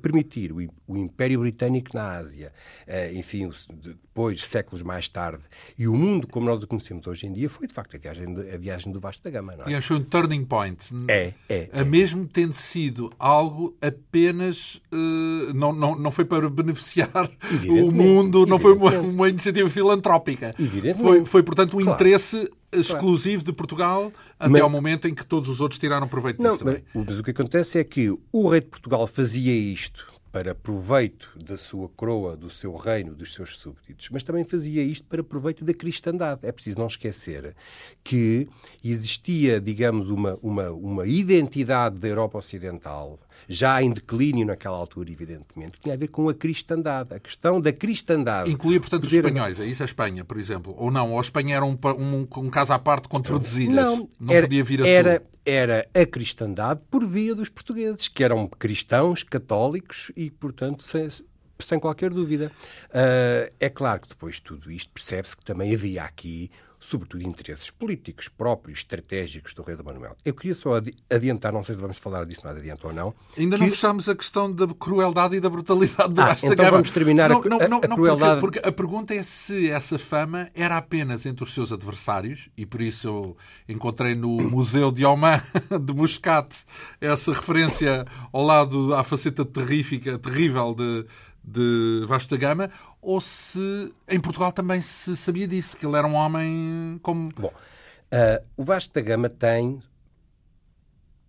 permitir 0.01 0.51
o 0.51 0.97
Império 0.97 1.39
Britânico 1.39 1.89
na 1.93 2.17
Ásia, 2.17 2.53
eh, 2.85 3.13
enfim, 3.13 3.49
depois, 3.81 4.43
séculos 4.43 4.83
mais 4.83 5.09
tarde, 5.09 5.43
e 5.77 5.87
o 5.87 5.95
mundo 5.95 6.27
como 6.27 6.45
nós 6.45 6.61
o 6.61 6.67
conhecemos 6.67 7.07
hoje 7.07 7.25
em 7.25 7.33
dia, 7.33 7.49
foi 7.49 7.65
de 7.65 7.73
facto 7.73 7.95
a 7.95 7.99
viagem, 7.99 8.25
a 8.53 8.57
viagem 8.57 8.91
do 8.91 8.99
Vasco 8.99 9.23
da 9.23 9.29
Gama. 9.29 9.55
Não 9.55 9.65
é? 9.65 9.73
E 9.73 9.81
foi 9.81 9.97
um 9.97 10.03
turning 10.03 10.45
point. 10.45 10.77
É, 11.07 11.33
é. 11.47 11.69
A 11.71 11.79
é. 11.79 11.83
mesmo 11.83 12.27
tendo 12.27 12.53
sido 12.53 13.11
algo 13.17 13.75
apenas. 13.81 14.75
Uh, 14.93 15.53
não, 15.53 15.73
não, 15.73 15.95
não 15.95 16.11
foi 16.11 16.25
para 16.25 16.49
beneficiar 16.49 17.29
o 17.67 17.91
mundo, 17.91 18.45
não 18.45 18.59
foi 18.59 18.73
uma, 18.73 18.91
uma 18.99 19.29
iniciativa 19.29 19.69
filantrópica. 19.69 20.53
Foi, 20.99 21.25
foi, 21.25 21.43
portanto, 21.43 21.77
um 21.77 21.81
claro. 21.81 21.95
interesse 21.95 22.49
exclusivo 22.71 23.43
de 23.43 23.51
Portugal 23.51 24.11
até 24.39 24.49
mas, 24.49 24.61
ao 24.61 24.69
momento 24.69 25.07
em 25.07 25.13
que 25.13 25.25
todos 25.25 25.49
os 25.49 25.59
outros 25.61 25.79
tiraram 25.79 26.07
proveito 26.07 26.41
não, 26.41 26.51
disso 26.51 26.63
também. 26.63 26.83
Mas, 26.93 27.05
mas 27.07 27.19
o 27.19 27.23
que 27.23 27.31
acontece 27.31 27.79
é 27.79 27.83
que 27.83 28.13
o 28.31 28.47
rei 28.47 28.61
de 28.61 28.67
Portugal 28.67 29.05
fazia 29.07 29.53
isto 29.53 30.19
para 30.31 30.53
proveito 30.53 31.31
da 31.43 31.57
sua 31.57 31.89
coroa, 31.89 32.37
do 32.37 32.49
seu 32.49 32.75
reino, 32.75 33.15
dos 33.15 33.33
seus 33.33 33.57
súbditos, 33.57 34.09
mas 34.11 34.21
também 34.21 34.43
fazia 34.43 34.83
isto 34.83 35.05
para 35.07 35.23
proveito 35.23 35.65
da 35.65 35.73
cristandade. 35.73 36.41
É 36.43 36.51
preciso 36.51 36.79
não 36.79 36.87
esquecer 36.87 37.55
que 38.03 38.47
existia, 38.83 39.59
digamos, 39.59 40.09
uma, 40.09 40.37
uma, 40.41 40.69
uma 40.69 41.07
identidade 41.07 41.97
da 41.97 42.07
Europa 42.07 42.37
Ocidental, 42.37 43.19
já 43.47 43.81
em 43.81 43.91
declínio 43.91 44.45
naquela 44.45 44.77
altura, 44.77 45.11
evidentemente, 45.11 45.73
que 45.73 45.81
tinha 45.81 45.95
a 45.95 45.97
ver 45.97 46.07
com 46.07 46.29
a 46.29 46.33
cristandade. 46.33 47.13
A 47.13 47.19
questão 47.19 47.59
da 47.59 47.71
cristandade. 47.71 48.51
Incluía, 48.51 48.79
portanto, 48.79 49.03
poder... 49.03 49.19
os 49.19 49.25
espanhóis, 49.25 49.59
é 49.59 49.65
isso 49.65 49.81
a 49.81 49.85
Espanha, 49.85 50.23
por 50.25 50.37
exemplo? 50.37 50.75
Ou 50.77 50.91
não? 50.91 51.11
Ou 51.11 51.17
a 51.17 51.21
Espanha 51.21 51.55
era 51.55 51.65
um, 51.65 51.77
um, 51.97 52.27
um 52.37 52.49
caso 52.49 52.73
à 52.73 52.79
parte 52.79 53.07
com 53.07 53.21
Tordesilhas? 53.21 53.75
Não, 53.75 54.09
não 54.19 54.33
era, 54.33 54.47
podia 54.47 54.63
vir 54.63 54.83
a 54.83 54.87
era? 54.87 55.23
Era 55.45 55.87
a 55.93 56.05
cristandade 56.05 56.81
por 56.91 57.05
via 57.05 57.33
dos 57.33 57.49
portugueses, 57.49 58.07
que 58.07 58.23
eram 58.23 58.47
cristãos, 58.47 59.23
católicos 59.23 60.11
e, 60.15 60.29
portanto, 60.29 60.83
sem, 60.83 61.09
sem 61.59 61.79
qualquer 61.79 62.11
dúvida. 62.11 62.51
Uh, 62.87 63.51
é 63.59 63.69
claro 63.69 64.01
que 64.01 64.09
depois 64.09 64.35
de 64.35 64.43
tudo 64.43 64.71
isto 64.71 64.91
percebe-se 64.93 65.35
que 65.35 65.43
também 65.43 65.73
havia 65.73 66.03
aqui 66.03 66.51
sobretudo 66.79 67.23
interesses 67.23 67.69
políticos 67.69 68.27
próprios, 68.27 68.79
estratégicos 68.79 69.53
do 69.53 69.61
rei 69.61 69.75
do 69.75 69.83
Manuel. 69.83 70.15
Eu 70.23 70.33
queria 70.33 70.55
só 70.55 70.81
adiantar, 71.09 71.51
não 71.51 71.61
sei 71.61 71.75
se 71.75 71.81
vamos 71.81 71.97
falar 71.97 72.25
disso 72.25 72.41
mais 72.43 72.57
adiante 72.57 72.85
ou 72.85 72.93
não. 72.93 73.13
Ainda 73.37 73.57
que... 73.57 73.63
não 73.63 73.69
fechamos 73.69 74.07
a 74.07 74.15
questão 74.15 74.51
da 74.51 74.67
crueldade 74.67 75.35
e 75.35 75.39
da 75.39 75.49
brutalidade 75.49 76.13
do 76.13 76.21
ah, 76.21 76.37
então 76.41 76.71
vamos 76.71 76.89
terminar 76.91 77.29
não, 77.29 77.41
a, 77.41 77.45
não, 77.45 77.57
não, 77.57 77.77
a, 77.77 77.85
a 77.85 77.95
crueldade. 77.95 78.39
Porque, 78.39 78.59
porque, 78.59 78.69
a 78.69 78.71
pergunta 78.71 79.13
é 79.13 79.21
se 79.23 79.69
essa 79.69 79.99
fama 79.99 80.49
era 80.55 80.77
apenas 80.77 81.25
entre 81.25 81.43
os 81.43 81.53
seus 81.53 81.71
adversários, 81.71 82.49
e 82.57 82.65
por 82.65 82.81
isso 82.81 83.07
eu 83.07 83.37
encontrei 83.67 84.15
no 84.15 84.29
Museu 84.49 84.91
de 84.91 85.05
Oman 85.05 85.41
de 85.81 85.93
Muscat 85.93 86.55
essa 87.01 87.33
referência 87.33 88.05
ao 88.31 88.43
lado 88.43 88.93
à 88.93 89.03
faceta 89.03 89.43
terrífica, 89.43 90.17
terrível 90.17 90.73
de 90.73 91.05
de 91.51 92.05
Vasco 92.07 92.29
da 92.29 92.37
Gama, 92.37 92.69
ou 93.01 93.19
se 93.19 93.91
em 94.07 94.19
Portugal 94.19 94.51
também 94.51 94.81
se 94.81 95.17
sabia 95.17 95.47
disso, 95.47 95.75
que 95.75 95.85
ele 95.85 95.97
era 95.97 96.07
um 96.07 96.13
homem 96.13 96.99
como. 97.01 97.29
Bom, 97.35 97.47
uh, 97.47 98.45
o 98.55 98.63
Vasco 98.63 98.93
da 98.93 99.01
Gama 99.01 99.29
tem, 99.29 99.81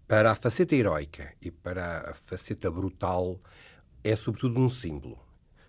para 0.06 0.32
a 0.32 0.34
faceta 0.34 0.74
heroica 0.74 1.32
e 1.40 1.50
para 1.50 2.10
a 2.10 2.14
faceta 2.14 2.70
brutal, 2.70 3.40
é 4.04 4.14
sobretudo 4.14 4.60
um 4.60 4.68
símbolo. 4.68 5.18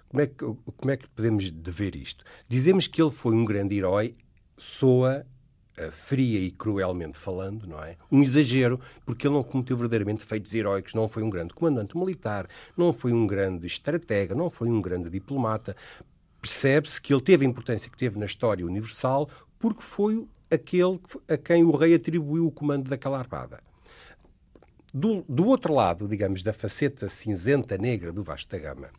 Como 0.09 0.21
é 0.21 0.27
que, 0.27 0.43
como 0.77 0.91
é 0.91 0.97
que 0.97 1.09
podemos 1.09 1.49
ver 1.49 1.95
isto? 1.95 2.25
Dizemos 2.47 2.87
que 2.87 3.01
ele 3.01 3.11
foi 3.11 3.33
um 3.33 3.45
grande 3.45 3.77
herói, 3.77 4.17
soa 4.57 5.25
fria 5.91 6.39
e 6.39 6.51
cruelmente 6.51 7.17
falando, 7.17 7.65
não 7.65 7.81
é? 7.81 7.95
Um 8.11 8.21
exagero, 8.21 8.79
porque 9.05 9.27
ele 9.27 9.35
não 9.35 9.43
cometeu 9.43 9.75
verdadeiramente 9.77 10.25
feitos 10.25 10.53
heróicos, 10.53 10.93
não 10.93 11.07
foi 11.07 11.23
um 11.23 11.29
grande 11.29 11.53
comandante 11.53 11.97
militar, 11.97 12.47
não 12.77 12.91
foi 12.91 13.11
um 13.13 13.25
grande 13.25 13.67
estratega, 13.67 14.35
não 14.35 14.49
foi 14.49 14.69
um 14.69 14.81
grande 14.81 15.09
diplomata. 15.09 15.75
Percebe-se 16.41 17.01
que 17.01 17.13
ele 17.13 17.21
teve 17.21 17.45
a 17.45 17.49
importância 17.49 17.89
que 17.89 17.97
teve 17.97 18.19
na 18.19 18.25
história 18.25 18.65
universal 18.65 19.29
porque 19.59 19.81
foi 19.81 20.25
aquele 20.49 20.99
a 21.27 21.37
quem 21.37 21.63
o 21.63 21.71
rei 21.71 21.95
atribuiu 21.95 22.47
o 22.47 22.51
comando 22.51 22.89
daquela 22.89 23.17
armada. 23.17 23.59
Do, 24.93 25.23
do, 25.29 25.47
outro 25.47 25.73
lado, 25.73 26.05
digamos, 26.05 26.43
da 26.43 26.51
faceta 26.51 27.07
cinzenta 27.07 27.77
negra 27.77 28.11
do 28.11 28.23
Vasco 28.23 28.51
da 28.51 28.57
Gama, 28.57 28.89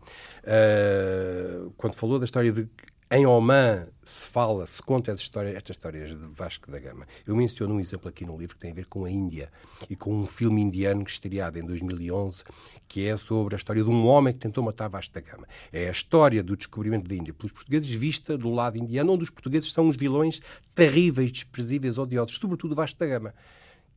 uh, 0.43 1.71
quando 1.77 1.95
falou 1.95 2.19
da 2.19 2.25
história 2.25 2.51
de 2.51 2.67
em 3.15 3.27
Oman 3.27 3.87
se 4.03 4.27
fala, 4.27 4.67
se 4.67 4.81
conta 4.81 5.13
histórias, 5.13 5.55
estas 5.55 5.77
histórias 5.77 6.09
de 6.09 6.27
Vasco 6.29 6.71
da 6.71 6.79
Gama. 6.79 7.07
Eu 7.27 7.37
menciono 7.37 7.75
um 7.75 7.81
exemplo 7.81 8.09
aqui 8.09 8.25
no 8.25 8.39
livro 8.39 8.57
que 8.57 8.63
tem 8.63 8.71
a 8.71 8.75
ver 8.75 8.87
com 8.87 9.05
a 9.05 9.11
Índia 9.11 9.53
e 9.91 9.95
com 9.95 10.15
um 10.15 10.25
filme 10.25 10.63
indiano 10.63 11.05
que 11.05 11.11
estreado 11.11 11.59
em 11.59 11.63
2011, 11.63 12.43
que 12.89 13.07
é 13.07 13.15
sobre 13.19 13.55
a 13.55 13.59
história 13.59 13.85
de 13.85 13.91
um 13.91 14.07
homem 14.07 14.33
que 14.33 14.39
tentou 14.39 14.65
matar 14.65 14.89
Vasco 14.89 15.13
da 15.13 15.21
Gama. 15.21 15.47
É 15.71 15.89
a 15.89 15.91
história 15.91 16.43
do 16.43 16.57
descobrimento 16.57 17.07
da 17.07 17.15
Índia 17.15 17.35
pelos 17.35 17.53
portugueses 17.53 17.91
vista 17.91 18.39
do 18.39 18.49
lado 18.49 18.79
indiano, 18.79 19.13
onde 19.13 19.25
os 19.25 19.31
portugueses 19.31 19.71
são 19.71 19.89
os 19.89 19.97
vilões 19.97 20.41
terríveis, 20.75 21.31
desprezíveis, 21.31 21.99
odiosos, 21.99 22.39
sobretudo 22.39 22.75
Vasco 22.75 22.99
da 22.99 23.07
Gama 23.07 23.35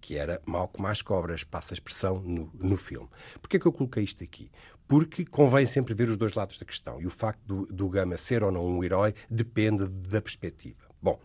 que 0.06 0.16
era 0.16 0.40
mal 0.46 0.68
como 0.68 0.88
as 0.88 1.02
cobras, 1.02 1.44
passa 1.44 1.74
a 1.74 1.76
expressão 1.76 2.20
no, 2.20 2.52
no 2.54 2.78
filme. 2.78 3.10
Porquê 3.42 3.58
é 3.58 3.60
que 3.60 3.66
eu 3.66 3.72
coloquei 3.72 4.04
isto 4.04 4.24
aqui? 4.24 4.52
Porque 4.88 5.26
convém 5.26 5.66
sempre 5.66 5.94
ver 5.94 6.10
os 6.10 6.18
dois 6.18 6.34
lados 6.34 6.60
da 6.60 6.66
questão. 6.66 7.02
E 7.02 7.08
o 7.08 7.10
facto 7.10 7.42
do, 7.46 7.66
do 7.66 7.90
Gama 7.90 8.18
ser 8.18 8.44
ou 8.44 8.52
não 8.52 8.66
um 8.66 8.84
herói 8.84 9.14
depende 9.30 9.88
da 9.88 10.22
perspectiva. 10.22 10.86
Bom, 11.02 11.20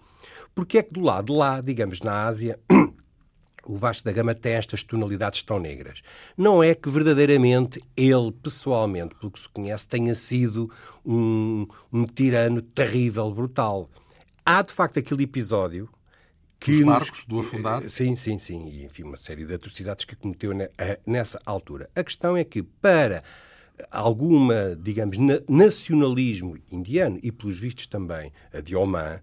porque 0.54 0.78
é 0.78 0.82
que 0.82 0.92
do 0.92 1.00
lado 1.00 1.26
de 1.26 1.38
lá, 1.38 1.60
digamos 1.60 2.00
na 2.00 2.24
Ásia, 2.24 2.58
o 3.64 3.76
Vasco 3.76 4.04
da 4.04 4.12
Gama 4.12 4.34
tem 4.34 4.52
estas 4.52 4.82
tonalidades 4.82 5.42
tão 5.42 5.58
negras. 5.58 6.02
Não 6.36 6.62
é 6.62 6.74
que 6.74 6.88
verdadeiramente 6.88 7.82
ele, 7.96 8.32
pessoalmente, 8.32 9.14
pelo 9.14 9.30
que 9.30 9.40
se 9.40 9.48
conhece, 9.48 9.86
tenha 9.86 10.14
sido 10.14 10.70
um, 11.04 11.66
um 11.92 12.04
tirano 12.04 12.62
terrível, 12.62 13.30
brutal. 13.30 13.90
Há, 14.44 14.62
de 14.62 14.72
facto, 14.72 14.98
aquele 14.98 15.24
episódio 15.24 15.88
que 16.60 16.72
Os 16.72 16.82
barcos 16.82 17.24
do 17.24 17.40
afundar? 17.40 17.88
Sim, 17.88 18.14
sim, 18.14 18.38
sim. 18.38 18.68
E, 18.68 18.84
enfim, 18.84 19.02
uma 19.04 19.16
série 19.16 19.46
de 19.46 19.54
atrocidades 19.54 20.04
que 20.04 20.14
cometeu 20.14 20.52
nessa 21.06 21.40
altura. 21.46 21.88
A 21.96 22.04
questão 22.04 22.36
é 22.36 22.44
que, 22.44 22.62
para 22.62 23.24
alguma, 23.90 24.76
digamos, 24.80 25.16
nacionalismo 25.48 26.56
indiano 26.70 27.18
e, 27.22 27.30
pelos 27.30 27.58
vistos, 27.58 27.86
também 27.86 28.32
a 28.52 28.60
de 28.60 28.74
Oman, 28.74 29.20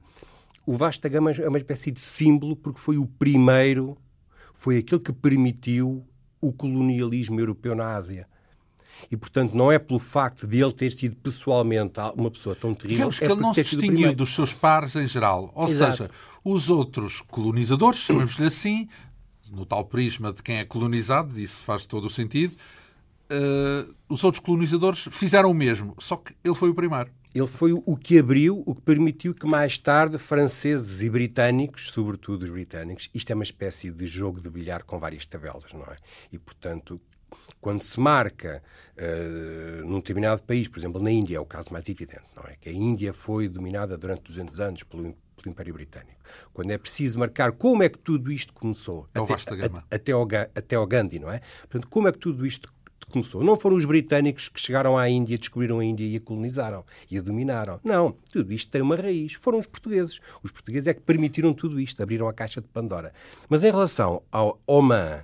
o 0.65 0.73
Vasta 0.73 1.07
Gama 1.07 1.31
é 1.31 1.47
uma 1.47 1.57
espécie 1.57 1.91
de 1.91 2.01
símbolo 2.01 2.55
porque 2.55 2.79
foi 2.79 2.97
o 2.97 3.05
primeiro, 3.05 3.97
foi 4.53 4.77
aquele 4.77 5.01
que 5.01 5.13
permitiu 5.13 6.05
o 6.41 6.51
colonialismo 6.51 7.39
europeu 7.39 7.73
na 7.73 7.95
Ásia. 7.95 8.27
E, 9.11 9.15
portanto, 9.15 9.53
não 9.53 9.71
é 9.71 9.77
pelo 9.77 9.99
facto 9.99 10.47
de 10.47 10.61
ele 10.61 10.73
ter 10.73 10.91
sido 10.91 11.15
pessoalmente 11.15 11.99
uma 12.15 12.31
pessoa 12.31 12.55
tão 12.55 12.73
terrível. 12.73 13.09
Digamos 13.09 13.19
que 13.19 13.25
é 13.25 13.31
ele 13.31 13.41
não 13.41 13.53
se 13.53 13.63
distinguiu 13.63 14.13
dos 14.13 14.33
seus 14.33 14.53
pares 14.53 14.95
em 14.95 15.07
geral. 15.07 15.51
Ou 15.53 15.67
Exato. 15.67 15.97
seja, 15.97 16.11
os 16.43 16.69
outros 16.69 17.21
colonizadores, 17.21 17.99
chamemos-lhe 17.99 18.47
assim, 18.47 18.89
no 19.51 19.65
tal 19.65 19.85
prisma 19.85 20.33
de 20.33 20.41
quem 20.41 20.57
é 20.57 20.65
colonizado, 20.65 21.39
isso 21.39 21.63
faz 21.63 21.85
todo 21.85 22.05
o 22.05 22.09
sentido, 22.09 22.55
uh, 23.31 23.93
os 24.09 24.23
outros 24.23 24.43
colonizadores 24.43 25.07
fizeram 25.11 25.51
o 25.51 25.53
mesmo, 25.53 25.95
só 25.99 26.15
que 26.15 26.35
ele 26.43 26.55
foi 26.55 26.69
o 26.69 26.75
primeiro. 26.75 27.11
Ele 27.33 27.47
foi 27.47 27.71
o 27.73 27.95
que 27.95 28.17
abriu, 28.17 28.63
o 28.65 28.73
que 28.73 28.81
permitiu 28.81 29.33
que 29.33 29.45
mais 29.45 29.77
tarde 29.77 30.17
franceses 30.17 31.01
e 31.01 31.09
britânicos, 31.09 31.89
sobretudo 31.89 32.43
os 32.43 32.49
britânicos, 32.49 33.09
isto 33.13 33.31
é 33.31 33.35
uma 33.35 33.43
espécie 33.43 33.91
de 33.91 34.07
jogo 34.07 34.41
de 34.41 34.49
bilhar 34.49 34.83
com 34.83 34.97
várias 34.97 35.25
tabelas, 35.25 35.71
não 35.73 35.83
é? 35.83 35.95
E, 36.31 36.39
portanto, 36.39 36.99
quando 37.61 37.83
se 37.83 37.99
marca 37.99 38.63
uh, 38.97 39.85
num 39.85 39.97
determinado 39.97 40.41
país, 40.43 40.67
por 40.67 40.79
exemplo, 40.79 41.01
na 41.01 41.11
Índia 41.11 41.37
é 41.37 41.39
o 41.39 41.45
caso 41.45 41.71
mais 41.71 41.87
evidente, 41.89 42.23
não 42.35 42.43
é? 42.43 42.55
Que 42.55 42.69
a 42.69 42.71
Índia 42.71 43.13
foi 43.13 43.47
dominada 43.47 43.97
durante 43.97 44.23
200 44.23 44.59
anos 44.59 44.83
pelo, 44.83 45.03
pelo 45.35 45.51
Império 45.51 45.73
Britânico. 45.73 46.17
Quando 46.53 46.71
é 46.71 46.77
preciso 46.77 47.19
marcar 47.19 47.51
como 47.51 47.83
é 47.83 47.89
que 47.89 47.99
tudo 47.99 48.31
isto 48.31 48.53
começou, 48.53 49.07
é 49.13 49.19
até, 49.19 49.33
a, 49.33 49.83
até, 49.95 50.11
ao, 50.11 50.27
até 50.55 50.75
ao 50.75 50.87
Gandhi, 50.87 51.19
não 51.19 51.31
é? 51.31 51.41
Portanto, 51.61 51.87
como 51.87 52.07
é 52.07 52.11
que 52.11 52.19
tudo 52.19 52.45
isto 52.45 52.73
começou. 53.11 53.43
Não 53.43 53.57
foram 53.57 53.75
os 53.75 53.85
britânicos 53.85 54.49
que 54.49 54.59
chegaram 54.59 54.97
à 54.97 55.09
Índia, 55.09 55.37
descobriram 55.37 55.79
a 55.79 55.85
Índia 55.85 56.05
e 56.05 56.15
a 56.15 56.19
colonizaram 56.19 56.83
e 57.09 57.17
a 57.17 57.21
dominaram. 57.21 57.79
Não, 57.83 58.15
tudo 58.31 58.53
isto 58.53 58.69
tem 58.69 58.81
uma 58.81 58.95
raiz. 58.95 59.33
Foram 59.33 59.59
os 59.59 59.65
portugueses. 59.65 60.19
Os 60.43 60.51
portugueses 60.51 60.87
é 60.87 60.93
que 60.93 61.01
permitiram 61.01 61.53
tudo 61.53 61.79
isto, 61.79 62.01
abriram 62.01 62.27
a 62.27 62.33
caixa 62.33 62.61
de 62.61 62.67
Pandora. 62.67 63.13
Mas 63.49 63.63
em 63.63 63.71
relação 63.71 64.21
ao 64.31 64.59
Oman 64.67 65.23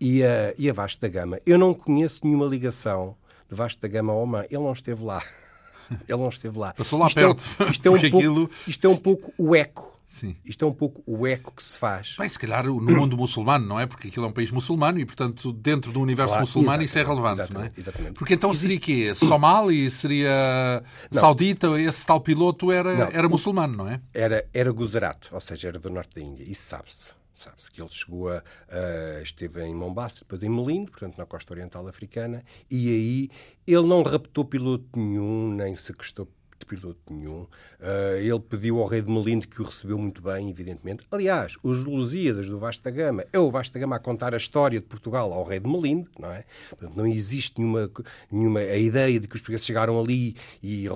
e 0.00 0.22
a, 0.24 0.54
e 0.58 0.70
a 0.70 0.72
Vasco 0.72 1.00
da 1.02 1.08
Gama. 1.08 1.40
Eu 1.44 1.58
não 1.58 1.74
conheço 1.74 2.20
nenhuma 2.24 2.46
ligação 2.46 3.16
de 3.48 3.54
Vasco 3.54 3.82
da 3.82 3.88
Gama 3.88 4.12
ao 4.12 4.22
Oman. 4.22 4.44
Ele 4.50 4.62
não 4.62 4.72
esteve 4.72 5.04
lá. 5.04 5.22
Ele 6.08 6.18
não 6.18 6.28
esteve 6.28 6.56
lá. 6.58 6.72
Passou 6.72 6.98
lá 6.98 7.08
isto 7.08 7.16
perto. 7.16 7.44
É, 7.60 7.70
isto, 7.70 7.86
é 7.86 7.90
um 7.90 8.00
pouco, 8.00 8.16
aquilo... 8.16 8.50
isto 8.66 8.86
é 8.86 8.90
um 8.90 8.96
pouco 8.96 9.32
o 9.36 9.54
eco. 9.56 9.99
Sim. 10.10 10.36
Isto 10.44 10.64
é 10.64 10.68
um 10.68 10.72
pouco 10.72 11.02
o 11.06 11.24
eco 11.24 11.52
que 11.52 11.62
se 11.62 11.78
faz. 11.78 12.16
Bem, 12.18 12.28
se 12.28 12.38
calhar 12.38 12.66
no 12.66 12.80
mundo 12.80 13.16
muçulmano, 13.16 13.64
não 13.64 13.78
é? 13.78 13.86
Porque 13.86 14.08
aquilo 14.08 14.26
é 14.26 14.28
um 14.28 14.32
país 14.32 14.50
muçulmano 14.50 14.98
e, 14.98 15.06
portanto, 15.06 15.52
dentro 15.52 15.92
do 15.92 16.00
universo 16.00 16.32
claro, 16.32 16.42
muçulmano 16.42 16.82
isso 16.82 16.98
é 16.98 17.04
relevante, 17.04 17.52
não 17.52 17.62
é? 17.62 17.72
Exatamente. 17.78 18.14
Porque 18.14 18.34
então 18.34 18.52
seria 18.52 18.78
quê? 18.80 19.14
Somali? 19.14 19.88
Seria 19.88 20.82
não. 21.12 21.20
saudita? 21.20 21.80
Esse 21.80 22.04
tal 22.04 22.20
piloto 22.20 22.72
era, 22.72 22.92
não. 22.92 23.06
era 23.06 23.28
muçulmano, 23.28 23.76
não 23.76 23.88
é? 23.88 24.00
Era, 24.12 24.44
era 24.52 24.72
Gujarat, 24.72 25.28
ou 25.30 25.40
seja, 25.40 25.68
era 25.68 25.78
do 25.78 25.88
norte 25.88 26.16
da 26.16 26.20
Índia. 26.20 26.42
Isso 26.42 26.62
sabe-se. 26.62 27.14
Sabe-se 27.32 27.70
que 27.70 27.80
ele 27.80 27.88
chegou 27.88 28.28
a, 28.28 28.42
a, 28.68 29.22
esteve 29.22 29.62
em 29.64 29.74
Mombasa, 29.74 30.16
depois 30.18 30.42
em 30.42 30.50
Melindo, 30.50 30.90
portanto 30.90 31.16
na 31.16 31.24
costa 31.24 31.54
oriental 31.54 31.86
africana, 31.86 32.44
e 32.70 32.90
aí 32.90 33.30
ele 33.66 33.86
não 33.86 34.02
raptou 34.02 34.44
piloto 34.44 34.98
nenhum, 34.98 35.54
nem 35.54 35.74
sequestrou 35.74 36.28
de 36.60 36.66
piloto 36.66 37.00
nenhum. 37.10 37.42
Uh, 37.42 38.16
ele 38.18 38.40
pediu 38.40 38.78
ao 38.78 38.86
rei 38.86 39.02
de 39.02 39.10
Melindo 39.10 39.48
que 39.48 39.60
o 39.60 39.64
recebeu 39.64 39.98
muito 39.98 40.22
bem, 40.22 40.48
evidentemente. 40.48 41.04
Aliás, 41.10 41.56
os 41.62 41.84
Lusíadas 41.84 42.48
do 42.48 42.58
Vasta 42.58 42.90
Gama 42.90 43.24
é 43.32 43.38
o 43.38 43.50
Vasta 43.50 43.78
Gama 43.78 43.96
a 43.96 43.98
contar 43.98 44.34
a 44.34 44.36
história 44.36 44.78
de 44.78 44.86
Portugal 44.86 45.32
ao 45.32 45.42
rei 45.42 45.58
de 45.58 45.68
Melindo, 45.68 46.08
não 46.18 46.30
é? 46.30 46.44
Portanto, 46.68 46.96
não 46.96 47.06
existe 47.06 47.58
nenhuma, 47.58 47.90
nenhuma 48.30 48.60
a 48.60 48.76
ideia 48.76 49.18
de 49.18 49.26
que 49.26 49.34
os 49.34 49.40
portugueses 49.40 49.66
chegaram 49.66 49.98
ali 49.98 50.36
e 50.62 50.86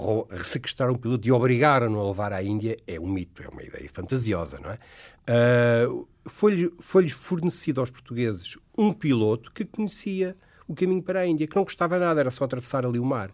sequestraram 0.44 0.94
o 0.94 0.98
piloto 0.98 1.26
e 1.26 1.32
obrigaram-no 1.32 2.00
a 2.00 2.06
levar 2.06 2.32
à 2.32 2.42
Índia. 2.42 2.76
É 2.86 3.00
um 3.00 3.08
mito, 3.08 3.42
é 3.42 3.48
uma 3.48 3.62
ideia 3.62 3.88
fantasiosa, 3.92 4.60
não 4.60 4.70
é? 4.70 4.78
Uh, 5.26 6.06
foi-lhes 6.26 6.70
foi 6.78 7.08
fornecido 7.08 7.80
aos 7.80 7.90
portugueses 7.90 8.58
um 8.76 8.92
piloto 8.92 9.50
que 9.52 9.64
conhecia 9.64 10.36
o 10.68 10.74
caminho 10.74 11.02
para 11.02 11.20
a 11.20 11.26
Índia, 11.26 11.46
que 11.46 11.56
não 11.56 11.64
custava 11.64 11.98
nada, 11.98 12.20
era 12.20 12.30
só 12.30 12.44
atravessar 12.44 12.84
ali 12.84 12.98
o 12.98 13.04
mar. 13.04 13.30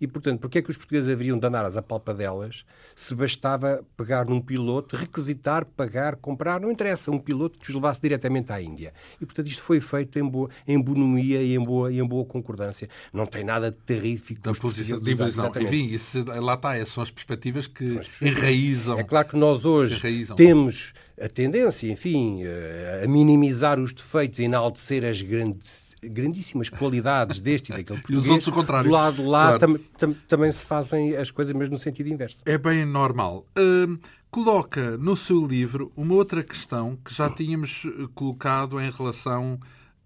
E, 0.00 0.06
portanto, 0.06 0.40
porquê 0.40 0.58
é 0.58 0.62
que 0.62 0.70
os 0.70 0.76
portugueses 0.76 1.10
haveriam 1.10 1.38
de 1.38 1.46
andar 1.46 1.64
às 1.64 1.76
apalpadelas 1.76 2.64
se 2.94 3.14
bastava 3.14 3.84
pegar 3.96 4.26
num 4.26 4.40
piloto, 4.40 4.96
requisitar, 4.96 5.64
pagar, 5.64 6.16
comprar, 6.16 6.60
não 6.60 6.70
interessa, 6.70 7.10
um 7.10 7.18
piloto 7.18 7.58
que 7.58 7.68
os 7.68 7.74
levasse 7.74 8.00
diretamente 8.00 8.52
à 8.52 8.60
Índia. 8.60 8.92
E, 9.20 9.26
portanto, 9.26 9.48
isto 9.48 9.62
foi 9.62 9.80
feito 9.80 10.18
em 10.18 10.26
boa, 10.26 10.48
em 10.66 10.80
bonomia 10.80 11.42
e 11.42 11.54
em 11.54 11.62
boa, 11.62 11.92
e 11.92 11.98
em 11.98 12.06
boa 12.06 12.24
concordância. 12.24 12.88
Não 13.12 13.26
tem 13.26 13.44
nada 13.44 13.70
de 13.70 13.78
terrífico. 13.78 14.40
Da 14.42 14.52
posição 14.52 15.00
de 15.00 15.12
imposição. 15.12 15.50
Enfim, 15.60 15.86
isso, 15.86 16.24
lá 16.24 16.54
está, 16.54 16.86
são 16.86 17.02
as 17.02 17.10
perspectivas 17.10 17.66
que 17.66 17.84
as 17.84 18.08
perspectivas. 18.08 18.38
enraizam. 18.38 18.98
É 18.98 19.04
claro 19.04 19.28
que 19.28 19.36
nós 19.36 19.64
hoje 19.64 20.00
temos 20.36 20.92
a 21.20 21.28
tendência, 21.28 21.90
enfim, 21.90 22.42
eh, 22.42 23.02
a 23.04 23.08
minimizar 23.08 23.78
os 23.78 23.92
defeitos, 23.92 24.40
a 24.40 24.42
enaltecer 24.42 25.04
as 25.04 25.22
grandes 25.22 25.93
grandíssimas 26.08 26.68
qualidades 26.68 27.40
deste 27.40 27.72
e 27.72 27.76
daquele 27.76 28.00
português. 28.00 28.24
E 28.24 28.26
os 28.26 28.28
outros 28.28 28.48
o 28.48 28.52
contrário. 28.52 28.88
Do 28.88 28.94
lado 28.94 29.22
de 29.22 29.28
lá 29.28 29.58
claro. 29.58 29.58
tam, 29.58 29.78
tam, 29.98 30.16
também 30.28 30.52
se 30.52 30.64
fazem 30.64 31.16
as 31.16 31.30
coisas, 31.30 31.54
mas 31.54 31.68
no 31.68 31.78
sentido 31.78 32.08
inverso. 32.08 32.38
É 32.44 32.58
bem 32.58 32.84
normal. 32.84 33.46
Uh, 33.58 33.96
coloca 34.30 34.96
no 34.98 35.14
seu 35.14 35.46
livro 35.46 35.92
uma 35.96 36.14
outra 36.14 36.42
questão 36.42 36.98
que 37.04 37.14
já 37.14 37.30
tínhamos 37.30 37.84
eh, 37.86 38.08
colocado 38.14 38.80
em 38.80 38.90
relação 38.90 39.60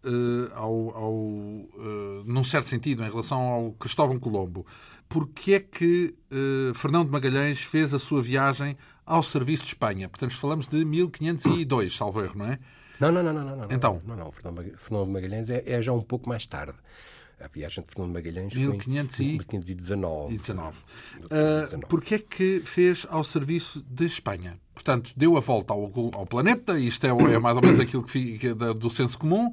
uh, 0.04 0.54
ao, 0.54 0.96
ao 0.96 1.12
uh, 1.14 2.24
num 2.26 2.44
certo 2.44 2.68
sentido, 2.68 3.02
em 3.02 3.08
relação 3.08 3.40
ao 3.40 3.72
Cristóvão 3.72 4.18
Colombo. 4.18 4.66
Porque 5.08 5.54
é 5.54 5.60
que 5.60 6.14
uh, 6.30 6.74
Fernando 6.74 7.10
Magalhães 7.10 7.60
fez 7.60 7.94
a 7.94 7.98
sua 7.98 8.20
viagem 8.20 8.76
ao 9.06 9.22
serviço 9.22 9.62
de 9.62 9.70
Espanha? 9.70 10.08
Portanto, 10.08 10.36
falamos 10.36 10.68
de 10.68 10.84
1502, 10.84 11.96
salvo 11.96 12.22
erro, 12.22 12.36
não 12.36 12.46
é? 12.46 12.58
Não, 13.00 13.12
não, 13.12 13.22
não, 13.22 13.32
não. 13.32 13.56
não 13.56 13.68
então? 13.70 14.02
Não, 14.04 14.16
não. 14.16 14.32
Fernando 14.32 15.08
Magalhães 15.08 15.48
é, 15.50 15.62
é 15.66 15.80
já 15.80 15.92
um 15.92 16.02
pouco 16.02 16.28
mais 16.28 16.46
tarde. 16.46 16.74
A 17.40 17.46
viagem 17.46 17.84
de 17.84 17.90
Fernando 17.90 18.14
Magalhães 18.14 18.52
1500 18.52 19.16
foi 19.16 19.24
em 19.24 19.38
1519. 19.38 20.34
E 20.34 20.38
19. 20.38 20.78
Uh, 21.24 21.86
Porquê 21.88 22.16
é 22.16 22.18
que 22.18 22.62
fez 22.64 23.06
ao 23.08 23.22
serviço 23.22 23.84
de 23.88 24.06
Espanha? 24.06 24.58
Portanto, 24.74 25.12
deu 25.16 25.36
a 25.36 25.40
volta 25.40 25.72
ao, 25.72 25.84
ao 26.14 26.26
planeta, 26.26 26.78
isto 26.78 27.06
é, 27.06 27.10
é, 27.10 27.38
mais 27.38 27.56
ou 27.56 27.62
menos 27.62 27.78
aquilo 27.78 28.02
que 28.02 28.10
fica 28.10 28.54
do 28.74 28.90
senso 28.90 29.16
comum. 29.18 29.52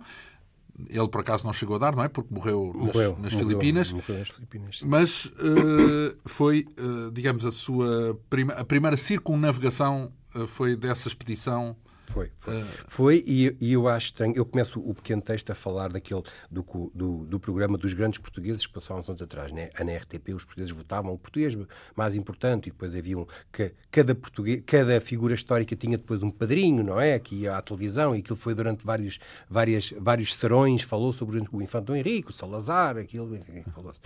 Ele, 0.89 1.07
por 1.07 1.21
acaso, 1.21 1.45
não 1.45 1.53
chegou 1.53 1.75
a 1.75 1.79
dar, 1.79 1.95
não 1.95 2.03
é? 2.03 2.09
Porque 2.09 2.33
morreu, 2.33 2.73
morreu 2.75 3.11
nas, 3.13 3.21
nas 3.21 3.33
morreu, 3.33 3.47
Filipinas. 3.47 3.91
Morreu 3.91 4.17
nas 4.17 4.29
Filipinas. 4.29 4.81
Mas 4.83 5.25
uh, 5.25 6.17
foi, 6.25 6.65
uh, 6.79 7.11
digamos, 7.11 7.45
a 7.45 7.51
sua 7.51 8.19
prima, 8.29 8.53
a 8.53 8.65
primeira 8.65 8.97
circunnavegação 8.97 10.11
foi 10.47 10.75
dessa 10.75 11.07
expedição 11.07 11.77
foi, 12.07 12.31
foi. 12.37 12.61
Uh... 12.61 12.65
Foi, 12.87 13.23
e, 13.25 13.55
e, 13.59 13.73
eu 13.73 13.87
acho 13.87 14.07
estranho. 14.07 14.33
Eu 14.35 14.45
começo 14.45 14.79
o 14.79 14.93
pequeno 14.93 15.21
texto 15.21 15.49
a 15.51 15.55
falar 15.55 15.91
daquele, 15.91 16.23
do, 16.49 16.65
do, 16.93 17.25
do 17.25 17.39
programa 17.39 17.77
dos 17.77 17.93
grandes 17.93 18.19
portugueses 18.19 18.65
que 18.65 18.73
passaram 18.73 18.99
uns 18.99 19.09
anos 19.09 19.21
atrás. 19.21 19.51
Né? 19.51 19.69
Na 19.79 19.95
RTP, 19.95 20.33
os 20.33 20.43
portugueses 20.43 20.75
votavam 20.75 21.13
o 21.13 21.17
português 21.17 21.57
mais 21.95 22.15
importante, 22.15 22.67
e 22.67 22.71
depois 22.71 22.95
havia 22.95 23.17
um, 23.17 23.25
que, 23.51 23.73
cada, 23.91 24.13
português, 24.13 24.63
cada 24.65 24.99
figura 25.01 25.33
histórica 25.33 25.75
tinha 25.75 25.97
depois 25.97 26.23
um 26.23 26.31
padrinho, 26.31 26.83
não 26.83 26.99
é? 26.99 27.17
Que 27.19 27.35
ia 27.35 27.57
à 27.57 27.61
televisão, 27.61 28.15
e 28.15 28.19
aquilo 28.19 28.37
foi 28.37 28.53
durante 28.53 28.85
vários, 28.85 29.19
várias, 29.49 29.93
vários 29.97 30.35
serões, 30.35 30.81
falou 30.81 31.11
sobre 31.13 31.39
o 31.51 31.61
Infante 31.61 31.91
Henrique, 31.91 32.29
o 32.29 32.33
Salazar, 32.33 32.97
aquilo, 32.97 33.35
enfim, 33.35 33.63
falou-se. 33.73 34.01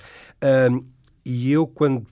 Um, 0.72 0.86
e 1.26 1.52
eu, 1.52 1.68
quando 1.68 2.06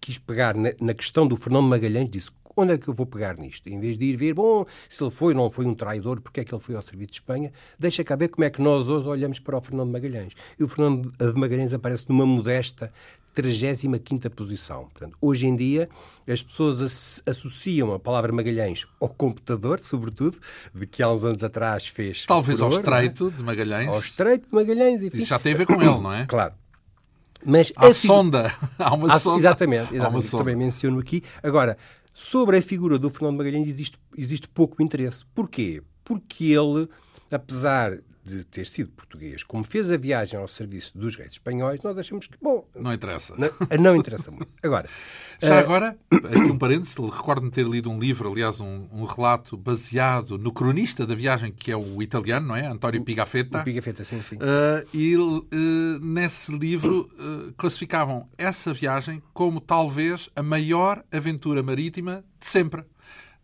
quis 0.00 0.18
pegar 0.18 0.54
na, 0.54 0.70
na, 0.80 0.94
questão 0.94 1.26
do 1.26 1.36
Fernando 1.36 1.66
Magalhães, 1.66 2.08
disse 2.08 2.30
onde 2.56 2.72
é 2.72 2.78
que 2.78 2.88
eu 2.88 2.94
vou 2.94 3.06
pegar 3.06 3.36
nisto? 3.36 3.68
Em 3.68 3.78
vez 3.78 3.98
de 3.98 4.06
ir 4.06 4.16
ver, 4.16 4.34
bom, 4.34 4.64
se 4.88 5.02
ele 5.02 5.10
foi 5.10 5.34
ou 5.34 5.42
não 5.42 5.50
foi 5.50 5.66
um 5.66 5.74
traidor, 5.74 6.20
porque 6.20 6.40
é 6.40 6.44
que 6.44 6.54
ele 6.54 6.62
foi 6.62 6.74
ao 6.74 6.82
Serviço 6.82 7.10
de 7.10 7.16
Espanha, 7.16 7.52
deixa 7.78 8.02
cá 8.02 8.16
ver 8.16 8.28
como 8.28 8.44
é 8.44 8.50
que 8.50 8.62
nós 8.62 8.88
hoje 8.88 9.06
olhamos 9.06 9.38
para 9.38 9.56
o 9.56 9.60
Fernando 9.60 9.90
Magalhães. 9.90 10.32
E 10.58 10.64
o 10.64 10.68
Fernando 10.68 11.08
de 11.08 11.38
Magalhães 11.38 11.72
aparece 11.72 12.06
numa 12.08 12.24
modesta 12.24 12.92
35 13.36 14.30
posição. 14.30 14.88
Portanto, 14.88 15.16
hoje 15.20 15.46
em 15.46 15.54
dia, 15.54 15.90
as 16.26 16.42
pessoas 16.42 17.22
associam 17.26 17.92
a 17.92 17.98
palavra 17.98 18.32
Magalhães 18.32 18.86
ao 19.00 19.10
computador, 19.10 19.78
sobretudo, 19.78 20.38
de 20.74 20.86
que 20.86 21.02
há 21.02 21.10
uns 21.10 21.22
anos 21.22 21.44
atrás 21.44 21.86
fez. 21.86 22.24
Talvez 22.24 22.58
furor, 22.58 22.72
ao 22.72 22.78
é? 22.78 22.80
Estreito 22.80 23.28
é? 23.28 23.36
de 23.36 23.42
Magalhães. 23.42 23.88
Ao 23.88 23.98
Estreito 23.98 24.48
de 24.48 24.54
Magalhães, 24.54 25.02
enfim. 25.02 25.18
Isso 25.18 25.28
já 25.28 25.38
tem 25.38 25.52
a 25.52 25.56
ver 25.56 25.66
com 25.66 25.74
ele, 25.74 25.84
não 25.84 26.12
é? 26.12 26.24
Claro. 26.36 26.54
Mas 27.44 27.72
a 27.76 27.92
sonda. 27.92 28.52
Há 28.78 28.94
uma 28.94 29.12
há, 29.12 29.20
sonda. 29.20 29.38
Exatamente, 29.38 29.94
exatamente. 29.94 30.04
Há 30.04 30.08
uma 30.08 30.22
sonda. 30.22 30.42
também 30.42 30.56
menciono 30.56 30.98
aqui. 30.98 31.22
Agora, 31.42 31.76
Sobre 32.18 32.56
a 32.56 32.62
figura 32.62 32.98
do 32.98 33.10
Fernando 33.10 33.36
Magalhães 33.36 33.68
existe, 33.68 33.98
existe 34.16 34.48
pouco 34.48 34.82
interesse. 34.82 35.22
Porquê? 35.34 35.82
Porque 36.02 36.44
ele, 36.46 36.88
apesar 37.30 37.98
de 38.26 38.44
ter 38.44 38.66
sido 38.66 38.90
português, 38.90 39.44
como 39.44 39.62
fez 39.62 39.90
a 39.90 39.96
viagem 39.96 40.38
ao 40.38 40.48
serviço 40.48 40.98
dos 40.98 41.14
reis 41.14 41.32
espanhóis, 41.32 41.80
nós 41.82 41.96
achamos 41.96 42.26
que, 42.26 42.36
bom... 42.42 42.66
Não 42.74 42.92
interessa. 42.92 43.34
Não, 43.36 43.48
não 43.78 43.96
interessa 43.96 44.30
muito. 44.30 44.48
Agora... 44.62 44.88
Já 45.40 45.56
uh... 45.56 45.58
agora, 45.58 45.98
aqui 46.10 46.50
um 46.50 46.58
parênteses, 46.58 46.96
recordo-me 46.96 47.50
ter 47.50 47.66
lido 47.66 47.90
um 47.90 47.98
livro, 47.98 48.32
aliás, 48.32 48.58
um, 48.58 48.88
um, 48.90 49.04
relato 49.04 49.56
baseado 49.56 50.38
no 50.38 50.50
cronista 50.50 51.06
da 51.06 51.14
viagem, 51.14 51.52
que 51.52 51.70
é 51.70 51.76
o 51.76 52.02
italiano, 52.02 52.48
não 52.48 52.56
é? 52.56 52.66
António 52.66 53.04
Pigafetta. 53.04 53.60
O 53.60 53.64
Pigafetta, 53.64 54.02
sim, 54.02 54.22
sim. 54.22 54.36
Uh, 54.36 54.88
e 54.94 55.14
uh, 55.14 55.46
nesse 56.00 56.50
livro 56.56 57.08
classificavam 57.56 58.26
essa 58.38 58.72
viagem 58.72 59.22
como 59.34 59.60
talvez 59.60 60.30
a 60.34 60.42
maior 60.42 61.04
aventura 61.12 61.62
marítima 61.62 62.24
de 62.40 62.46
sempre. 62.46 62.84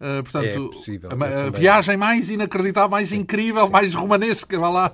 Uh, 0.02 0.20
portanto, 0.24 0.46
é 0.46 0.76
possível, 0.76 1.10
a, 1.12 1.46
a 1.46 1.50
viagem 1.50 1.96
mais 1.96 2.28
inacreditável, 2.28 2.90
mais 2.90 3.10
sim, 3.10 3.18
incrível, 3.18 3.66
sim. 3.66 3.72
mais 3.72 3.94
romanesca, 3.94 4.58
vá 4.58 4.68
lá, 4.68 4.92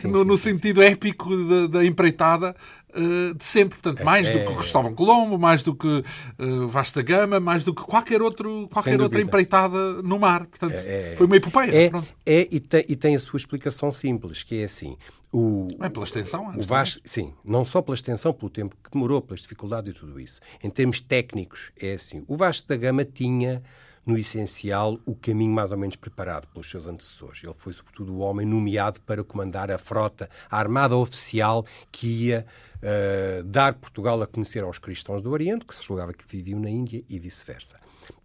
sim, 0.00 0.08
no, 0.08 0.24
no 0.24 0.36
sentido 0.36 0.82
épico 0.82 1.30
da, 1.44 1.78
da 1.78 1.86
empreitada 1.86 2.56
uh, 2.90 3.34
de 3.34 3.44
sempre. 3.44 3.78
Portanto, 3.78 4.04
mais 4.04 4.26
é, 4.26 4.32
do 4.32 4.50
que 4.50 4.56
Cristóvão 4.56 4.92
Colombo, 4.96 5.38
mais 5.38 5.62
do 5.62 5.72
que 5.76 5.86
uh, 5.86 6.66
Vasta 6.66 7.02
Gama, 7.02 7.38
mais 7.38 7.62
do 7.62 7.72
que 7.72 7.82
qualquer, 7.82 8.20
outro, 8.20 8.68
qualquer 8.72 9.00
outra 9.00 9.20
empreitada 9.20 10.02
no 10.02 10.18
mar. 10.18 10.44
Portanto, 10.46 10.74
é, 10.74 11.12
é, 11.12 11.16
foi 11.16 11.26
uma 11.26 11.36
epopeia. 11.36 11.70
É, 11.70 11.92
é 12.26 12.48
e, 12.50 12.58
tem, 12.58 12.84
e 12.88 12.96
tem 12.96 13.14
a 13.14 13.20
sua 13.20 13.36
explicação 13.36 13.92
simples, 13.92 14.42
que 14.42 14.60
é 14.60 14.64
assim. 14.64 14.96
O, 15.32 15.68
é 15.80 15.88
pela 15.88 16.04
extensão, 16.04 16.52
o 16.56 16.62
Vasco, 16.62 17.00
sim, 17.04 17.32
não 17.44 17.64
só 17.64 17.80
pela 17.80 17.94
extensão, 17.94 18.32
pelo 18.32 18.50
tempo 18.50 18.74
que 18.82 18.90
demorou, 18.90 19.20
pelas 19.20 19.42
dificuldades 19.42 19.94
e 19.94 19.96
tudo 19.96 20.18
isso. 20.18 20.40
Em 20.60 20.70
termos 20.70 21.00
técnicos, 21.00 21.70
é 21.80 21.92
assim. 21.92 22.24
O 22.26 22.34
Vasco 22.34 22.66
da 22.66 22.76
Gama 22.76 23.04
tinha 23.04 23.62
no 24.08 24.18
essencial, 24.18 24.98
o 25.04 25.14
caminho 25.14 25.52
mais 25.52 25.70
ou 25.70 25.76
menos 25.76 25.96
preparado 25.96 26.48
pelos 26.48 26.68
seus 26.68 26.86
antecessores. 26.86 27.42
Ele 27.44 27.54
foi, 27.54 27.72
sobretudo, 27.72 28.14
o 28.14 28.18
homem 28.18 28.46
nomeado 28.46 29.00
para 29.02 29.22
comandar 29.22 29.70
a 29.70 29.78
frota, 29.78 30.28
a 30.50 30.58
armada 30.58 30.96
oficial 30.96 31.64
que 31.92 32.06
ia 32.06 32.46
uh, 32.76 33.42
dar 33.44 33.74
Portugal 33.74 34.20
a 34.22 34.26
conhecer 34.26 34.64
aos 34.64 34.78
cristãos 34.78 35.20
do 35.20 35.30
Oriente, 35.30 35.64
que 35.64 35.74
se 35.74 35.84
julgava 35.84 36.12
que 36.12 36.24
viviam 36.26 36.58
na 36.58 36.70
Índia, 36.70 37.04
e 37.08 37.18
vice-versa. 37.18 37.76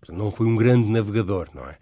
Não 0.09 0.31
foi 0.31 0.47
um 0.47 0.55
grande 0.55 0.88
navegador, 0.89 1.49
não 1.53 1.65
é? 1.65 1.77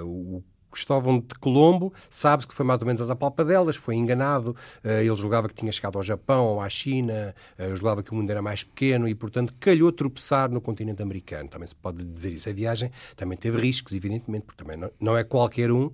Uh, 0.00 0.06
o 0.06 0.44
Cristóvão 0.70 1.18
de 1.18 1.34
Colombo 1.40 1.92
sabe 2.10 2.46
que 2.46 2.54
foi 2.54 2.64
mais 2.64 2.80
ou 2.80 2.86
menos 2.86 3.00
as 3.00 3.10
apalpadelas, 3.10 3.76
foi 3.76 3.94
enganado, 3.94 4.54
eh, 4.84 5.04
ele 5.04 5.16
julgava 5.16 5.48
que 5.48 5.54
tinha 5.54 5.72
chegado 5.72 5.96
ao 5.96 6.02
Japão 6.02 6.44
ou 6.44 6.60
à 6.60 6.68
China, 6.68 7.34
eh, 7.56 7.74
julgava 7.74 8.02
que 8.02 8.12
o 8.12 8.14
mundo 8.14 8.30
era 8.30 8.42
mais 8.42 8.62
pequeno 8.62 9.08
e, 9.08 9.14
portanto, 9.14 9.54
calhou 9.58 9.90
tropeçar 9.90 10.50
no 10.50 10.60
continente 10.60 11.02
americano. 11.02 11.48
Também 11.48 11.66
se 11.66 11.74
pode 11.74 12.04
dizer 12.04 12.32
isso. 12.32 12.48
A 12.48 12.52
viagem 12.52 12.90
também 13.16 13.36
teve 13.36 13.58
riscos, 13.58 13.94
evidentemente, 13.94 14.44
porque 14.44 14.62
também 14.62 14.90
não, 15.00 15.16
é 15.16 15.24
qualquer 15.24 15.72
um 15.72 15.90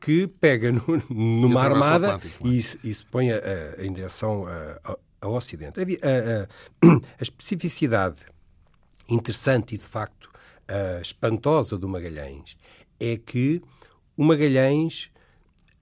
que 0.00 0.26
pega 0.26 0.72
no, 0.72 0.82
numa 1.10 1.62
armada 1.62 2.18
e, 2.42 2.58
e, 2.58 2.94
se 2.94 3.04
põe 3.10 3.30
a, 3.30 3.36
a, 3.36 3.84
em 3.84 3.92
direção 3.92 4.46
ao 5.20 5.34
Ocidente. 5.34 5.78
A, 5.80 5.84
a, 6.88 7.22
especificidade 7.22 8.22
interessante 9.08 9.74
e, 9.74 9.78
de 9.78 9.86
facto, 9.86 10.30
espantosa 11.02 11.76
do 11.76 11.88
Magalhães 11.88 12.56
é 13.00 13.16
que 13.16 13.60
o 14.20 14.24
Magalhães 14.24 15.10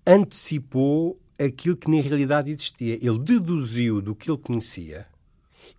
antecipou 0.06 1.20
aquilo 1.36 1.76
que 1.76 1.90
na 1.90 2.00
realidade 2.00 2.52
existia. 2.52 2.94
Ele 2.94 3.18
deduziu 3.18 4.00
do 4.00 4.14
que 4.14 4.30
ele 4.30 4.38
conhecia 4.38 5.08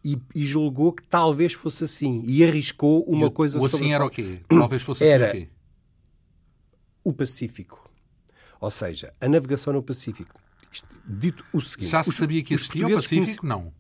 e, 0.04 0.20
e 0.36 0.46
julgou 0.46 0.92
que 0.92 1.02
talvez 1.04 1.54
fosse 1.54 1.86
assim 1.86 2.22
e 2.26 2.44
arriscou 2.44 3.02
uma 3.04 3.28
e 3.28 3.32
coisa 3.32 3.58
o 3.58 3.66
assim 3.66 3.78
sobre 3.78 3.94
era 3.94 4.06
o 4.06 4.10
quê? 4.10 4.42
Talvez 4.50 4.82
fosse 4.82 5.06
assim 5.06 5.14
era 5.14 5.30
o 5.30 5.32
quê? 5.32 5.48
O 7.02 7.14
Pacífico. 7.14 7.90
Ou 8.60 8.70
seja, 8.70 9.14
a 9.22 9.30
navegação 9.30 9.72
no 9.72 9.82
Pacífico. 9.82 10.38
Isto, 10.70 10.86
dito 11.08 11.46
o 11.54 11.62
seguinte... 11.62 11.92
Já 11.92 12.04
se 12.04 12.12
sabia 12.12 12.44
que 12.44 12.56
existia 12.56 12.88
o 12.88 12.94
Pacífico? 12.94 13.48
Não. 13.48 13.74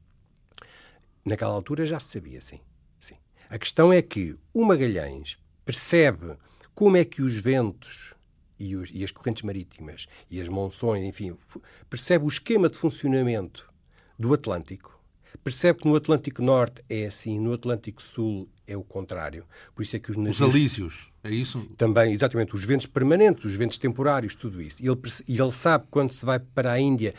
Naquela 1.25 1.51
altura 1.51 1.85
já 1.85 1.99
se 1.99 2.11
sabia, 2.13 2.41
sim. 2.41 2.61
sim. 2.97 3.17
A 3.49 3.59
questão 3.59 3.91
é 3.91 4.01
que 4.01 4.35
o 4.53 4.63
Magalhães 4.63 5.37
percebe 5.65 6.37
como 6.73 6.95
é 6.95 7.03
que 7.03 7.21
os 7.21 7.33
ventos 7.33 8.17
e, 8.59 8.75
os, 8.75 8.89
e 8.93 9.03
as 9.03 9.11
correntes 9.11 9.43
marítimas 9.43 10.07
e 10.29 10.41
as 10.41 10.49
monções, 10.49 11.03
enfim, 11.03 11.35
percebe 11.89 12.25
o 12.25 12.27
esquema 12.27 12.69
de 12.69 12.77
funcionamento 12.77 13.71
do 14.17 14.33
Atlântico, 14.33 14.99
percebe 15.43 15.79
que 15.79 15.87
no 15.87 15.95
Atlântico 15.95 16.41
Norte 16.41 16.83
é 16.89 17.05
assim, 17.05 17.39
no 17.39 17.53
Atlântico 17.53 18.01
Sul 18.01 18.49
é 18.67 18.77
o 18.77 18.83
contrário. 18.83 19.45
Por 19.73 19.81
isso 19.81 19.95
é 19.95 19.99
que 19.99 20.11
os 20.11 20.17
navios... 20.17 20.41
Os 20.41 20.47
alísios, 20.47 21.11
é 21.23 21.31
isso? 21.31 21.59
Também, 21.75 22.13
exatamente. 22.13 22.53
Os 22.53 22.63
ventos 22.63 22.85
permanentes, 22.85 23.45
os 23.45 23.55
ventos 23.55 23.77
temporários, 23.77 24.35
tudo 24.35 24.61
isso. 24.61 24.77
E 24.79 24.87
ele, 24.87 24.99
ele 25.27 25.51
sabe 25.51 25.85
quando 25.89 26.13
se 26.13 26.23
vai 26.23 26.39
para 26.39 26.73
a 26.73 26.79
Índia 26.79 27.13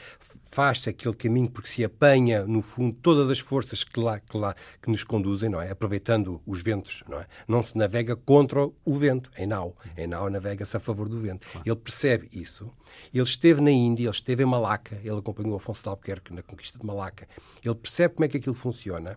faz-se 0.50 0.90
aquele 0.90 1.14
caminho 1.14 1.48
porque 1.48 1.68
se 1.68 1.84
apanha, 1.84 2.44
no 2.44 2.60
fundo, 2.60 2.96
todas 3.00 3.30
as 3.30 3.38
forças 3.38 3.84
que 3.84 3.98
lá, 4.00 4.18
que 4.18 4.36
lá 4.36 4.54
que 4.82 4.90
nos 4.90 5.04
conduzem, 5.04 5.48
não 5.48 5.60
é? 5.60 5.70
Aproveitando 5.70 6.40
os 6.46 6.60
ventos, 6.60 7.04
não 7.08 7.20
é? 7.20 7.26
Não 7.46 7.62
se 7.62 7.78
navega 7.78 8.16
contra 8.16 8.68
o 8.84 8.94
vento, 8.94 9.30
em 9.36 9.46
nau. 9.46 9.76
Em 9.96 10.06
nau 10.06 10.28
navega-se 10.28 10.76
a 10.76 10.80
favor 10.80 11.08
do 11.08 11.20
vento. 11.20 11.46
Ele 11.64 11.76
percebe 11.76 12.28
isso. 12.32 12.70
Ele 13.14 13.22
esteve 13.22 13.60
na 13.60 13.70
Índia, 13.70 14.04
ele 14.04 14.10
esteve 14.10 14.42
em 14.42 14.46
Malaca, 14.46 15.00
ele 15.02 15.18
acompanhou 15.18 15.56
Afonso 15.56 15.82
de 15.82 15.88
Albuquerque 15.88 16.34
na 16.34 16.42
conquista 16.42 16.78
de 16.78 16.84
Malaca. 16.84 17.28
Ele 17.64 17.74
percebe 17.74 18.14
como 18.14 18.24
é 18.24 18.28
que 18.28 18.36
aquilo 18.38 18.54
funciona 18.54 19.16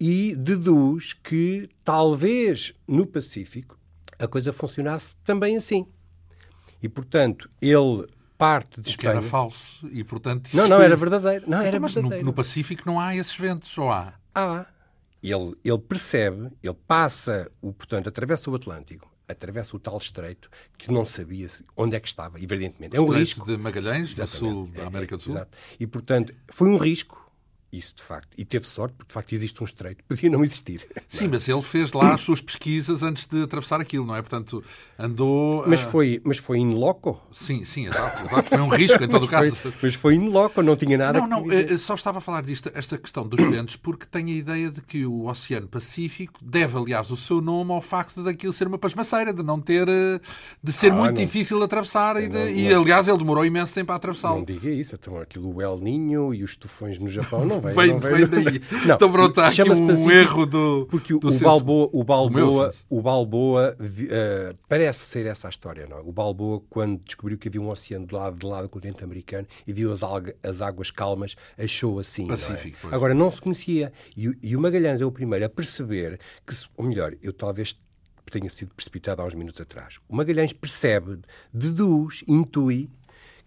e 0.00 0.34
deduz 0.34 1.12
que 1.12 1.68
talvez 1.84 2.74
no 2.86 3.06
Pacífico 3.06 3.78
a 4.18 4.26
coisa 4.26 4.52
funcionasse 4.52 5.16
também 5.24 5.56
assim. 5.56 5.86
E, 6.82 6.88
portanto, 6.88 7.50
ele 7.60 8.06
parte 8.44 8.80
de 8.82 8.90
Espanha. 8.90 9.12
Que 9.12 9.18
era 9.18 9.22
falso 9.22 9.88
e, 9.90 10.04
portanto... 10.04 10.50
Não, 10.52 10.68
não, 10.68 10.80
era 10.80 10.94
verdadeiro. 10.96 11.44
Não, 11.48 11.58
era 11.58 11.68
então, 11.68 11.80
mas 11.80 11.94
verdadeiro. 11.94 12.24
No, 12.24 12.30
no, 12.30 12.34
Pacífico 12.34 12.82
não 12.84 13.00
há 13.00 13.16
esses 13.16 13.34
ventos, 13.36 13.76
ou 13.78 13.90
há? 13.90 14.12
Há. 14.34 14.66
Ele, 15.22 15.54
ele 15.64 15.78
percebe, 15.78 16.50
ele 16.62 16.76
passa, 16.86 17.50
o, 17.62 17.72
portanto, 17.72 18.08
atravessa 18.08 18.50
o 18.50 18.54
Atlântico, 18.54 19.10
atravessa 19.26 19.74
o 19.74 19.78
tal 19.78 19.96
estreito, 19.96 20.50
que 20.76 20.92
não 20.92 21.06
sabia 21.06 21.48
onde 21.74 21.96
é 21.96 22.00
que 22.00 22.06
estava, 22.06 22.38
evidentemente. 22.38 22.94
É 22.94 23.00
um 23.00 23.06
risco. 23.06 23.46
de 23.46 23.56
Magalhães, 23.56 24.14
no 24.14 24.26
sul 24.26 24.68
da 24.68 24.86
América 24.86 25.16
do 25.16 25.22
Sul. 25.22 25.34
Exato. 25.34 25.56
E, 25.80 25.86
portanto, 25.86 26.34
foi 26.48 26.68
um 26.68 26.76
risco, 26.76 27.23
isso, 27.76 27.96
de 27.96 28.02
facto. 28.02 28.28
E 28.36 28.44
teve 28.44 28.66
sorte, 28.66 28.94
porque 28.94 29.08
de 29.08 29.14
facto 29.14 29.32
existe 29.32 29.62
um 29.62 29.64
estreito. 29.64 30.04
Podia 30.04 30.30
não 30.30 30.42
existir. 30.42 30.86
Sim, 31.08 31.28
mas 31.28 31.48
ele 31.48 31.62
fez 31.62 31.92
lá 31.92 32.14
as 32.14 32.20
suas 32.20 32.40
pesquisas 32.40 33.02
antes 33.02 33.26
de 33.26 33.42
atravessar 33.42 33.80
aquilo, 33.80 34.06
não 34.06 34.16
é? 34.16 34.22
Portanto, 34.22 34.62
andou. 34.98 35.64
Mas, 35.66 35.80
foi, 35.80 36.20
mas 36.24 36.38
foi 36.38 36.58
in 36.58 36.74
loco? 36.74 37.20
Sim, 37.32 37.64
sim, 37.64 37.86
exato. 37.86 38.24
exato. 38.24 38.48
Foi 38.48 38.60
um 38.60 38.68
risco, 38.68 39.02
em 39.02 39.08
todo 39.08 39.24
o 39.24 39.28
caso. 39.28 39.54
Foi, 39.56 39.72
mas 39.82 39.94
foi 39.94 40.14
in 40.14 40.28
loco, 40.28 40.62
não 40.62 40.76
tinha 40.76 40.96
nada 40.96 41.18
Não, 41.18 41.26
não, 41.26 41.52
eh, 41.52 41.76
só 41.78 41.94
estava 41.94 42.18
a 42.18 42.20
falar 42.20 42.42
disto, 42.42 42.70
esta 42.74 42.96
questão 42.96 43.26
dos 43.26 43.42
ventos, 43.48 43.76
porque 43.76 44.06
tenho 44.06 44.28
a 44.28 44.32
ideia 44.32 44.70
de 44.70 44.80
que 44.80 45.04
o 45.06 45.26
Oceano 45.26 45.66
Pacífico 45.66 46.40
deve, 46.42 46.76
aliás, 46.76 47.10
o 47.10 47.16
seu 47.16 47.40
nome 47.40 47.72
ao 47.72 47.82
facto 47.82 48.22
daquilo 48.22 48.52
ser 48.52 48.66
uma 48.66 48.78
pasmaceira, 48.78 49.32
de 49.32 49.42
não 49.42 49.60
ter. 49.60 49.88
Eh, 49.88 50.20
de 50.62 50.72
ser 50.72 50.92
ah, 50.92 50.96
muito 50.96 51.18
não. 51.18 51.24
difícil 51.24 51.62
atravessar. 51.62 52.22
E, 52.22 52.28
de, 52.28 52.38
não, 52.38 52.48
e, 52.48 52.72
aliás, 52.72 53.08
ele 53.08 53.18
demorou 53.18 53.44
imenso 53.44 53.74
tempo 53.74 53.92
a 53.92 53.96
atravessá-lo. 53.96 54.38
Não 54.38 54.44
diga 54.44 54.70
isso, 54.70 54.94
então 54.94 55.18
aquilo, 55.18 55.54
o 55.54 55.62
El 55.62 55.78
Ninho 55.78 56.34
e 56.34 56.42
os 56.42 56.56
tufões 56.56 56.98
no 56.98 57.08
Japão 57.08 57.44
não 57.44 57.60
vem. 57.64 57.74
vem, 57.74 57.92
não 57.92 58.00
vem, 58.00 58.26
vem 58.26 58.48
aí. 58.48 58.62
Não, 58.86 58.94
então 58.96 59.10
pronto, 59.10 59.40
há 59.40 59.48
aqui 59.48 59.62
um 59.62 60.10
erro 60.10 60.46
do. 60.46 60.86
Porque 60.90 61.14
o, 61.14 61.18
do 61.18 61.30
o 61.30 61.38
Balboa, 61.38 61.90
o 61.92 62.04
Balboa, 62.04 62.70
o 62.88 63.00
Balboa 63.00 63.76
uh, 63.80 64.58
parece 64.68 65.00
ser 65.00 65.26
essa 65.26 65.48
a 65.48 65.50
história, 65.50 65.86
não 65.86 65.98
é? 65.98 66.00
O 66.00 66.12
Balboa, 66.12 66.62
quando 66.68 67.00
descobriu 67.04 67.38
que 67.38 67.48
havia 67.48 67.60
um 67.60 67.68
oceano 67.68 68.06
do 68.06 68.16
lado 68.16 68.38
de 68.38 68.46
lá 68.46 68.62
do 68.62 68.68
continente 68.68 69.02
americano 69.02 69.46
e 69.66 69.72
viu 69.72 69.92
as, 69.92 70.00
as 70.42 70.60
águas 70.60 70.90
calmas, 70.90 71.36
achou 71.58 71.98
assim. 71.98 72.26
Pacífico, 72.26 72.78
não 72.84 72.92
é? 72.92 72.94
Agora, 72.94 73.14
não 73.14 73.30
se 73.30 73.40
conhecia. 73.40 73.92
E, 74.16 74.36
e 74.42 74.56
o 74.56 74.60
Magalhães 74.60 75.00
é 75.00 75.04
o 75.04 75.12
primeiro 75.12 75.44
a 75.44 75.48
perceber 75.48 76.18
que, 76.46 76.54
ou 76.76 76.84
melhor, 76.84 77.14
eu 77.22 77.32
talvez 77.32 77.76
tenha 78.30 78.50
sido 78.50 78.74
precipitado 78.74 79.22
há 79.22 79.24
uns 79.24 79.34
minutos 79.34 79.60
atrás. 79.60 79.98
O 80.08 80.16
Magalhães 80.16 80.52
percebe, 80.52 81.20
deduz, 81.52 82.24
intui 82.26 82.90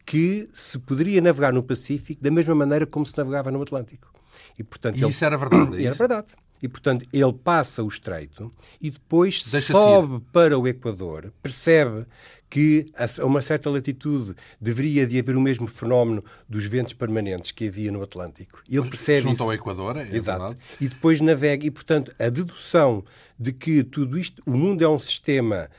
que 0.08 0.50
se 0.54 0.80
poderia 0.80 1.20
navegar 1.20 1.52
no 1.52 1.62
Pacífico 1.62 2.24
da 2.24 2.32
mesma 2.32 2.56
maneira 2.56 2.88
como 2.88 3.06
se 3.06 3.16
navegava 3.18 3.52
no 3.52 3.62
Atlântico. 3.62 4.10
E, 4.58 4.64
portanto, 4.64 4.96
e 4.96 5.04
ele... 5.04 5.12
isso 5.12 5.26
era 5.26 5.38
verdade? 5.38 5.84
É 5.84 5.86
era 5.86 5.96
verdade. 5.96 6.28
E, 6.64 6.68
portanto, 6.68 7.06
ele 7.12 7.34
passa 7.34 7.84
o 7.84 7.88
estreito 7.88 8.52
e 8.82 8.90
depois 8.90 9.42
sobe 9.42 10.16
ir. 10.16 10.20
para 10.32 10.58
o 10.58 10.66
Equador, 10.66 11.32
percebe 11.44 12.06
que 12.50 12.90
a 12.96 13.26
uma 13.26 13.42
certa 13.42 13.70
latitude 13.70 14.34
deveria 14.60 15.06
de 15.06 15.20
haver 15.20 15.36
o 15.36 15.42
mesmo 15.42 15.68
fenómeno 15.68 16.24
dos 16.48 16.66
ventos 16.66 16.94
permanentes 16.94 17.52
que 17.52 17.68
havia 17.68 17.92
no 17.92 18.02
Atlântico. 18.02 18.64
Ele 18.68 18.88
percebe 18.88 19.24
junto 19.24 19.34
isso. 19.34 19.44
ao 19.44 19.54
Equador, 19.54 19.98
é 19.98 20.04
Exato. 20.04 20.40
Verdade. 20.40 20.62
E 20.80 20.88
depois 20.88 21.20
navega. 21.20 21.68
E, 21.68 21.70
portanto, 21.70 22.16
a 22.18 22.30
dedução 22.30 23.04
de 23.38 23.52
que 23.52 23.84
tudo 23.84 24.18
isto, 24.18 24.42
o 24.46 24.52
mundo 24.52 24.84
é 24.84 24.88
um 24.88 24.98
sistema 24.98 25.70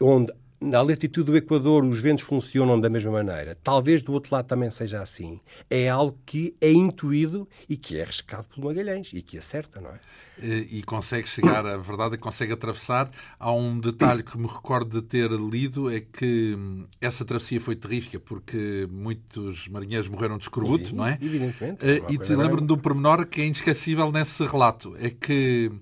onde 0.00 0.32
na 0.60 0.80
latitude 0.82 1.30
do 1.30 1.36
Equador 1.36 1.84
os 1.84 1.98
ventos 1.98 2.24
funcionam 2.24 2.80
da 2.80 2.88
mesma 2.88 3.10
maneira. 3.10 3.56
Talvez 3.62 4.02
do 4.02 4.12
outro 4.12 4.34
lado 4.34 4.46
também 4.46 4.70
seja 4.70 5.00
assim. 5.00 5.40
É 5.68 5.88
algo 5.88 6.18
que 6.24 6.54
é 6.60 6.72
intuído 6.72 7.48
e 7.68 7.76
que 7.76 7.98
é 7.98 8.02
arriscado 8.02 8.48
pelo 8.48 8.66
Magalhães 8.66 9.10
e 9.12 9.22
que 9.22 9.38
acerta, 9.38 9.80
não 9.80 9.90
é? 9.90 10.00
E 10.38 10.82
consegue 10.82 11.26
chegar, 11.26 11.64
a 11.64 11.78
verdade 11.78 12.14
é 12.14 12.16
que 12.16 12.22
consegue 12.22 12.52
atravessar. 12.52 13.10
Há 13.38 13.52
um 13.52 13.80
detalhe 13.80 14.22
que 14.22 14.36
me 14.36 14.46
recordo 14.46 15.00
de 15.00 15.06
ter 15.06 15.30
lido, 15.30 15.90
é 15.90 16.00
que 16.00 16.54
hum, 16.54 16.86
essa 17.00 17.24
travessia 17.24 17.60
foi 17.60 17.74
terrífica, 17.74 18.20
porque 18.20 18.86
muitos 18.90 19.66
marinheiros 19.68 20.08
morreram 20.08 20.36
de 20.36 20.44
escorbuto, 20.44 20.94
não 20.94 21.06
é? 21.06 21.18
Evidentemente. 21.22 21.78
Eh, 21.82 22.02
e 22.10 22.18
lembro-me 22.34 22.66
de 22.66 22.72
um 22.72 22.78
pormenor 22.78 23.26
que 23.26 23.40
é 23.40 23.46
inesquecível 23.46 24.12
nesse 24.12 24.44
relato, 24.44 24.94
é 24.98 25.08
que 25.08 25.72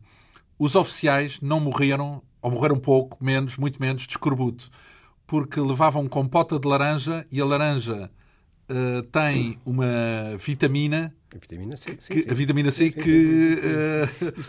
os 0.58 0.76
oficiais 0.76 1.40
não 1.40 1.58
morreram, 1.58 2.22
ou 2.44 2.50
morreram 2.50 2.76
pouco, 2.76 3.16
menos, 3.24 3.56
muito 3.56 3.80
menos, 3.80 4.02
de 4.02 4.10
escorbuto, 4.10 4.70
porque 5.26 5.58
levavam 5.58 6.06
compota 6.06 6.58
de 6.58 6.68
laranja 6.68 7.26
e 7.32 7.40
a 7.40 7.44
laranja 7.44 8.10
uh, 8.70 9.02
tem 9.04 9.58
uma 9.64 10.36
vitamina 10.38 11.10
a 11.34 11.38
vitamina 11.40 11.76
C, 11.76 11.88
sim, 11.98 12.12
que, 12.12 12.22
sim. 12.22 12.30
A 12.30 12.34
vitamina 12.34 12.70
C 12.70 12.84
sim, 12.84 12.92
que 12.92 13.58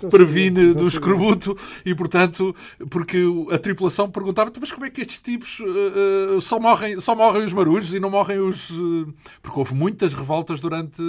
uh, 0.04 0.10
previne 0.12 0.74
do 0.74 0.88
escorbuto 0.88 1.58
e, 1.84 1.96
portanto, 1.96 2.56
porque 2.92 3.18
a 3.52 3.58
tripulação 3.58 4.08
perguntava 4.08 4.52
mas 4.60 4.72
como 4.72 4.86
é 4.86 4.92
que 4.92 5.02
estes 5.02 5.20
tipos 5.20 5.60
uh, 5.62 6.40
só, 6.42 6.60
morrem, 6.60 7.02
só 7.02 7.16
morrem 7.16 7.44
os 7.44 7.54
marujos 7.54 7.92
e 7.92 8.00
não 8.00 8.12
morrem 8.12 8.38
os... 8.38 8.72
Porque 9.42 9.58
houve 9.58 9.74
muitas 9.74 10.14
revoltas 10.14 10.62
durante 10.62 11.02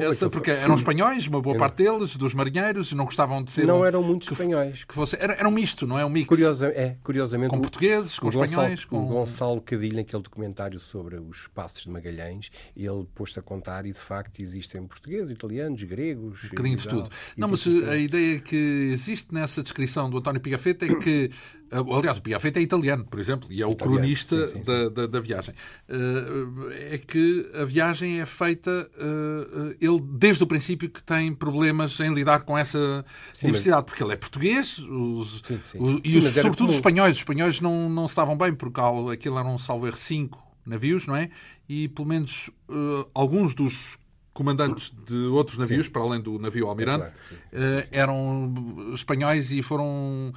essa... 0.00 0.30
Porque 0.30 0.50
eram 0.50 0.74
espanhóis, 0.74 1.26
uma 1.26 1.40
boa 1.40 1.56
parte 1.56 1.82
deles, 1.82 2.16
dos 2.16 2.34
marinheiros, 2.34 2.92
e 2.92 2.94
não 2.94 3.04
gostavam 3.04 3.42
de 3.42 3.52
ser... 3.52 3.66
Não 3.66 3.80
um, 3.80 3.84
eram 3.84 4.02
muitos 4.02 4.28
que, 4.28 4.34
espanhóis. 4.34 4.84
Que 4.84 4.94
fosse, 4.94 5.16
era, 5.20 5.34
era 5.34 5.48
um 5.48 5.52
misto, 5.52 5.86
não 5.86 5.98
é? 5.98 6.04
Um 6.04 6.10
mix. 6.10 6.28
Curiosa, 6.28 6.68
é, 6.68 6.96
curiosamente... 7.02 7.50
Com 7.50 7.60
portugueses, 7.60 8.18
com 8.18 8.28
espanhóis... 8.28 8.84
Com... 8.84 9.04
O 9.04 9.06
Gonçalo 9.06 9.60
Cadilho, 9.60 9.96
naquele 9.96 10.22
documentário 10.22 10.80
sobre 10.80 11.16
os 11.16 11.46
passos 11.48 11.82
de 11.82 11.90
Magalhães, 11.90 12.50
ele 12.76 13.06
pôs-se 13.14 13.38
a 13.38 13.42
contar 13.42 13.86
e, 13.86 13.92
de 13.92 14.00
facto, 14.00 14.40
existem 14.40 14.86
portugueses, 14.86 15.30
italianos, 15.30 15.82
gregos. 15.82 16.44
Um 16.44 16.48
bocadinho 16.48 16.76
de 16.76 16.88
tudo. 16.88 17.10
Não, 17.36 17.48
mas 17.48 17.66
a 17.66 17.96
ideia 17.96 18.40
que 18.40 18.90
existe 18.92 19.34
nessa 19.34 19.62
descrição 19.62 20.08
do 20.10 20.18
António 20.18 20.40
Pigafetta 20.40 20.86
é 20.86 20.94
que. 20.94 21.30
Aliás, 21.72 22.18
o 22.18 22.22
Pigafetta 22.22 22.58
é 22.58 22.62
italiano, 22.62 23.06
por 23.06 23.18
exemplo, 23.18 23.48
e 23.50 23.62
é 23.62 23.66
o 23.66 23.72
italiano, 23.72 23.98
cronista 23.98 24.46
sim, 24.46 24.52
sim, 24.52 24.58
sim. 24.58 24.62
Da, 24.62 24.88
da, 24.90 25.06
da, 25.06 25.20
viagem. 25.20 25.54
É 26.90 26.98
que 26.98 27.50
a 27.54 27.64
viagem 27.64 28.20
é 28.20 28.26
feita. 28.26 28.90
Ele, 29.82 30.00
desde 30.00 30.44
o 30.44 30.46
princípio, 30.46 30.88
que 30.88 31.02
tem 31.02 31.34
problemas 31.34 31.98
em 31.98 32.14
lidar 32.14 32.40
com 32.44 32.56
essa 32.56 33.04
diversidade, 33.34 33.82
mas... 33.82 33.84
porque 33.86 34.02
ele 34.02 34.12
é 34.12 34.16
português 34.16 34.78
os, 34.78 35.42
os, 35.74 36.00
e, 36.04 36.18
os, 36.18 36.24
sobretudo, 36.24 36.70
os 36.70 36.76
espanhóis. 36.76 37.14
Os 37.14 37.18
espanhóis 37.18 37.60
não, 37.60 37.88
não 37.90 38.06
estavam 38.06 38.36
bem, 38.36 38.52
porque 38.52 38.80
aquilo 39.12 39.38
eram, 39.38 39.58
salvo 39.58 39.86
erro, 39.86 39.96
cinco 39.96 40.40
navios, 40.64 41.06
não 41.06 41.16
é? 41.16 41.30
E 41.68 41.88
pelo 41.88 42.06
menos 42.06 42.48
uh, 42.68 43.08
alguns 43.12 43.54
dos 43.54 43.98
comandantes 44.32 44.92
de 45.06 45.14
outros 45.26 45.58
navios, 45.58 45.86
sim. 45.86 45.92
para 45.92 46.02
além 46.02 46.20
do 46.20 46.38
navio 46.38 46.66
Almirante, 46.66 47.12
é 47.52 47.58
claro, 47.58 47.88
eram 47.90 48.92
espanhóis 48.94 49.52
e 49.52 49.62
foram. 49.62 50.32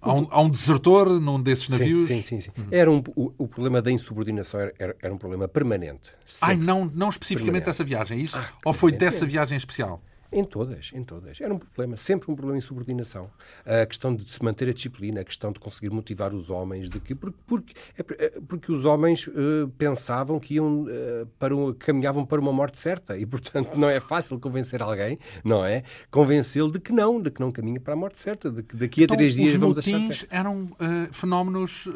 Há 0.00 0.12
um, 0.12 0.26
há 0.30 0.40
um 0.40 0.48
desertor 0.48 1.20
num 1.20 1.40
desses 1.40 1.68
navios. 1.68 2.04
Sim, 2.04 2.22
sim, 2.22 2.40
sim. 2.40 2.50
sim. 2.52 2.60
Uhum. 2.60 2.68
Era 2.70 2.90
um, 2.90 3.02
o, 3.14 3.32
o, 3.38 3.48
problema 3.48 3.82
da 3.82 3.90
insubordinação 3.90 4.60
era, 4.60 4.96
era 5.00 5.14
um 5.14 5.18
problema 5.18 5.46
permanente. 5.46 6.10
Ai, 6.40 6.56
não, 6.56 6.84
não 6.86 7.08
especificamente 7.08 7.44
permanente. 7.44 7.66
dessa 7.66 7.84
viagem, 7.84 8.18
é 8.18 8.20
isso? 8.20 8.38
Ah, 8.38 8.48
Ou 8.64 8.72
foi 8.72 8.92
dessa 8.92 9.26
viagem 9.26 9.56
especial? 9.56 10.02
Em 10.34 10.44
todas, 10.44 10.90
em 10.92 11.04
todas. 11.04 11.40
Era 11.40 11.54
um 11.54 11.58
problema, 11.58 11.96
sempre 11.96 12.28
um 12.30 12.34
problema 12.34 12.58
em 12.58 12.60
subordinação. 12.60 13.30
A 13.64 13.86
questão 13.86 14.14
de 14.14 14.28
se 14.28 14.42
manter 14.42 14.68
a 14.68 14.72
disciplina, 14.72 15.20
a 15.20 15.24
questão 15.24 15.52
de 15.52 15.60
conseguir 15.60 15.90
motivar 15.90 16.34
os 16.34 16.50
homens, 16.50 16.88
de 16.88 16.98
que 16.98 17.14
porque, 17.14 17.38
porque, 17.46 17.74
é, 17.96 18.24
é, 18.24 18.40
porque 18.48 18.72
os 18.72 18.84
homens 18.84 19.28
uh, 19.28 19.68
pensavam 19.78 20.40
que 20.40 20.54
iam 20.54 20.82
uh, 20.82 21.26
para 21.38 21.54
um, 21.54 21.72
caminhavam 21.72 22.26
para 22.26 22.40
uma 22.40 22.52
morte 22.52 22.78
certa 22.78 23.16
e, 23.16 23.24
portanto, 23.24 23.76
não 23.76 23.88
é 23.88 24.00
fácil 24.00 24.40
convencer 24.40 24.82
alguém, 24.82 25.18
não 25.44 25.64
é? 25.64 25.84
Convencê-lo 26.10 26.72
de 26.72 26.80
que 26.80 26.92
não, 26.92 27.22
de 27.22 27.30
que 27.30 27.40
não 27.40 27.52
caminha 27.52 27.78
para 27.78 27.92
a 27.92 27.96
morte 27.96 28.18
certa, 28.18 28.50
de 28.50 28.64
que 28.64 28.76
daqui 28.76 29.02
a 29.02 29.04
então, 29.04 29.16
três 29.16 29.34
dias 29.34 29.54
vamos 29.54 29.78
achar 29.78 30.00
que... 30.08 30.26
eram 30.30 30.64
uh, 30.64 31.12
fenómenos 31.12 31.88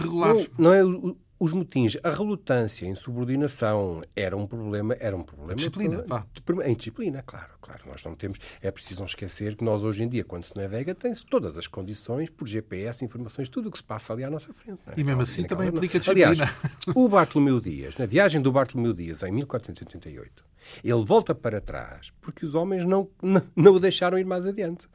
regulares. 0.00 0.50
Não, 0.58 0.70
não 0.70 0.72
é 0.74 1.14
os 1.38 1.52
motins, 1.52 1.96
a 2.02 2.10
relutância, 2.10 2.86
a 2.86 2.90
insubordinação 2.90 4.02
era 4.16 4.36
um 4.36 4.46
problema, 4.46 4.96
era 4.98 5.16
um 5.16 5.22
problema. 5.22 5.54
Disciplina, 5.54 6.02
de, 6.02 6.54
de, 6.54 6.62
em 6.68 6.74
disciplina, 6.74 7.22
claro, 7.24 7.50
claro. 7.60 7.82
Nós 7.86 8.02
não 8.04 8.14
temos. 8.14 8.38
É 8.60 8.70
preciso 8.70 9.00
não 9.00 9.06
esquecer 9.06 9.54
que 9.54 9.62
nós 9.62 9.84
hoje 9.84 10.02
em 10.02 10.08
dia, 10.08 10.24
quando 10.24 10.44
se 10.44 10.56
navega, 10.56 10.94
tem-se 10.94 11.24
todas 11.24 11.56
as 11.56 11.66
condições 11.66 12.28
por 12.28 12.48
GPS, 12.48 13.04
informações, 13.04 13.48
tudo 13.48 13.68
o 13.68 13.72
que 13.72 13.78
se 13.78 13.84
passa 13.84 14.12
ali 14.12 14.24
à 14.24 14.30
nossa 14.30 14.52
frente. 14.52 14.80
É? 14.88 15.00
E 15.00 15.04
mesmo 15.04 15.22
assim 15.22 15.44
também 15.44 15.68
implica 15.68 15.98
disciplina. 15.98 16.30
Aliás, 16.30 16.76
o 16.94 17.08
Bartolomeu 17.08 17.60
Dias, 17.60 17.96
na 17.96 18.06
viagem 18.06 18.40
do 18.40 18.50
Bartolomeu 18.50 18.92
Dias 18.92 19.22
em 19.22 19.30
1488, 19.30 20.44
ele 20.82 21.04
volta 21.04 21.34
para 21.34 21.60
trás 21.60 22.12
porque 22.20 22.44
os 22.44 22.54
homens 22.54 22.84
não, 22.84 23.08
não, 23.22 23.42
não 23.54 23.74
o 23.74 23.80
deixaram 23.80 24.18
ir 24.18 24.24
mais 24.24 24.44
adiante. 24.44 24.88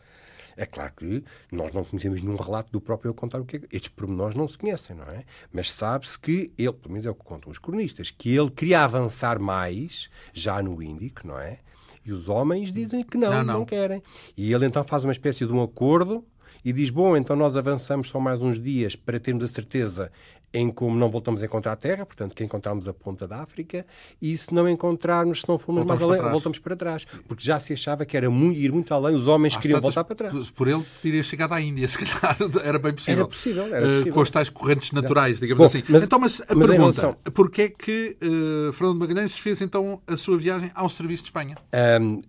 É 0.55 0.65
claro 0.65 0.93
que 0.95 1.23
nós 1.51 1.73
não 1.73 1.83
conhecemos 1.83 2.21
nenhum 2.21 2.35
relato 2.35 2.71
do 2.71 2.81
próprio 2.81 3.09
eu 3.09 3.13
contar 3.13 3.39
o 3.39 3.45
que 3.45 3.57
é. 3.57 3.61
Estes 3.71 3.89
pormenores 3.89 4.35
não 4.35 4.47
se 4.47 4.57
conhecem, 4.57 4.95
não 4.95 5.05
é? 5.05 5.23
Mas 5.51 5.71
sabe-se 5.71 6.17
que 6.17 6.51
ele, 6.57 6.73
pelo 6.73 6.91
menos 6.93 7.05
é 7.05 7.09
o 7.09 7.15
que 7.15 7.23
contam 7.23 7.51
os 7.51 7.59
cronistas, 7.59 8.11
que 8.11 8.35
ele 8.35 8.51
queria 8.51 8.83
avançar 8.83 9.39
mais 9.39 10.09
já 10.33 10.61
no 10.61 10.81
Índico, 10.81 11.27
não 11.27 11.39
é? 11.39 11.59
E 12.05 12.11
os 12.11 12.27
homens 12.27 12.71
dizem 12.71 13.03
que 13.03 13.17
não, 13.17 13.31
não, 13.31 13.43
não. 13.43 13.53
não 13.59 13.65
querem. 13.65 14.03
E 14.35 14.51
ele 14.53 14.65
então 14.65 14.83
faz 14.83 15.03
uma 15.03 15.13
espécie 15.13 15.45
de 15.45 15.51
um 15.51 15.61
acordo 15.61 16.23
e 16.63 16.71
diz: 16.73 16.89
Bom, 16.89 17.15
então 17.15 17.35
nós 17.35 17.55
avançamos 17.55 18.09
só 18.09 18.19
mais 18.19 18.41
uns 18.41 18.59
dias 18.59 18.95
para 18.95 19.19
termos 19.19 19.43
a 19.43 19.47
certeza 19.47 20.11
em 20.53 20.69
como 20.69 20.95
não 20.95 21.09
voltamos 21.09 21.41
a 21.41 21.45
encontrar 21.45 21.71
a 21.71 21.75
Terra, 21.75 22.05
portanto, 22.05 22.35
que 22.35 22.43
encontramos 22.43 22.87
a 22.87 22.93
ponta 22.93 23.27
da 23.27 23.41
África, 23.41 23.85
e 24.21 24.37
se 24.37 24.53
não 24.53 24.69
encontrarmos, 24.69 25.41
se 25.41 25.49
não 25.49 25.57
formos 25.57 25.85
voltamos 25.85 26.07
mais 26.07 26.21
além, 26.21 26.31
voltamos 26.31 26.59
para 26.59 26.75
trás. 26.75 27.05
Porque 27.27 27.43
já 27.43 27.59
se 27.59 27.73
achava 27.73 28.05
que 28.05 28.15
era 28.15 28.29
muito, 28.29 28.59
ir 28.59 28.71
muito 28.71 28.93
além, 28.93 29.15
os 29.15 29.27
homens 29.27 29.57
queriam 29.57 29.81
voltar 29.81 30.03
para 30.03 30.15
trás. 30.15 30.51
Por 30.51 30.67
ele 30.67 30.85
teria 31.01 31.23
chegado 31.23 31.53
à 31.53 31.61
Índia, 31.61 31.87
se 31.89 31.97
calhar 31.97 32.37
era 32.63 32.77
bem 32.77 32.93
possível. 32.93 33.21
Era 33.21 33.27
possível, 33.27 33.63
era 33.63 33.87
possível. 33.87 34.11
Uh, 34.11 34.13
com 34.13 34.21
as 34.21 34.29
tais 34.29 34.49
correntes 34.49 34.91
naturais, 34.91 35.39
digamos 35.39 35.59
Bom, 35.59 35.65
assim. 35.65 35.83
Mas, 35.89 36.03
então, 36.03 36.19
mas 36.19 36.41
a 36.41 36.55
mas 36.55 36.67
pergunta, 36.67 37.01
relação... 37.01 37.17
porquê 37.33 37.61
é 37.63 37.69
que 37.69 38.17
uh, 38.21 38.73
Fernando 38.73 38.99
Magalhães 38.99 39.37
fez 39.37 39.61
então 39.61 40.01
a 40.05 40.15
sua 40.15 40.37
viagem 40.37 40.71
ao 40.75 40.87
Serviço 40.87 41.23
de 41.23 41.29
Espanha? 41.29 41.57
Um, 41.99 42.15
uh, 42.15 42.21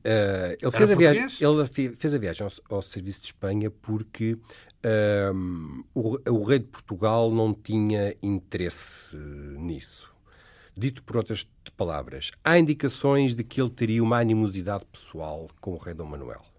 ele, 0.62 0.70
fez 0.70 0.90
a 0.90 0.94
viagem, 0.94 1.26
ele 1.40 1.94
fez 1.96 2.14
a 2.14 2.18
viagem 2.18 2.46
ao, 2.46 2.76
ao 2.76 2.82
Serviço 2.82 3.20
de 3.20 3.26
Espanha 3.26 3.70
porque 3.70 4.38
um, 4.84 5.84
o, 5.94 6.30
o, 6.30 6.44
rei 6.44 6.58
de 6.58 6.66
Portugal 6.66 7.30
não 7.30 7.54
tinha 7.54 8.14
interesse 8.22 9.16
nisso. 9.16 10.12
Dito 10.76 11.02
por 11.02 11.16
outras 11.16 11.48
palavras, 11.76 12.32
há 12.42 12.58
indicações 12.58 13.34
de 13.34 13.44
que 13.44 13.60
ele 13.60 13.70
teria 13.70 14.02
uma 14.02 14.18
animosidade 14.18 14.84
pessoal 14.86 15.48
com 15.60 15.72
o 15.72 15.78
rei 15.78 15.94
Dom 15.94 16.06
Manuel. 16.06 16.53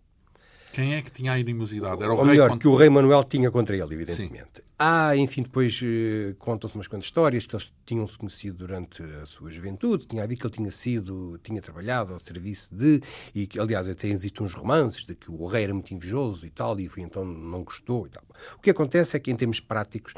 Quem 0.76 0.93
é 0.93 1.01
que 1.01 1.09
tinha 1.09 1.32
a 1.32 1.36
animosidade? 1.36 2.03
Era 2.03 2.11
o 2.11 2.17
Ou 2.17 2.23
rei 2.23 2.32
melhor, 2.32 2.49
contra... 2.49 2.61
que 2.61 2.67
o 2.67 2.76
rei 2.76 2.89
Manuel 2.89 3.23
tinha 3.23 3.49
contra 3.49 3.78
ele, 3.78 3.93
evidentemente. 3.93 4.55
Sim. 4.55 4.61
Há, 4.78 5.15
enfim, 5.15 5.43
depois 5.43 5.82
uh, 5.82 6.36
contam-se 6.38 6.76
umas 6.76 6.86
quantas 6.86 7.05
histórias 7.05 7.45
que 7.45 7.55
eles 7.55 7.71
tinham-se 7.86 8.17
conhecido 8.17 8.57
durante 8.57 9.01
a 9.01 9.26
sua 9.26 9.49
juventude, 9.49 10.05
tinha 10.05 10.21
havido 10.21 10.41
que 10.41 10.47
ele 10.47 10.53
tinha 10.53 10.71
sido, 10.73 11.39
tinha 11.41 11.61
trabalhado 11.61 12.11
ao 12.11 12.19
serviço 12.19 12.76
de, 12.76 13.01
e 13.34 13.47
que, 13.47 13.57
aliás, 13.57 13.88
até 13.88 14.09
existem 14.09 14.45
uns 14.45 14.53
romances 14.53 15.05
de 15.05 15.15
que 15.15 15.32
o 15.32 15.47
rei 15.47 15.63
era 15.63 15.73
muito 15.73 15.93
invejoso 15.93 16.45
e 16.45 16.49
tal, 16.49 16.78
e 16.78 16.91
então 16.97 17.23
não 17.23 17.63
gostou 17.63 18.05
e 18.05 18.09
tal. 18.09 18.23
O 18.57 18.59
que 18.59 18.69
acontece 18.69 19.15
é 19.15 19.19
que, 19.21 19.32
em 19.32 19.36
termos 19.38 19.61
práticos, 19.61 20.13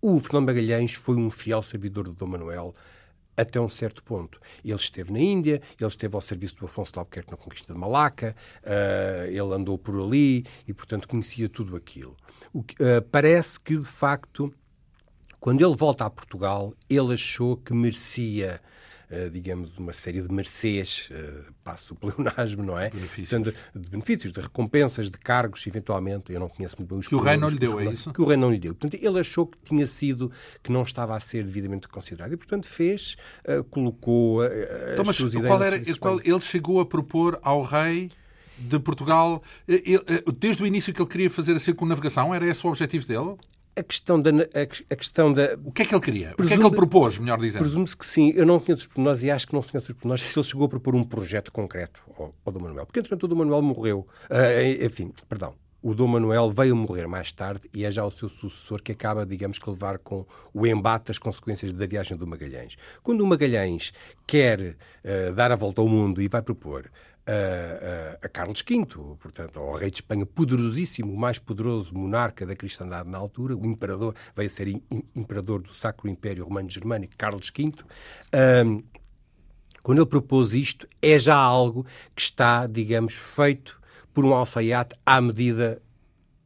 o 0.00 0.18
Fernando 0.18 0.46
Magalhães 0.46 0.94
foi 0.94 1.16
um 1.16 1.28
fiel 1.28 1.62
servidor 1.62 2.08
de 2.08 2.14
Dom 2.14 2.28
Manuel, 2.28 2.74
até 3.36 3.60
um 3.60 3.68
certo 3.68 4.02
ponto. 4.02 4.40
Ele 4.64 4.74
esteve 4.74 5.12
na 5.12 5.20
Índia, 5.20 5.60
ele 5.78 5.88
esteve 5.88 6.14
ao 6.14 6.20
serviço 6.20 6.56
do 6.56 6.66
Afonso 6.66 6.92
de 6.92 6.98
Albuquerque 6.98 7.30
na 7.30 7.36
conquista 7.36 7.72
de 7.72 7.78
Malaca, 7.78 8.36
uh, 8.62 9.26
ele 9.26 9.54
andou 9.54 9.78
por 9.78 10.00
ali 10.00 10.44
e, 10.66 10.72
portanto, 10.72 11.08
conhecia 11.08 11.48
tudo 11.48 11.76
aquilo. 11.76 12.16
Que, 12.66 12.74
uh, 12.82 13.02
parece 13.10 13.58
que, 13.58 13.76
de 13.76 13.86
facto, 13.86 14.52
quando 15.40 15.64
ele 15.64 15.76
volta 15.76 16.04
a 16.04 16.10
Portugal, 16.10 16.72
ele 16.88 17.14
achou 17.14 17.56
que 17.56 17.74
merecia 17.74 18.60
eh, 19.14 19.30
digamos, 19.30 19.78
uma 19.78 19.92
série 19.92 20.20
de 20.20 20.28
mercês, 20.34 21.08
uh, 21.12 21.44
passo 21.62 21.94
o 21.94 21.96
pleonasmo, 21.96 22.64
não 22.64 22.76
é? 22.76 22.90
Benefícios. 22.90 23.30
Portanto, 23.30 23.56
de, 23.72 23.80
de, 23.80 23.88
benefícios, 23.88 24.32
de 24.32 24.40
recompensas, 24.40 25.08
de 25.08 25.16
cargos, 25.16 25.64
eventualmente, 25.68 26.32
eu 26.32 26.40
não 26.40 26.48
conheço 26.48 26.74
muito 26.76 26.88
bem 26.90 26.98
os 26.98 27.06
Que 27.06 27.14
o 27.14 27.20
rei 27.20 27.36
não 27.36 27.48
lhe 27.48 27.56
deu, 27.56 27.78
é 27.78 27.92
isso? 27.92 28.12
Que 28.12 28.20
o 28.20 28.24
rei 28.24 28.36
não 28.36 28.50
lhe 28.50 28.58
deu. 28.58 28.74
Portanto, 28.74 29.00
ele 29.00 29.20
achou 29.20 29.46
que 29.46 29.56
tinha 29.58 29.86
sido, 29.86 30.32
que 30.64 30.72
não 30.72 30.82
estava 30.82 31.16
a 31.16 31.20
ser 31.20 31.44
devidamente 31.44 31.86
considerado 31.86 32.32
e, 32.32 32.36
portanto, 32.36 32.66
fez, 32.66 33.16
uh, 33.46 33.62
colocou 33.62 34.40
uh, 34.40 34.46
então, 34.46 35.02
as 35.02 35.06
mas 35.06 35.16
suas 35.16 35.32
qual 35.32 35.62
Era, 35.62 35.96
qual, 36.00 36.20
ele 36.20 36.40
chegou 36.40 36.80
a 36.80 36.86
propor 36.86 37.38
ao 37.40 37.62
rei 37.62 38.10
de 38.58 38.80
Portugal, 38.80 39.42
desde 40.38 40.62
o 40.62 40.66
início 40.66 40.92
que 40.92 41.00
ele 41.00 41.08
queria 41.08 41.30
fazer 41.30 41.54
a 41.54 41.60
circunnavegação, 41.60 42.34
era 42.34 42.46
esse 42.46 42.66
o 42.66 42.70
objetivo 42.70 43.06
dele? 43.06 43.36
A 43.76 43.82
questão 43.82 44.20
da. 44.20 44.30
A, 44.30 44.96
questão 44.96 45.32
da 45.32 45.56
o 45.64 45.72
que 45.72 45.82
é 45.82 45.84
que 45.84 45.94
ele 45.94 46.02
queria? 46.02 46.34
Presume, 46.34 46.44
o 46.44 46.48
que 46.48 46.54
é 46.54 46.56
que 46.56 46.66
ele 46.66 46.76
propôs, 46.76 47.18
melhor 47.18 47.38
dizendo? 47.38 47.62
Presume-se 47.62 47.96
que 47.96 48.06
sim. 48.06 48.30
Eu 48.34 48.46
não 48.46 48.60
conheço 48.60 48.82
os 48.82 48.88
pormenores 48.88 49.22
e 49.22 49.30
acho 49.30 49.46
que 49.46 49.54
não 49.54 49.62
se 49.62 49.72
conhece 49.72 49.90
os 49.90 49.96
pormenores 49.96 50.22
se 50.24 50.38
ele 50.38 50.46
chegou 50.46 50.66
a 50.66 50.68
propor 50.68 50.94
um 50.94 51.02
projeto 51.02 51.50
concreto 51.50 52.00
ao, 52.16 52.34
ao 52.44 52.52
do 52.52 52.60
Manuel. 52.60 52.86
Porque, 52.86 53.00
entretanto, 53.00 53.24
o 53.24 53.28
do 53.28 53.36
Manuel 53.36 53.62
morreu. 53.62 54.06
Uh, 54.30 54.84
enfim, 54.84 55.12
perdão. 55.28 55.54
o 55.82 55.94
Dom 55.94 56.06
Manuel 56.06 56.50
veio 56.50 56.74
morrer 56.74 57.06
mais 57.06 57.30
tarde 57.30 57.68
e 57.74 57.84
é 57.84 57.90
já 57.90 58.04
o 58.06 58.10
seu 58.10 58.28
sucessor 58.28 58.80
que 58.80 58.92
acaba, 58.92 59.26
digamos 59.26 59.58
que, 59.58 59.68
levar 59.68 59.98
com 59.98 60.24
o 60.54 60.66
embate 60.66 61.08
das 61.08 61.18
consequências 61.18 61.72
da 61.72 61.86
viagem 61.86 62.16
do 62.16 62.26
Magalhães. 62.26 62.76
Quando 63.02 63.20
o 63.20 63.26
Magalhães 63.26 63.92
quer 64.26 64.60
uh, 65.04 65.34
dar 65.34 65.52
a 65.52 65.56
volta 65.56 65.82
ao 65.82 65.88
mundo 65.88 66.22
e 66.22 66.28
vai 66.28 66.40
propor 66.40 66.90
a, 67.26 68.26
a, 68.26 68.28
Carlos 68.28 68.62
V, 68.66 68.86
portanto, 69.18 69.58
ao 69.58 69.74
rei 69.74 69.90
de 69.90 69.96
Espanha 69.96 70.26
poderosíssimo, 70.26 71.12
o 71.12 71.16
mais 71.16 71.38
poderoso 71.38 71.94
monarca 71.94 72.44
da 72.44 72.54
cristandade 72.54 73.08
na 73.08 73.18
altura, 73.18 73.56
o 73.56 73.64
imperador, 73.64 74.14
veio 74.36 74.46
a 74.46 74.50
ser 74.50 74.68
imperador 75.14 75.62
do 75.62 75.72
Sacro 75.72 76.08
Império 76.08 76.44
Romano 76.44 76.68
Germânico, 76.68 77.14
Carlos 77.16 77.50
V. 77.56 77.72
Um, 78.66 78.82
quando 79.82 79.98
ele 79.98 80.06
propôs 80.06 80.52
isto, 80.52 80.88
é 81.00 81.18
já 81.18 81.36
algo 81.36 81.86
que 82.14 82.22
está, 82.22 82.66
digamos, 82.66 83.14
feito 83.14 83.80
por 84.12 84.24
um 84.24 84.32
alfaiate 84.32 84.94
à 85.04 85.20
medida 85.20 85.82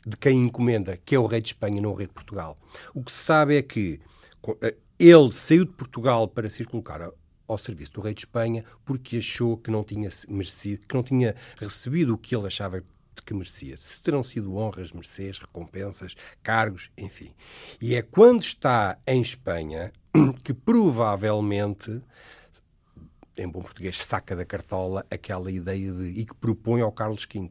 de 0.05 0.16
quem 0.16 0.39
encomenda, 0.39 0.97
que 0.97 1.14
é 1.14 1.18
o 1.18 1.26
rei 1.26 1.41
de 1.41 1.49
Espanha, 1.49 1.81
não 1.81 1.91
o 1.91 1.95
rei 1.95 2.07
de 2.07 2.12
Portugal. 2.12 2.59
O 2.95 3.03
que 3.03 3.12
se 3.12 3.18
sabe 3.18 3.57
é 3.57 3.62
que 3.62 4.01
eh, 4.62 4.74
ele 4.99 5.31
saiu 5.31 5.64
de 5.64 5.72
Portugal 5.72 6.26
para 6.26 6.49
se 6.49 6.64
colocar 6.64 7.11
ao 7.49 7.59
serviço 7.59 7.94
do 7.94 8.01
rei 8.01 8.14
de 8.14 8.20
Espanha 8.20 8.64
porque 8.84 9.16
achou 9.16 9.57
que 9.57 9.70
não 9.70 9.82
tinha 9.82 10.09
merecido, 10.28 10.86
que 10.86 10.94
não 10.94 11.03
tinha 11.03 11.34
recebido 11.57 12.14
o 12.14 12.18
que 12.18 12.36
ele 12.36 12.46
achava 12.46 12.84
que 13.24 13.34
merecia. 13.34 13.76
Se 13.76 14.01
terão 14.01 14.22
sido 14.22 14.57
honras, 14.57 14.92
mercês, 14.92 15.38
recompensas, 15.38 16.14
cargos, 16.42 16.90
enfim. 16.96 17.34
E 17.80 17.94
é 17.94 18.03
quando 18.03 18.42
está 18.42 18.96
em 19.07 19.20
Espanha 19.20 19.92
que 20.44 20.55
provavelmente 20.55 22.01
em 23.38 23.49
bom 23.49 23.62
português, 23.62 23.99
saca 23.99 24.34
da 24.34 24.44
cartola 24.44 25.07
aquela 25.11 25.51
ideia 25.51 25.92
de, 25.92 26.20
e 26.20 26.26
que 26.26 26.34
propõe 26.34 26.80
ao 26.80 26.90
Carlos 26.90 27.26
V. 27.32 27.51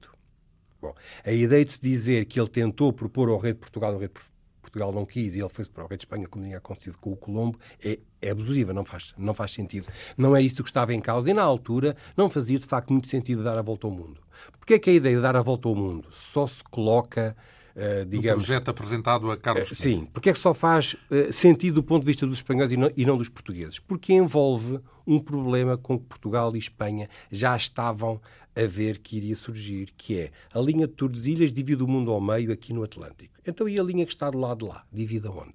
Bom, 0.81 0.93
a 1.25 1.31
ideia 1.31 1.63
de 1.63 1.73
se 1.73 1.81
dizer 1.81 2.25
que 2.25 2.39
ele 2.39 2.49
tentou 2.49 2.91
propor 2.91 3.29
ao 3.29 3.37
rei 3.37 3.53
de 3.53 3.59
Portugal, 3.59 3.95
o 3.95 3.97
rei 3.97 4.07
de 4.07 4.13
Portugal 4.13 4.36
não 4.75 5.05
quis 5.05 5.35
e 5.35 5.39
ele 5.39 5.49
foi 5.49 5.65
para 5.65 5.83
o 5.83 5.87
rei 5.87 5.97
de 5.97 6.03
Espanha, 6.03 6.27
como 6.27 6.43
tinha 6.43 6.57
acontecido 6.57 6.97
com 6.97 7.11
o 7.11 7.15
Colombo, 7.15 7.59
é, 7.83 7.99
é 8.21 8.29
abusiva, 8.31 8.73
não 8.73 8.85
faz, 8.85 9.13
não 9.17 9.33
faz 9.33 9.51
sentido. 9.51 9.87
Não 10.17 10.35
é 10.35 10.41
isso 10.41 10.63
que 10.63 10.69
estava 10.69 10.93
em 10.93 11.01
causa 11.01 11.29
e, 11.29 11.33
na 11.33 11.43
altura, 11.43 11.95
não 12.15 12.29
fazia 12.29 12.59
de 12.59 12.65
facto 12.65 12.91
muito 12.91 13.07
sentido 13.07 13.43
dar 13.43 13.57
a 13.57 13.61
volta 13.61 13.87
ao 13.87 13.91
mundo. 13.91 14.21
Porque 14.59 14.75
é 14.75 14.79
que 14.79 14.89
a 14.89 14.93
ideia 14.93 15.15
de 15.15 15.21
dar 15.21 15.35
a 15.35 15.41
volta 15.41 15.67
ao 15.67 15.75
mundo 15.75 16.07
só 16.11 16.47
se 16.47 16.63
coloca 16.63 17.35
Uh, 17.77 18.03
digamos, 18.07 18.41
o 18.41 18.47
projeto 18.47 18.69
apresentado 18.69 19.29
a 19.29 19.37
Carlos 19.37 19.69
uh, 19.69 19.75
Sim, 19.75 20.07
porque 20.11 20.31
é 20.31 20.33
que 20.33 20.39
só 20.39 20.51
faz 20.51 20.95
uh, 21.11 21.31
sentido 21.31 21.75
do 21.75 21.83
ponto 21.83 22.01
de 22.01 22.07
vista 22.07 22.25
dos 22.25 22.39
espanhóis 22.39 22.71
e 22.71 22.75
não, 22.75 22.91
e 22.97 23.05
não, 23.05 23.15
dos 23.15 23.29
portugueses? 23.29 23.77
Porque 23.77 24.13
envolve 24.13 24.79
um 25.05 25.19
problema 25.19 25.77
com 25.77 25.99
que 25.99 26.05
Portugal 26.05 26.55
e 26.55 26.57
Espanha 26.57 27.07
já 27.31 27.55
estavam 27.55 28.19
a 28.57 28.67
ver 28.67 28.99
que 28.99 29.17
iria 29.17 29.35
surgir, 29.35 29.93
que 29.95 30.19
é 30.19 30.31
a 30.53 30.59
linha 30.59 30.87
de 30.87 30.93
Tordesilhas 30.93 31.51
divide 31.51 31.83
o 31.83 31.87
mundo 31.87 32.11
ao 32.11 32.19
meio 32.19 32.51
aqui 32.51 32.73
no 32.73 32.83
Atlântico. 32.83 33.35
Então 33.45 33.69
e 33.69 33.79
a 33.79 33.83
linha 33.83 34.05
que 34.05 34.13
está 34.13 34.29
do 34.29 34.39
lado 34.39 34.65
de 34.65 34.71
lá? 34.71 34.83
Divide 34.91 35.27
aonde? 35.27 35.53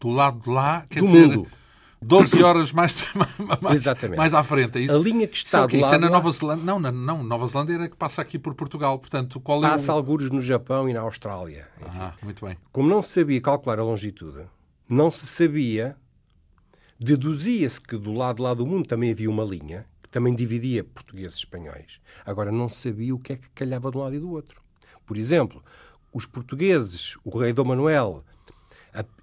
Do 0.00 0.08
lado 0.08 0.40
de 0.40 0.50
lá, 0.50 0.86
quer 0.88 1.00
do 1.00 1.06
dizer... 1.06 1.28
Mundo. 1.28 1.48
12 2.04 2.42
horas 2.42 2.72
mais, 2.72 2.94
mais, 3.14 3.86
mais 4.16 4.34
à 4.34 4.42
frente. 4.42 4.78
É 4.78 4.80
isso? 4.80 4.96
A 4.96 4.98
linha 4.98 5.26
que 5.26 5.36
está 5.36 5.66
do 5.66 5.76
lado... 5.76 5.86
Isso 5.86 5.94
é 5.94 5.98
na 5.98 6.10
Nova 6.10 6.30
Zelândia? 6.32 6.64
Não, 6.64 6.80
na, 6.80 6.90
não, 6.90 7.22
Nova 7.22 7.46
Zelândia 7.46 7.74
era 7.74 7.88
que 7.88 7.96
passa 7.96 8.20
aqui 8.20 8.38
por 8.38 8.54
Portugal. 8.54 8.98
Portanto, 8.98 9.38
qual 9.40 9.64
é 9.64 9.68
Passa 9.68 9.92
o... 9.92 9.96
algures 9.96 10.28
no 10.28 10.40
Japão 10.40 10.88
e 10.88 10.92
na 10.92 11.00
Austrália. 11.00 11.68
Ah, 11.80 12.12
muito 12.22 12.44
bem. 12.44 12.56
Como 12.72 12.88
não 12.88 13.00
se 13.00 13.10
sabia 13.10 13.40
calcular 13.40 13.78
a 13.78 13.84
longitude, 13.84 14.42
não 14.88 15.10
se 15.10 15.26
sabia, 15.26 15.96
deduzia-se 16.98 17.80
que 17.80 17.96
do 17.96 18.12
lado 18.12 18.42
lá 18.42 18.52
do 18.52 18.66
mundo 18.66 18.88
também 18.88 19.12
havia 19.12 19.30
uma 19.30 19.44
linha, 19.44 19.86
também 20.12 20.34
dividia 20.34 20.84
portugueses 20.84 21.34
e 21.34 21.38
espanhóis. 21.38 22.00
Agora, 22.24 22.52
não 22.52 22.68
se 22.68 22.88
sabia 22.88 23.14
o 23.14 23.18
que 23.18 23.32
é 23.32 23.36
que 23.36 23.48
calhava 23.50 23.90
de 23.90 23.96
um 23.96 24.00
lado 24.00 24.14
e 24.14 24.20
do 24.20 24.30
outro. 24.30 24.62
Por 25.04 25.16
exemplo, 25.16 25.64
os 26.12 26.26
portugueses, 26.26 27.16
o 27.24 27.36
rei 27.36 27.52
Dom 27.52 27.64
Manuel 27.64 28.24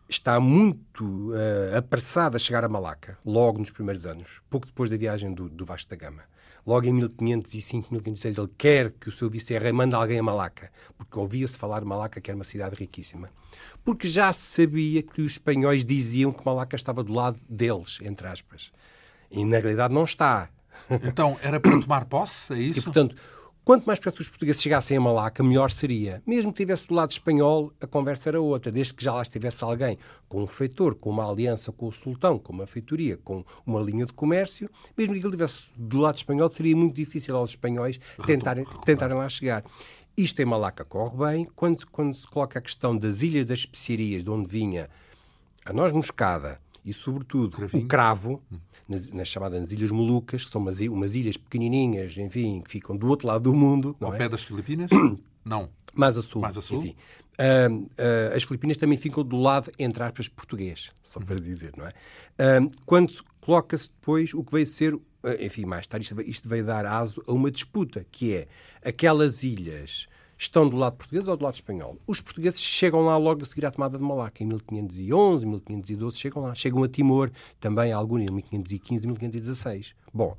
está 0.10 0.40
muito 0.40 1.30
uh, 1.30 1.78
apressado 1.78 2.36
a 2.36 2.40
chegar 2.40 2.64
a 2.64 2.68
Malaca, 2.68 3.18
logo 3.24 3.60
nos 3.60 3.70
primeiros 3.70 4.08
anos, 4.08 4.42
pouco 4.50 4.66
depois 4.66 4.90
da 4.90 4.98
viagem 4.98 5.32
do, 5.32 5.48
do 5.48 5.64
Vasco 5.64 5.90
da 5.90 5.96
Gama. 5.96 6.24
Logo 6.66 6.88
em 6.88 6.94
1505, 6.94 7.94
1506, 7.94 8.38
ele 8.38 8.50
quer 8.58 8.92
que 8.92 9.08
o 9.08 9.12
seu 9.12 9.30
vice-rei 9.30 9.72
mande 9.72 9.96
alguém 9.96 10.20
a 10.20 10.24
Malaca, 10.24 10.72
porque 10.98 11.18
ouvia-se 11.18 11.58
falar 11.58 11.80
de 11.80 11.86
Malaca, 11.86 12.20
que 12.20 12.30
era 12.30 12.36
uma 12.36 12.44
cidade 12.44 12.76
riquíssima. 12.76 13.30
Porque 13.84 14.08
já 14.08 14.34
sabia 14.34 15.02
que 15.02 15.22
os 15.22 15.34
espanhóis 15.34 15.86
diziam 15.86 16.32
que 16.32 16.46
Malaca 16.46 16.76
estava 16.76 17.04
do 17.04 17.14
lado 17.14 17.40
deles, 17.48 18.00
entre 18.02 18.28
aspas. 18.28 18.72
E 19.32 19.46
na 19.46 19.60
realidade 19.60 19.94
não 19.94 20.04
está. 20.04 20.50
Então, 21.04 21.38
era 21.42 21.60
para 21.60 21.78
tomar 21.82 22.06
posse, 22.06 22.54
é 22.54 22.58
isso? 22.58 22.80
E, 22.80 22.82
portanto, 22.82 23.16
Quanto 23.70 23.86
mais 23.86 24.00
perto 24.00 24.22
os 24.22 24.30
portugueses 24.30 24.64
chegassem 24.64 24.98
a 24.98 25.00
Malaca, 25.00 25.44
melhor 25.44 25.70
seria. 25.70 26.24
Mesmo 26.26 26.52
que 26.52 26.58
tivesse 26.58 26.88
do 26.88 26.96
lado 26.96 27.12
espanhol, 27.12 27.72
a 27.80 27.86
conversa 27.86 28.30
era 28.30 28.42
outra. 28.42 28.72
Desde 28.72 28.96
que 28.96 29.04
já 29.04 29.14
lá 29.14 29.22
estivesse 29.22 29.64
alguém 29.64 29.96
com 30.28 30.42
um 30.42 30.48
feitor, 30.48 30.96
com 30.96 31.12
uma 31.12 31.30
aliança 31.30 31.72
com 31.72 31.88
o 31.88 31.92
sultão, 31.92 32.40
com 32.40 32.52
uma 32.52 32.66
feitoria, 32.66 33.18
com 33.18 33.46
uma 33.68 33.80
linha 33.80 34.08
de 34.08 34.14
comércio, 34.14 34.68
mesmo 34.98 35.14
que 35.14 35.20
ele 35.20 35.28
estivesse 35.28 35.68
do 35.78 36.00
lado 36.00 36.18
espanhol, 36.18 36.50
seria 36.50 36.76
muito 36.76 36.96
difícil 36.96 37.38
aos 37.38 37.52
espanhóis 37.52 38.00
tentarem, 38.26 38.66
tentarem 38.84 39.16
lá 39.16 39.30
chegar. 39.30 39.64
Isto 40.18 40.42
em 40.42 40.46
Malaca 40.46 40.84
corre 40.84 41.18
bem. 41.18 41.48
Quando, 41.56 41.86
quando 41.92 42.16
se 42.16 42.26
coloca 42.26 42.58
a 42.58 42.62
questão 42.64 42.98
das 42.98 43.22
Ilhas 43.22 43.46
das 43.46 43.60
Especiarias, 43.60 44.24
de 44.24 44.32
onde 44.32 44.50
vinha 44.50 44.90
a 45.64 45.72
noz 45.72 45.94
moscada 45.94 46.60
e, 46.90 46.94
sobretudo, 46.94 47.58
Cravinho. 47.58 47.86
o 47.86 47.88
cravo, 47.88 48.42
hum 48.52 48.58
nas, 48.90 49.08
nas 49.10 49.28
chamadas 49.28 49.72
Ilhas 49.72 49.92
Molucas, 49.92 50.44
que 50.44 50.50
são 50.50 50.60
umas, 50.60 50.80
umas, 50.80 51.14
ilhas 51.14 51.38
pequenininhas, 51.38 52.18
enfim, 52.18 52.62
que 52.62 52.72
ficam 52.72 52.98
do 52.98 53.08
outro 53.08 53.28
lado 53.28 53.44
do 53.44 53.56
mundo. 53.56 53.96
Ao 54.02 54.14
é? 54.14 54.18
pé 54.18 54.28
das 54.28 54.44
Filipinas? 54.44 54.90
não. 55.46 55.70
Mais 55.94 56.18
a 56.18 56.24
sul. 56.24 56.42
Mais 56.42 56.58
a 56.58 56.62
sul. 56.62 56.80
Enfim. 56.80 56.96
Uh, 57.40 57.84
uh, 57.84 58.36
as 58.36 58.44
Filipinas 58.44 58.76
também 58.76 58.98
ficam 58.98 59.24
do 59.24 59.38
lado, 59.38 59.72
entre 59.78 60.04
aspas, 60.04 60.28
português, 60.28 60.92
só 61.02 61.20
para 61.20 61.40
dizer, 61.40 61.72
não 61.78 61.86
é? 61.86 61.92
Uh, 62.60 62.72
quando 62.86 63.14
coloca-se 63.40 63.90
depois 63.90 64.34
o 64.34 64.44
que 64.44 64.52
veio 64.52 64.66
ser, 64.66 65.00
enfim, 65.40 65.66
mais 65.66 65.88
tarde, 65.88 66.04
isto, 66.04 66.22
isto 66.22 66.50
veio 66.50 66.66
dar 66.66 66.86
aso 66.86 67.24
a 67.26 67.32
uma 67.32 67.50
disputa, 67.50 68.06
que 68.12 68.34
é 68.34 68.48
aquelas 68.84 69.42
ilhas 69.44 70.09
estão 70.40 70.68
do 70.68 70.78
lado 70.78 70.96
português 70.96 71.28
ou 71.28 71.36
do 71.36 71.44
lado 71.44 71.56
espanhol. 71.56 72.00
Os 72.08 72.22
portugueses 72.22 72.62
chegam 72.62 73.02
lá 73.02 73.18
logo 73.18 73.44
a 73.44 73.46
seguir 73.46 73.66
à 73.66 73.72
tomada 73.72 73.98
de 73.98 74.04
Malaca, 74.04 74.42
em 74.42 74.48
1511, 74.48 75.46
1512, 75.46 76.18
chegam 76.18 76.42
lá. 76.44 76.56
Chegam 76.56 76.82
a 76.82 76.88
Timor, 76.88 77.30
também 77.60 77.92
alguns 77.92 78.22
em 78.22 78.32
1515 78.32 79.04
e 79.04 79.08
1516. 79.08 79.96
Bom, 80.14 80.38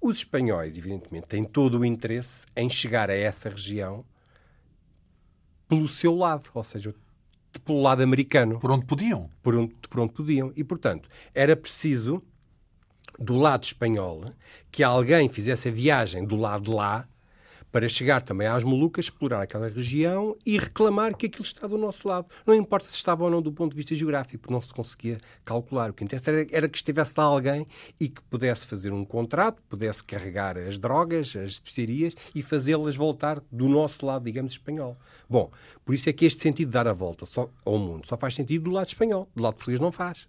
os 0.00 0.18
espanhóis, 0.18 0.78
evidentemente, 0.78 1.26
têm 1.26 1.42
todo 1.42 1.80
o 1.80 1.84
interesse 1.84 2.46
em 2.54 2.70
chegar 2.70 3.10
a 3.10 3.14
essa 3.14 3.48
região 3.48 4.04
pelo 5.68 5.88
seu 5.88 6.14
lado, 6.14 6.48
ou 6.54 6.62
seja, 6.62 6.94
pelo 7.64 7.82
lado 7.82 8.02
americano. 8.02 8.60
Por 8.60 8.70
onde 8.70 8.86
podiam. 8.86 9.28
Por 9.42 9.56
onde, 9.56 9.74
por 9.90 10.00
onde 10.00 10.12
podiam. 10.12 10.52
E, 10.54 10.62
portanto, 10.62 11.08
era 11.34 11.56
preciso, 11.56 12.22
do 13.18 13.34
lado 13.34 13.64
espanhol, 13.64 14.24
que 14.70 14.84
alguém 14.84 15.28
fizesse 15.28 15.68
a 15.68 15.72
viagem 15.72 16.24
do 16.24 16.36
lado 16.36 16.66
de 16.66 16.70
lá 16.70 17.08
para 17.76 17.90
chegar 17.90 18.22
também 18.22 18.46
às 18.46 18.64
Molucas, 18.64 19.04
explorar 19.04 19.42
aquela 19.42 19.68
região 19.68 20.34
e 20.46 20.56
reclamar 20.56 21.14
que 21.14 21.26
aquilo 21.26 21.44
está 21.44 21.66
do 21.66 21.76
nosso 21.76 22.08
lado. 22.08 22.26
Não 22.46 22.54
importa 22.54 22.86
se 22.86 22.96
estava 22.96 23.22
ou 23.22 23.30
não 23.30 23.42
do 23.42 23.52
ponto 23.52 23.72
de 23.72 23.76
vista 23.76 23.94
geográfico, 23.94 24.50
não 24.50 24.62
se 24.62 24.72
conseguia 24.72 25.18
calcular. 25.44 25.90
O 25.90 25.92
que 25.92 26.02
interessa 26.02 26.30
era, 26.30 26.46
era 26.50 26.68
que 26.70 26.78
estivesse 26.78 27.12
lá 27.18 27.24
alguém 27.24 27.66
e 28.00 28.08
que 28.08 28.22
pudesse 28.30 28.64
fazer 28.64 28.94
um 28.94 29.04
contrato, 29.04 29.62
pudesse 29.68 30.02
carregar 30.02 30.56
as 30.56 30.78
drogas, 30.78 31.36
as 31.36 31.50
especiarias 31.50 32.14
e 32.34 32.40
fazê-las 32.40 32.96
voltar 32.96 33.42
do 33.52 33.68
nosso 33.68 34.06
lado, 34.06 34.24
digamos, 34.24 34.54
espanhol. 34.54 34.96
Bom, 35.28 35.50
por 35.84 35.94
isso 35.94 36.08
é 36.08 36.14
que 36.14 36.24
este 36.24 36.42
sentido 36.42 36.68
de 36.68 36.72
dar 36.72 36.88
a 36.88 36.94
volta 36.94 37.26
só, 37.26 37.50
ao 37.62 37.76
mundo 37.76 38.06
só 38.06 38.16
faz 38.16 38.34
sentido 38.34 38.64
do 38.64 38.70
lado 38.70 38.88
espanhol. 38.88 39.28
Do 39.36 39.42
lado 39.42 39.56
português 39.56 39.80
não 39.80 39.92
faz. 39.92 40.26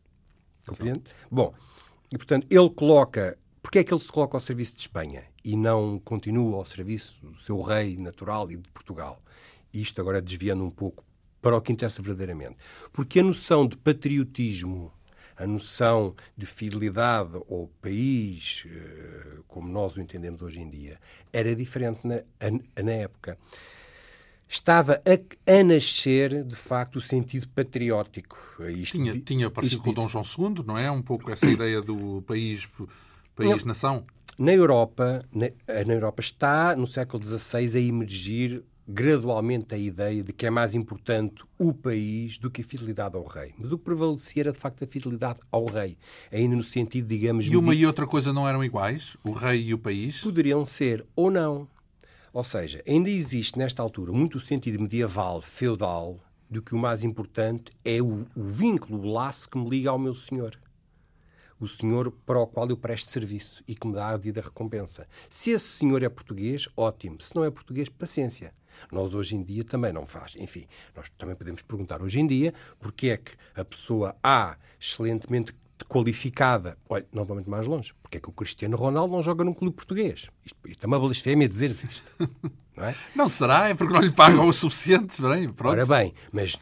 Compreende? 0.68 1.04
Bom, 1.32 1.54
e 2.12 2.18
portanto 2.18 2.46
ele 2.50 2.70
coloca 2.72 3.38
Porquê 3.68 3.80
é 3.80 3.84
que 3.84 3.94
ele 3.94 4.00
se 4.00 4.10
coloca 4.10 4.38
ao 4.38 4.40
serviço 4.40 4.78
de 4.78 4.82
Espanha 4.84 5.26
e 5.44 5.54
não 5.58 6.00
continua 6.00 6.56
ao 6.56 6.64
serviço 6.64 7.14
do 7.22 7.38
seu 7.38 7.60
rei 7.60 7.98
natural 7.98 8.50
e 8.50 8.56
de 8.56 8.70
Portugal? 8.70 9.22
Isto 9.74 10.00
agora 10.00 10.22
desviando 10.22 10.64
um 10.64 10.70
pouco 10.70 11.04
para 11.42 11.58
o 11.58 11.60
que 11.60 11.74
interessa 11.74 12.02
verdadeiramente. 12.02 12.56
Porque 12.94 13.20
a 13.20 13.24
noção 13.24 13.68
de 13.68 13.76
patriotismo, 13.76 14.90
a 15.36 15.46
noção 15.46 16.16
de 16.38 16.46
fidelidade 16.46 17.36
ao 17.36 17.70
país, 17.82 18.66
eh, 18.68 19.40
como 19.50 19.68
nós 19.68 19.98
o 19.98 20.02
entendemos 20.02 20.42
hoje 20.42 20.62
em 20.62 20.70
dia, 20.70 20.98
era 21.34 21.54
diferente 21.54 22.00
na, 22.08 22.22
na 22.82 22.92
época. 22.94 23.38
Estava 24.48 25.02
a, 25.04 25.52
a, 25.60 25.62
nascer, 25.66 26.42
de 26.46 26.56
facto, 26.56 26.96
o 26.96 27.02
sentido 27.02 27.50
patriótico. 27.50 28.38
Isto, 28.70 28.94
tinha, 28.94 29.20
tinha 29.20 29.52
parecido 29.52 29.82
com 29.82 29.90
o 29.90 29.94
Dom 29.94 30.08
João 30.08 30.24
II, 30.24 30.64
não 30.66 30.78
é? 30.78 30.90
Um 30.90 31.02
pouco 31.02 31.30
essa 31.30 31.48
ideia 31.48 31.82
do 31.82 32.24
país 32.26 32.66
país-nação? 33.38 34.04
Na 34.38 34.54
Europa, 34.54 35.24
na, 35.32 35.50
na, 35.86 35.94
Europa 35.94 36.22
está, 36.22 36.76
no 36.76 36.86
século 36.86 37.24
XVI, 37.24 37.78
a 37.78 37.80
emergir 37.80 38.64
gradualmente 38.88 39.74
a 39.76 39.78
ideia 39.78 40.24
de 40.24 40.32
que 40.32 40.46
é 40.46 40.50
mais 40.50 40.74
importante 40.74 41.44
o 41.58 41.74
país 41.74 42.38
do 42.38 42.50
que 42.50 42.62
a 42.62 42.64
fidelidade 42.64 43.16
ao 43.16 43.26
rei. 43.26 43.54
Mas 43.58 43.72
o 43.72 43.78
que 43.78 43.84
prevalecia 43.84 44.44
era, 44.44 44.52
de 44.52 44.58
facto, 44.58 44.84
a 44.84 44.88
fidelidade 44.88 45.40
ao 45.52 45.66
rei. 45.66 45.98
Ainda 46.32 46.56
no 46.56 46.64
sentido, 46.64 47.08
digamos... 47.08 47.48
E 47.48 47.58
uma 47.58 47.76
e 47.76 47.86
outra 47.86 48.08
coisa 48.08 48.32
não 48.32 48.48
eram 48.48 48.64
iguais? 48.64 49.18
O 49.24 49.32
rei 49.32 49.68
e 49.68 49.74
o 49.74 49.78
país? 49.78 50.20
Poderiam 50.20 50.66
ser 50.66 51.06
ou 51.16 51.30
não. 51.30 51.68
Ou 52.32 52.44
seja, 52.44 52.82
ainda 52.88 53.10
existe 53.10 53.58
nesta 53.58 53.82
altura 53.82 54.14
muito 54.14 54.36
o 54.36 54.40
sentido 54.40 54.80
medieval, 54.80 55.42
feudal, 55.42 56.20
do 56.50 56.62
que 56.62 56.74
o 56.74 56.78
mais 56.78 57.04
importante 57.04 57.72
é 57.84 58.02
o, 58.02 58.26
o 58.36 58.44
vínculo, 58.44 59.02
o 59.02 59.12
laço 59.12 59.50
que 59.50 59.58
me 59.58 59.70
liga 59.70 59.90
ao 59.90 60.00
meu 60.00 60.14
senhor 60.14 60.58
o 61.60 61.68
senhor 61.68 62.12
para 62.26 62.40
o 62.40 62.48
qual 62.48 62.70
eu 62.70 62.78
presto 62.78 63.12
serviço 63.12 63.64
e 63.68 63.76
que 63.76 63.88
me 63.88 63.94
dá 63.94 64.10
a 64.10 64.18
devida 64.18 64.42
recompensa. 64.42 65.08
Se 65.30 65.52
esse 65.52 65.66
senhor 65.66 66.04
é 66.04 66.10
português, 66.10 66.68
ótimo. 66.76 67.22
Se 67.22 67.36
não 67.36 67.44
é 67.44 67.52
português, 67.52 67.90
paciência. 67.90 68.54
Nós 68.92 69.16
hoje 69.16 69.36
em 69.36 69.44
dia 69.44 69.64
também 69.64 69.92
não 69.92 70.06
faz. 70.06 70.36
Enfim, 70.38 70.66
nós 70.96 71.10
também 71.18 71.36
podemos 71.36 71.62
perguntar 71.62 72.02
hoje 72.02 72.20
em 72.20 72.28
dia 72.28 72.54
porque 72.80 73.10
é 73.10 73.18
que 73.18 73.32
a 73.56 73.66
pessoa 73.66 74.16
A, 74.22 74.58
excelentemente 74.80 75.54
qualificada, 75.86 76.78
olha, 76.90 77.06
não 77.12 77.24
vamos 77.24 77.46
mais 77.46 77.68
longe, 77.68 77.94
porque 78.02 78.18
é 78.18 78.20
que 78.20 78.30
o 78.30 78.32
Cristiano 78.32 78.76
Ronaldo 78.76 79.14
não 79.14 79.22
joga 79.22 79.44
num 79.44 79.54
clube 79.54 79.76
português? 79.76 80.30
Isto, 80.44 80.58
isto 80.68 80.84
é 80.84 80.88
uma 80.88 81.00
blasfémia 81.00 81.48
dizer 81.48 81.70
isto. 81.70 82.12
Não, 82.78 82.86
é? 82.86 82.96
não 83.16 83.28
será? 83.28 83.70
É 83.70 83.74
porque 83.74 83.92
não 83.92 84.02
lhe 84.02 84.12
pagam 84.12 84.48
o 84.48 84.54
suficiente. 84.54 85.20
Bem, 85.20 85.52
pronto. 85.52 85.72
Ora 85.72 85.84
bem, 85.84 86.14
mas 86.32 86.60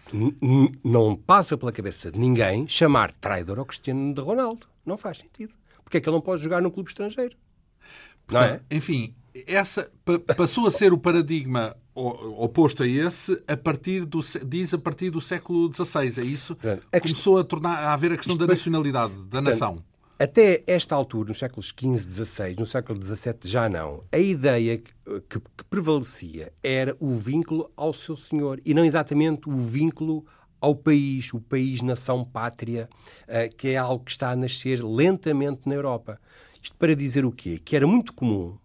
não 0.81 1.13
passa 1.13 1.57
pela 1.57 1.73
cabeça 1.73 2.09
de 2.09 2.17
ninguém 2.17 2.65
chamar 2.69 3.11
traidor 3.11 3.59
ao 3.59 3.65
Cristiano 3.65 4.13
de 4.13 4.21
Ronaldo. 4.21 4.65
Não 4.85 4.97
faz 4.97 5.19
sentido. 5.19 5.53
Porque 5.83 5.97
é 5.97 6.01
que 6.01 6.09
ele 6.09 6.15
não 6.15 6.21
pode 6.21 6.41
jogar 6.41 6.61
num 6.61 6.69
clube 6.69 6.89
estrangeiro? 6.89 7.35
Portanto, 8.25 8.49
não 8.49 8.55
é? 8.55 8.61
Enfim, 8.71 9.15
essa 9.45 9.91
passou 10.35 10.67
a 10.67 10.71
ser 10.71 10.93
o 10.93 10.97
paradigma 10.97 11.75
oposto 11.93 12.83
a 12.83 12.87
esse 12.87 13.41
a 13.47 13.55
partir 13.55 14.05
do 14.05 14.19
diz 14.45 14.73
a 14.73 14.77
partir 14.77 15.09
do 15.09 15.21
século 15.21 15.71
XVI 15.73 16.21
é 16.21 16.25
isso 16.25 16.55
portanto, 16.55 16.87
a 16.91 16.99
começou 16.99 17.37
a 17.37 17.43
tornar 17.43 17.77
a 17.77 17.93
haver 17.93 18.11
a 18.11 18.17
questão 18.17 18.35
da 18.35 18.45
nacionalidade 18.45 19.13
da 19.13 19.19
portanto, 19.19 19.43
nação 19.45 19.83
até 20.19 20.61
esta 20.67 20.93
altura 20.93 21.29
nos 21.29 21.39
séculos 21.39 21.67
XV 21.67 22.25
XVI 22.25 22.55
no 22.57 22.65
século 22.65 23.01
XVII 23.01 23.35
já 23.43 23.69
não 23.69 24.01
a 24.11 24.17
ideia 24.17 24.77
que, 24.77 24.91
que, 25.29 25.39
que 25.39 25.63
prevalecia 25.69 26.51
era 26.61 26.95
o 26.99 27.15
vínculo 27.15 27.71
ao 27.77 27.93
seu 27.93 28.17
senhor 28.17 28.61
e 28.65 28.73
não 28.73 28.83
exatamente 28.83 29.49
o 29.49 29.55
vínculo 29.55 30.25
ao 30.65 30.75
país, 30.75 31.31
o 31.31 31.39
país, 31.39 31.81
nação, 31.81 32.25
pátria, 32.25 32.89
eh, 33.27 33.49
que 33.49 33.69
é 33.69 33.77
algo 33.77 34.03
que 34.03 34.11
está 34.11 34.31
a 34.31 34.35
nascer 34.35 34.83
lentamente 34.83 35.61
na 35.67 35.75
Europa. 35.75 36.19
Isto 36.61 36.75
para 36.77 36.95
dizer 36.95 37.23
o 37.23 37.31
quê? 37.31 37.61
Que 37.63 37.75
era 37.75 37.85
muito 37.85 38.11
comum 38.13 38.57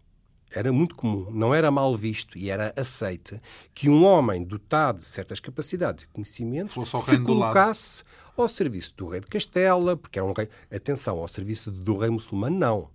era 0.53 0.73
muito 0.73 0.97
comum, 0.97 1.29
não 1.31 1.55
era 1.55 1.71
mal 1.71 1.97
visto 1.97 2.37
e 2.37 2.51
era 2.51 2.73
aceite 2.75 3.41
que 3.73 3.89
um 3.89 4.05
homem 4.05 4.43
dotado 4.43 4.99
de 4.99 5.05
certas 5.05 5.39
capacidades 5.39 6.03
e 6.03 6.09
conhecimentos 6.09 6.75
se 7.05 7.19
colocasse 7.21 8.03
ao 8.37 8.49
serviço 8.49 8.93
do 8.97 9.07
rei 9.07 9.21
de 9.21 9.29
Castela, 9.29 9.97
porque 9.97 10.19
era 10.19 10.27
um 10.27 10.33
rei, 10.33 10.49
atenção, 10.75 11.19
ao 11.19 11.29
serviço 11.29 11.71
do 11.71 11.97
rei 11.97 12.11
muçulmano, 12.11 12.59
não. 12.59 12.89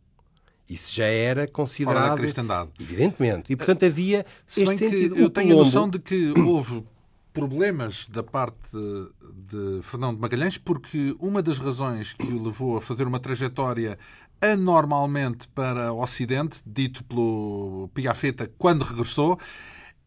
Isso 0.68 0.94
já 0.94 1.06
era 1.06 1.48
considerado. 1.48 2.02
Fora 2.02 2.10
da 2.10 2.18
cristandade. 2.18 2.72
Evidentemente. 2.78 3.54
E, 3.54 3.56
portanto, 3.56 3.86
havia 3.86 4.26
Se 4.46 4.64
este 4.64 4.78
sentido. 4.78 5.16
Eu 5.16 5.30
tenho 5.30 5.54
a 5.54 5.64
noção 5.64 5.90
de 5.90 6.00
que 6.00 6.34
houve 6.38 6.84
problemas 7.36 8.08
da 8.08 8.24
parte 8.24 8.72
de 8.72 9.82
Fernão 9.84 10.16
de 10.16 10.22
Magalhães, 10.22 10.58
porque 10.58 11.14
uma 11.20 11.42
das 11.42 11.60
razões 11.60 12.14
que 12.14 12.32
o 12.32 12.42
levou 12.42 12.78
a 12.78 12.82
fazer 12.82 13.06
uma 13.06 13.20
trajetória 13.20 14.00
anormalmente 14.42 15.46
para 15.50 15.92
o 15.92 16.02
Ocidente, 16.02 16.62
dito 16.66 17.04
pelo 17.04 17.90
Pigafetta 17.94 18.50
quando 18.58 18.84
regressou, 18.84 19.38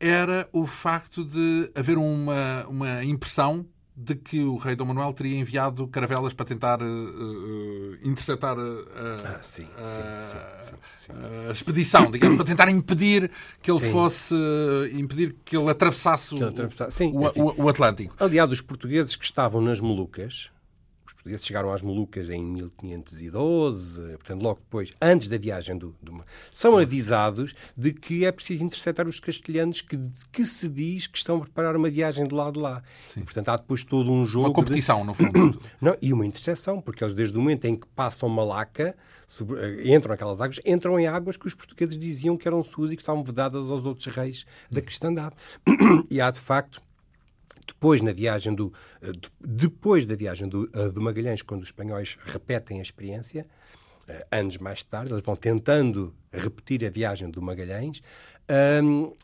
era 0.01 0.49
o 0.55 0.66
facto 0.66 1.22
de 1.22 1.70
haver 1.74 1.99
uma, 1.99 2.66
uma 2.66 3.05
impressão 3.05 3.66
de 4.01 4.15
que 4.15 4.45
o 4.45 4.57
rei 4.57 4.77
Dom 4.77 4.85
Manuel 4.85 5.13
teria 5.13 5.37
enviado 5.37 5.89
caravelas 5.89 6.33
para 6.33 6.47
tentar 6.47 6.81
uh, 6.81 7.99
interceptar 8.05 8.57
uh, 8.57 8.87
ah, 9.25 9.39
sim, 9.43 9.67
sim, 9.83 10.73
sim, 10.97 11.13
a 11.49 11.51
expedição, 11.51 12.09
digamos, 12.09 12.37
para 12.37 12.45
tentar 12.45 12.71
impedir 12.71 13.29
que 13.61 13.69
ele 13.69 13.91
fosse, 13.91 14.35
impedir 14.93 15.35
que 15.45 15.57
ele 15.57 15.69
atravessasse, 15.69 16.37
que 16.37 16.43
ele 16.43 16.51
atravessasse. 16.51 17.03
O, 17.03 17.27
o, 17.43 17.65
o 17.65 17.69
Atlântico. 17.69 18.15
Aliás, 18.21 18.51
os 18.53 18.61
portugueses 18.61 19.17
que 19.17 19.25
estavam 19.25 19.61
nas 19.61 19.81
Molucas, 19.81 20.51
portugueses 21.29 21.47
chegaram 21.47 21.72
às 21.72 21.83
Molucas 21.83 22.29
em 22.31 22.43
1512, 22.43 24.03
portanto, 24.03 24.43
logo 24.43 24.61
depois, 24.61 24.93
antes 25.01 25.29
da 25.29 25.37
viagem 25.37 25.76
do, 25.76 25.95
do 26.03 26.24
são 26.51 26.79
avisados 26.79 27.55
de 27.76 27.93
que 27.93 28.24
é 28.24 28.33
preciso 28.33 28.64
interceptar 28.64 29.07
os 29.07 29.20
castelhanos 29.20 29.81
que, 29.83 29.99
que 30.33 30.47
se 30.47 30.68
diz 30.68 31.07
que 31.07 31.18
estão 31.18 31.37
a 31.37 31.41
preparar 31.41 31.76
uma 31.76 31.91
viagem 31.91 32.26
do 32.26 32.35
lado 32.35 32.55
de 32.55 32.61
lá. 32.61 32.83
E, 33.16 33.20
portanto, 33.20 33.49
há 33.51 33.57
depois 33.57 33.85
todo 33.85 34.11
um 34.11 34.24
jogo. 34.24 34.47
Uma 34.47 34.55
competição, 34.55 35.01
de... 35.01 35.07
no 35.07 35.14
fundo. 35.14 35.61
Não, 35.81 35.97
e 36.01 36.12
uma 36.12 36.26
interseção, 36.26 36.81
porque 36.81 37.05
eles, 37.05 37.14
desde 37.14 37.37
o 37.37 37.41
momento 37.41 37.66
em 37.66 37.76
que 37.76 37.87
passam 37.95 38.29
Malaca, 38.29 38.97
sobre, 39.26 39.61
eh, 39.61 39.95
entram 39.95 40.11
naquelas 40.11 40.41
águas, 40.41 40.61
entram 40.64 40.99
em 40.99 41.07
águas 41.07 41.37
que 41.37 41.47
os 41.47 41.55
portugueses 41.55 41.99
diziam 41.99 42.37
que 42.37 42.49
eram 42.49 42.62
suas 42.62 42.91
e 42.91 42.97
que 42.97 43.03
estavam 43.03 43.22
vedadas 43.22 43.70
aos 43.70 43.85
outros 43.85 44.07
reis 44.07 44.47
da 44.70 44.81
cristandade. 44.81 45.37
E 46.11 46.20
há, 46.20 46.31
de 46.31 46.41
facto, 46.41 46.83
depois, 47.69 48.01
na 48.01 48.12
viagem 48.12 48.55
do, 48.55 48.73
eh, 49.03 49.12
depois 49.39 50.07
da 50.07 50.16
viagem 50.16 50.49
do, 50.49 50.69
eh, 50.73 50.89
do 50.89 51.01
Magalhães, 51.01 51.43
quando 51.43 51.62
os 51.62 51.69
espanhóis 51.69 52.19
repetem 52.25 52.79
a 52.79 52.83
experiência, 52.83 53.47
eh, 54.09 54.27
anos 54.31 54.57
mais 54.57 54.83
tarde, 54.83 55.12
eles 55.12 55.23
vão 55.23 55.37
tentando 55.37 56.14
repetir 56.33 56.85
a 56.85 56.91
viagem 56.91 57.31
do 57.31 57.43
Magalhães, 57.43 58.03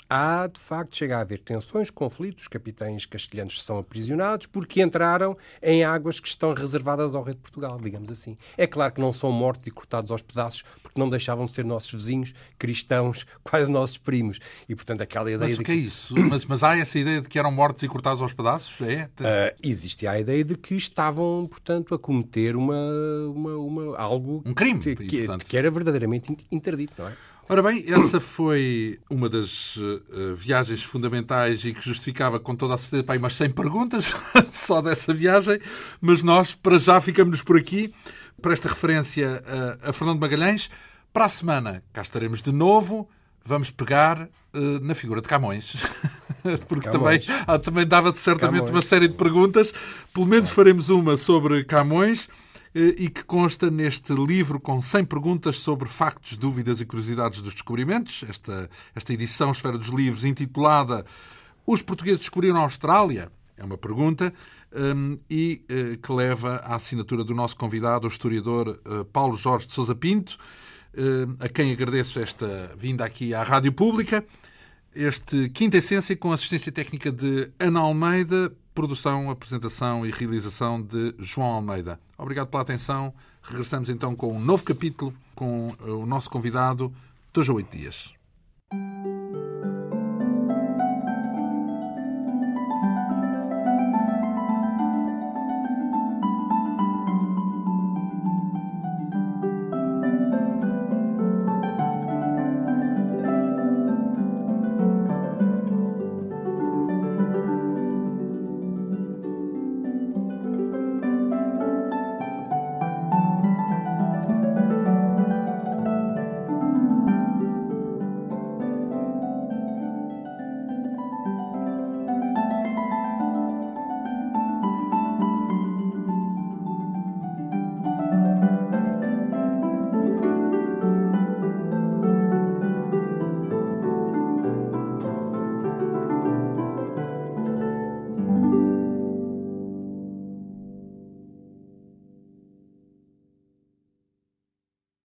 há, 0.08 0.46
de 0.46 0.60
facto, 0.60 0.96
chega 0.96 1.16
a 1.16 1.20
haver 1.20 1.38
tensões, 1.38 1.90
conflitos, 1.90 2.48
capitães 2.48 3.06
castelhanos 3.06 3.62
são 3.62 3.78
aprisionados 3.78 4.46
porque 4.46 4.82
entraram 4.82 5.36
em 5.62 5.84
águas 5.84 6.20
que 6.20 6.28
estão 6.28 6.52
reservadas 6.52 7.14
ao 7.14 7.22
rei 7.22 7.34
de 7.34 7.40
Portugal, 7.40 7.78
digamos 7.82 8.10
assim. 8.10 8.36
É 8.56 8.66
claro 8.66 8.92
que 8.92 9.00
não 9.00 9.12
são 9.12 9.32
mortos 9.32 9.66
e 9.66 9.70
cortados 9.70 10.10
aos 10.10 10.22
pedaços 10.22 10.64
porque 10.82 11.00
não 11.00 11.08
deixavam 11.08 11.46
de 11.46 11.52
ser 11.52 11.64
nossos 11.64 11.92
vizinhos, 11.92 12.34
cristãos, 12.58 13.26
quase 13.42 13.70
nossos 13.70 13.98
primos. 13.98 14.38
E, 14.68 14.74
portanto, 14.74 15.00
aquela 15.00 15.30
ideia 15.30 15.48
mas 15.48 15.58
de 15.58 15.64
que... 15.64 15.72
é 15.72 15.74
isso? 15.74 16.14
Mas, 16.16 16.44
mas 16.46 16.62
há 16.62 16.76
essa 16.76 16.98
ideia 16.98 17.20
de 17.20 17.28
que 17.28 17.38
eram 17.38 17.50
mortos 17.50 17.82
e 17.82 17.88
cortados 17.88 18.22
aos 18.22 18.32
pedaços? 18.32 18.80
É? 18.86 19.04
Uh, 19.04 19.56
existe 19.62 20.06
a 20.06 20.18
ideia 20.18 20.44
de 20.44 20.56
que 20.56 20.74
estavam, 20.74 21.46
portanto, 21.50 21.94
a 21.94 21.98
cometer 21.98 22.56
uma, 22.56 22.76
uma, 23.34 23.56
uma 23.56 23.96
algo... 23.98 24.42
Um 24.44 24.54
crime! 24.54 24.78
Que, 24.78 24.94
que, 24.94 25.18
portanto... 25.18 25.46
que 25.46 25.56
era 25.56 25.70
verdadeiramente 25.70 26.36
interdito, 26.50 26.94
não 26.98 27.08
é? 27.08 27.12
Ora 27.46 27.62
bem, 27.62 27.84
essa 27.86 28.18
foi 28.20 28.98
uma 29.10 29.28
das 29.28 29.76
uh, 29.76 30.34
viagens 30.34 30.82
fundamentais 30.82 31.62
e 31.64 31.74
que 31.74 31.84
justificava 31.84 32.40
com 32.40 32.56
toda 32.56 32.74
a 32.74 32.78
certeza 32.78 33.04
para 33.04 33.18
umas 33.18 33.34
100 33.34 33.50
perguntas 33.50 34.12
só 34.50 34.80
dessa 34.80 35.12
viagem, 35.12 35.60
mas 36.00 36.22
nós 36.22 36.54
para 36.54 36.78
já 36.78 36.98
ficamos 37.02 37.42
por 37.42 37.58
aqui 37.58 37.92
para 38.40 38.54
esta 38.54 38.68
referência 38.68 39.42
a, 39.82 39.90
a 39.90 39.92
Fernando 39.92 40.20
Magalhães. 40.20 40.70
Para 41.12 41.26
a 41.26 41.28
semana 41.28 41.82
cá 41.92 42.00
estaremos 42.00 42.40
de 42.40 42.50
novo. 42.50 43.08
Vamos 43.44 43.70
pegar 43.70 44.22
uh, 44.22 44.80
na 44.80 44.94
figura 44.94 45.20
de 45.20 45.28
Camões, 45.28 45.74
porque 46.66 46.88
Camões. 46.88 47.26
Também, 47.26 47.44
ah, 47.46 47.58
também 47.58 47.86
dava 47.86 48.14
certamente 48.14 48.64
Camões. 48.64 48.70
uma 48.70 48.82
série 48.82 49.06
de 49.06 49.14
perguntas. 49.14 49.70
Pelo 50.14 50.24
menos 50.24 50.48
faremos 50.48 50.88
uma 50.88 51.18
sobre 51.18 51.62
Camões. 51.64 52.26
Eh, 52.74 52.94
e 52.98 53.08
que 53.08 53.22
consta 53.22 53.70
neste 53.70 54.12
livro 54.12 54.58
com 54.58 54.82
100 54.82 55.04
perguntas 55.04 55.56
sobre 55.56 55.88
factos, 55.88 56.36
dúvidas 56.36 56.80
e 56.80 56.84
curiosidades 56.84 57.40
dos 57.40 57.52
descobrimentos. 57.52 58.24
Esta, 58.28 58.68
esta 58.94 59.12
edição 59.12 59.52
Esfera 59.52 59.78
dos 59.78 59.88
Livros, 59.88 60.24
intitulada 60.24 61.06
Os 61.64 61.82
Portugueses 61.82 62.20
Descobriram 62.20 62.56
a 62.56 62.62
Austrália? 62.62 63.30
É 63.56 63.64
uma 63.64 63.78
pergunta. 63.78 64.34
Um, 64.74 65.16
e 65.30 65.64
uh, 65.70 65.96
que 65.98 66.12
leva 66.12 66.56
à 66.56 66.74
assinatura 66.74 67.22
do 67.22 67.32
nosso 67.32 67.56
convidado, 67.56 68.08
o 68.08 68.10
historiador 68.10 68.80
uh, 68.84 69.04
Paulo 69.04 69.36
Jorge 69.36 69.68
de 69.68 69.72
Sousa 69.72 69.94
Pinto, 69.94 70.36
a 71.40 71.48
quem 71.48 71.72
agradeço 71.72 72.20
esta 72.20 72.72
vinda 72.78 73.04
aqui 73.04 73.34
à 73.34 73.42
Rádio 73.42 73.72
Pública. 73.72 74.24
Este 74.94 75.48
Quinta 75.48 75.76
Essência 75.76 76.16
com 76.16 76.30
assistência 76.30 76.70
técnica 76.70 77.10
de 77.10 77.50
Ana 77.58 77.80
Almeida, 77.80 78.52
Produção, 78.74 79.30
apresentação 79.30 80.04
e 80.04 80.10
realização 80.10 80.82
de 80.82 81.14
João 81.18 81.46
Almeida. 81.52 82.00
Obrigado 82.18 82.48
pela 82.48 82.62
atenção. 82.62 83.14
Regressamos 83.40 83.88
então 83.88 84.16
com 84.16 84.36
um 84.36 84.40
novo 84.40 84.64
capítulo 84.64 85.14
com 85.34 85.68
o 85.80 86.04
nosso 86.04 86.28
convidado, 86.28 86.92
Tojo 87.32 87.54
Oito 87.54 87.76
Dias. 87.76 88.12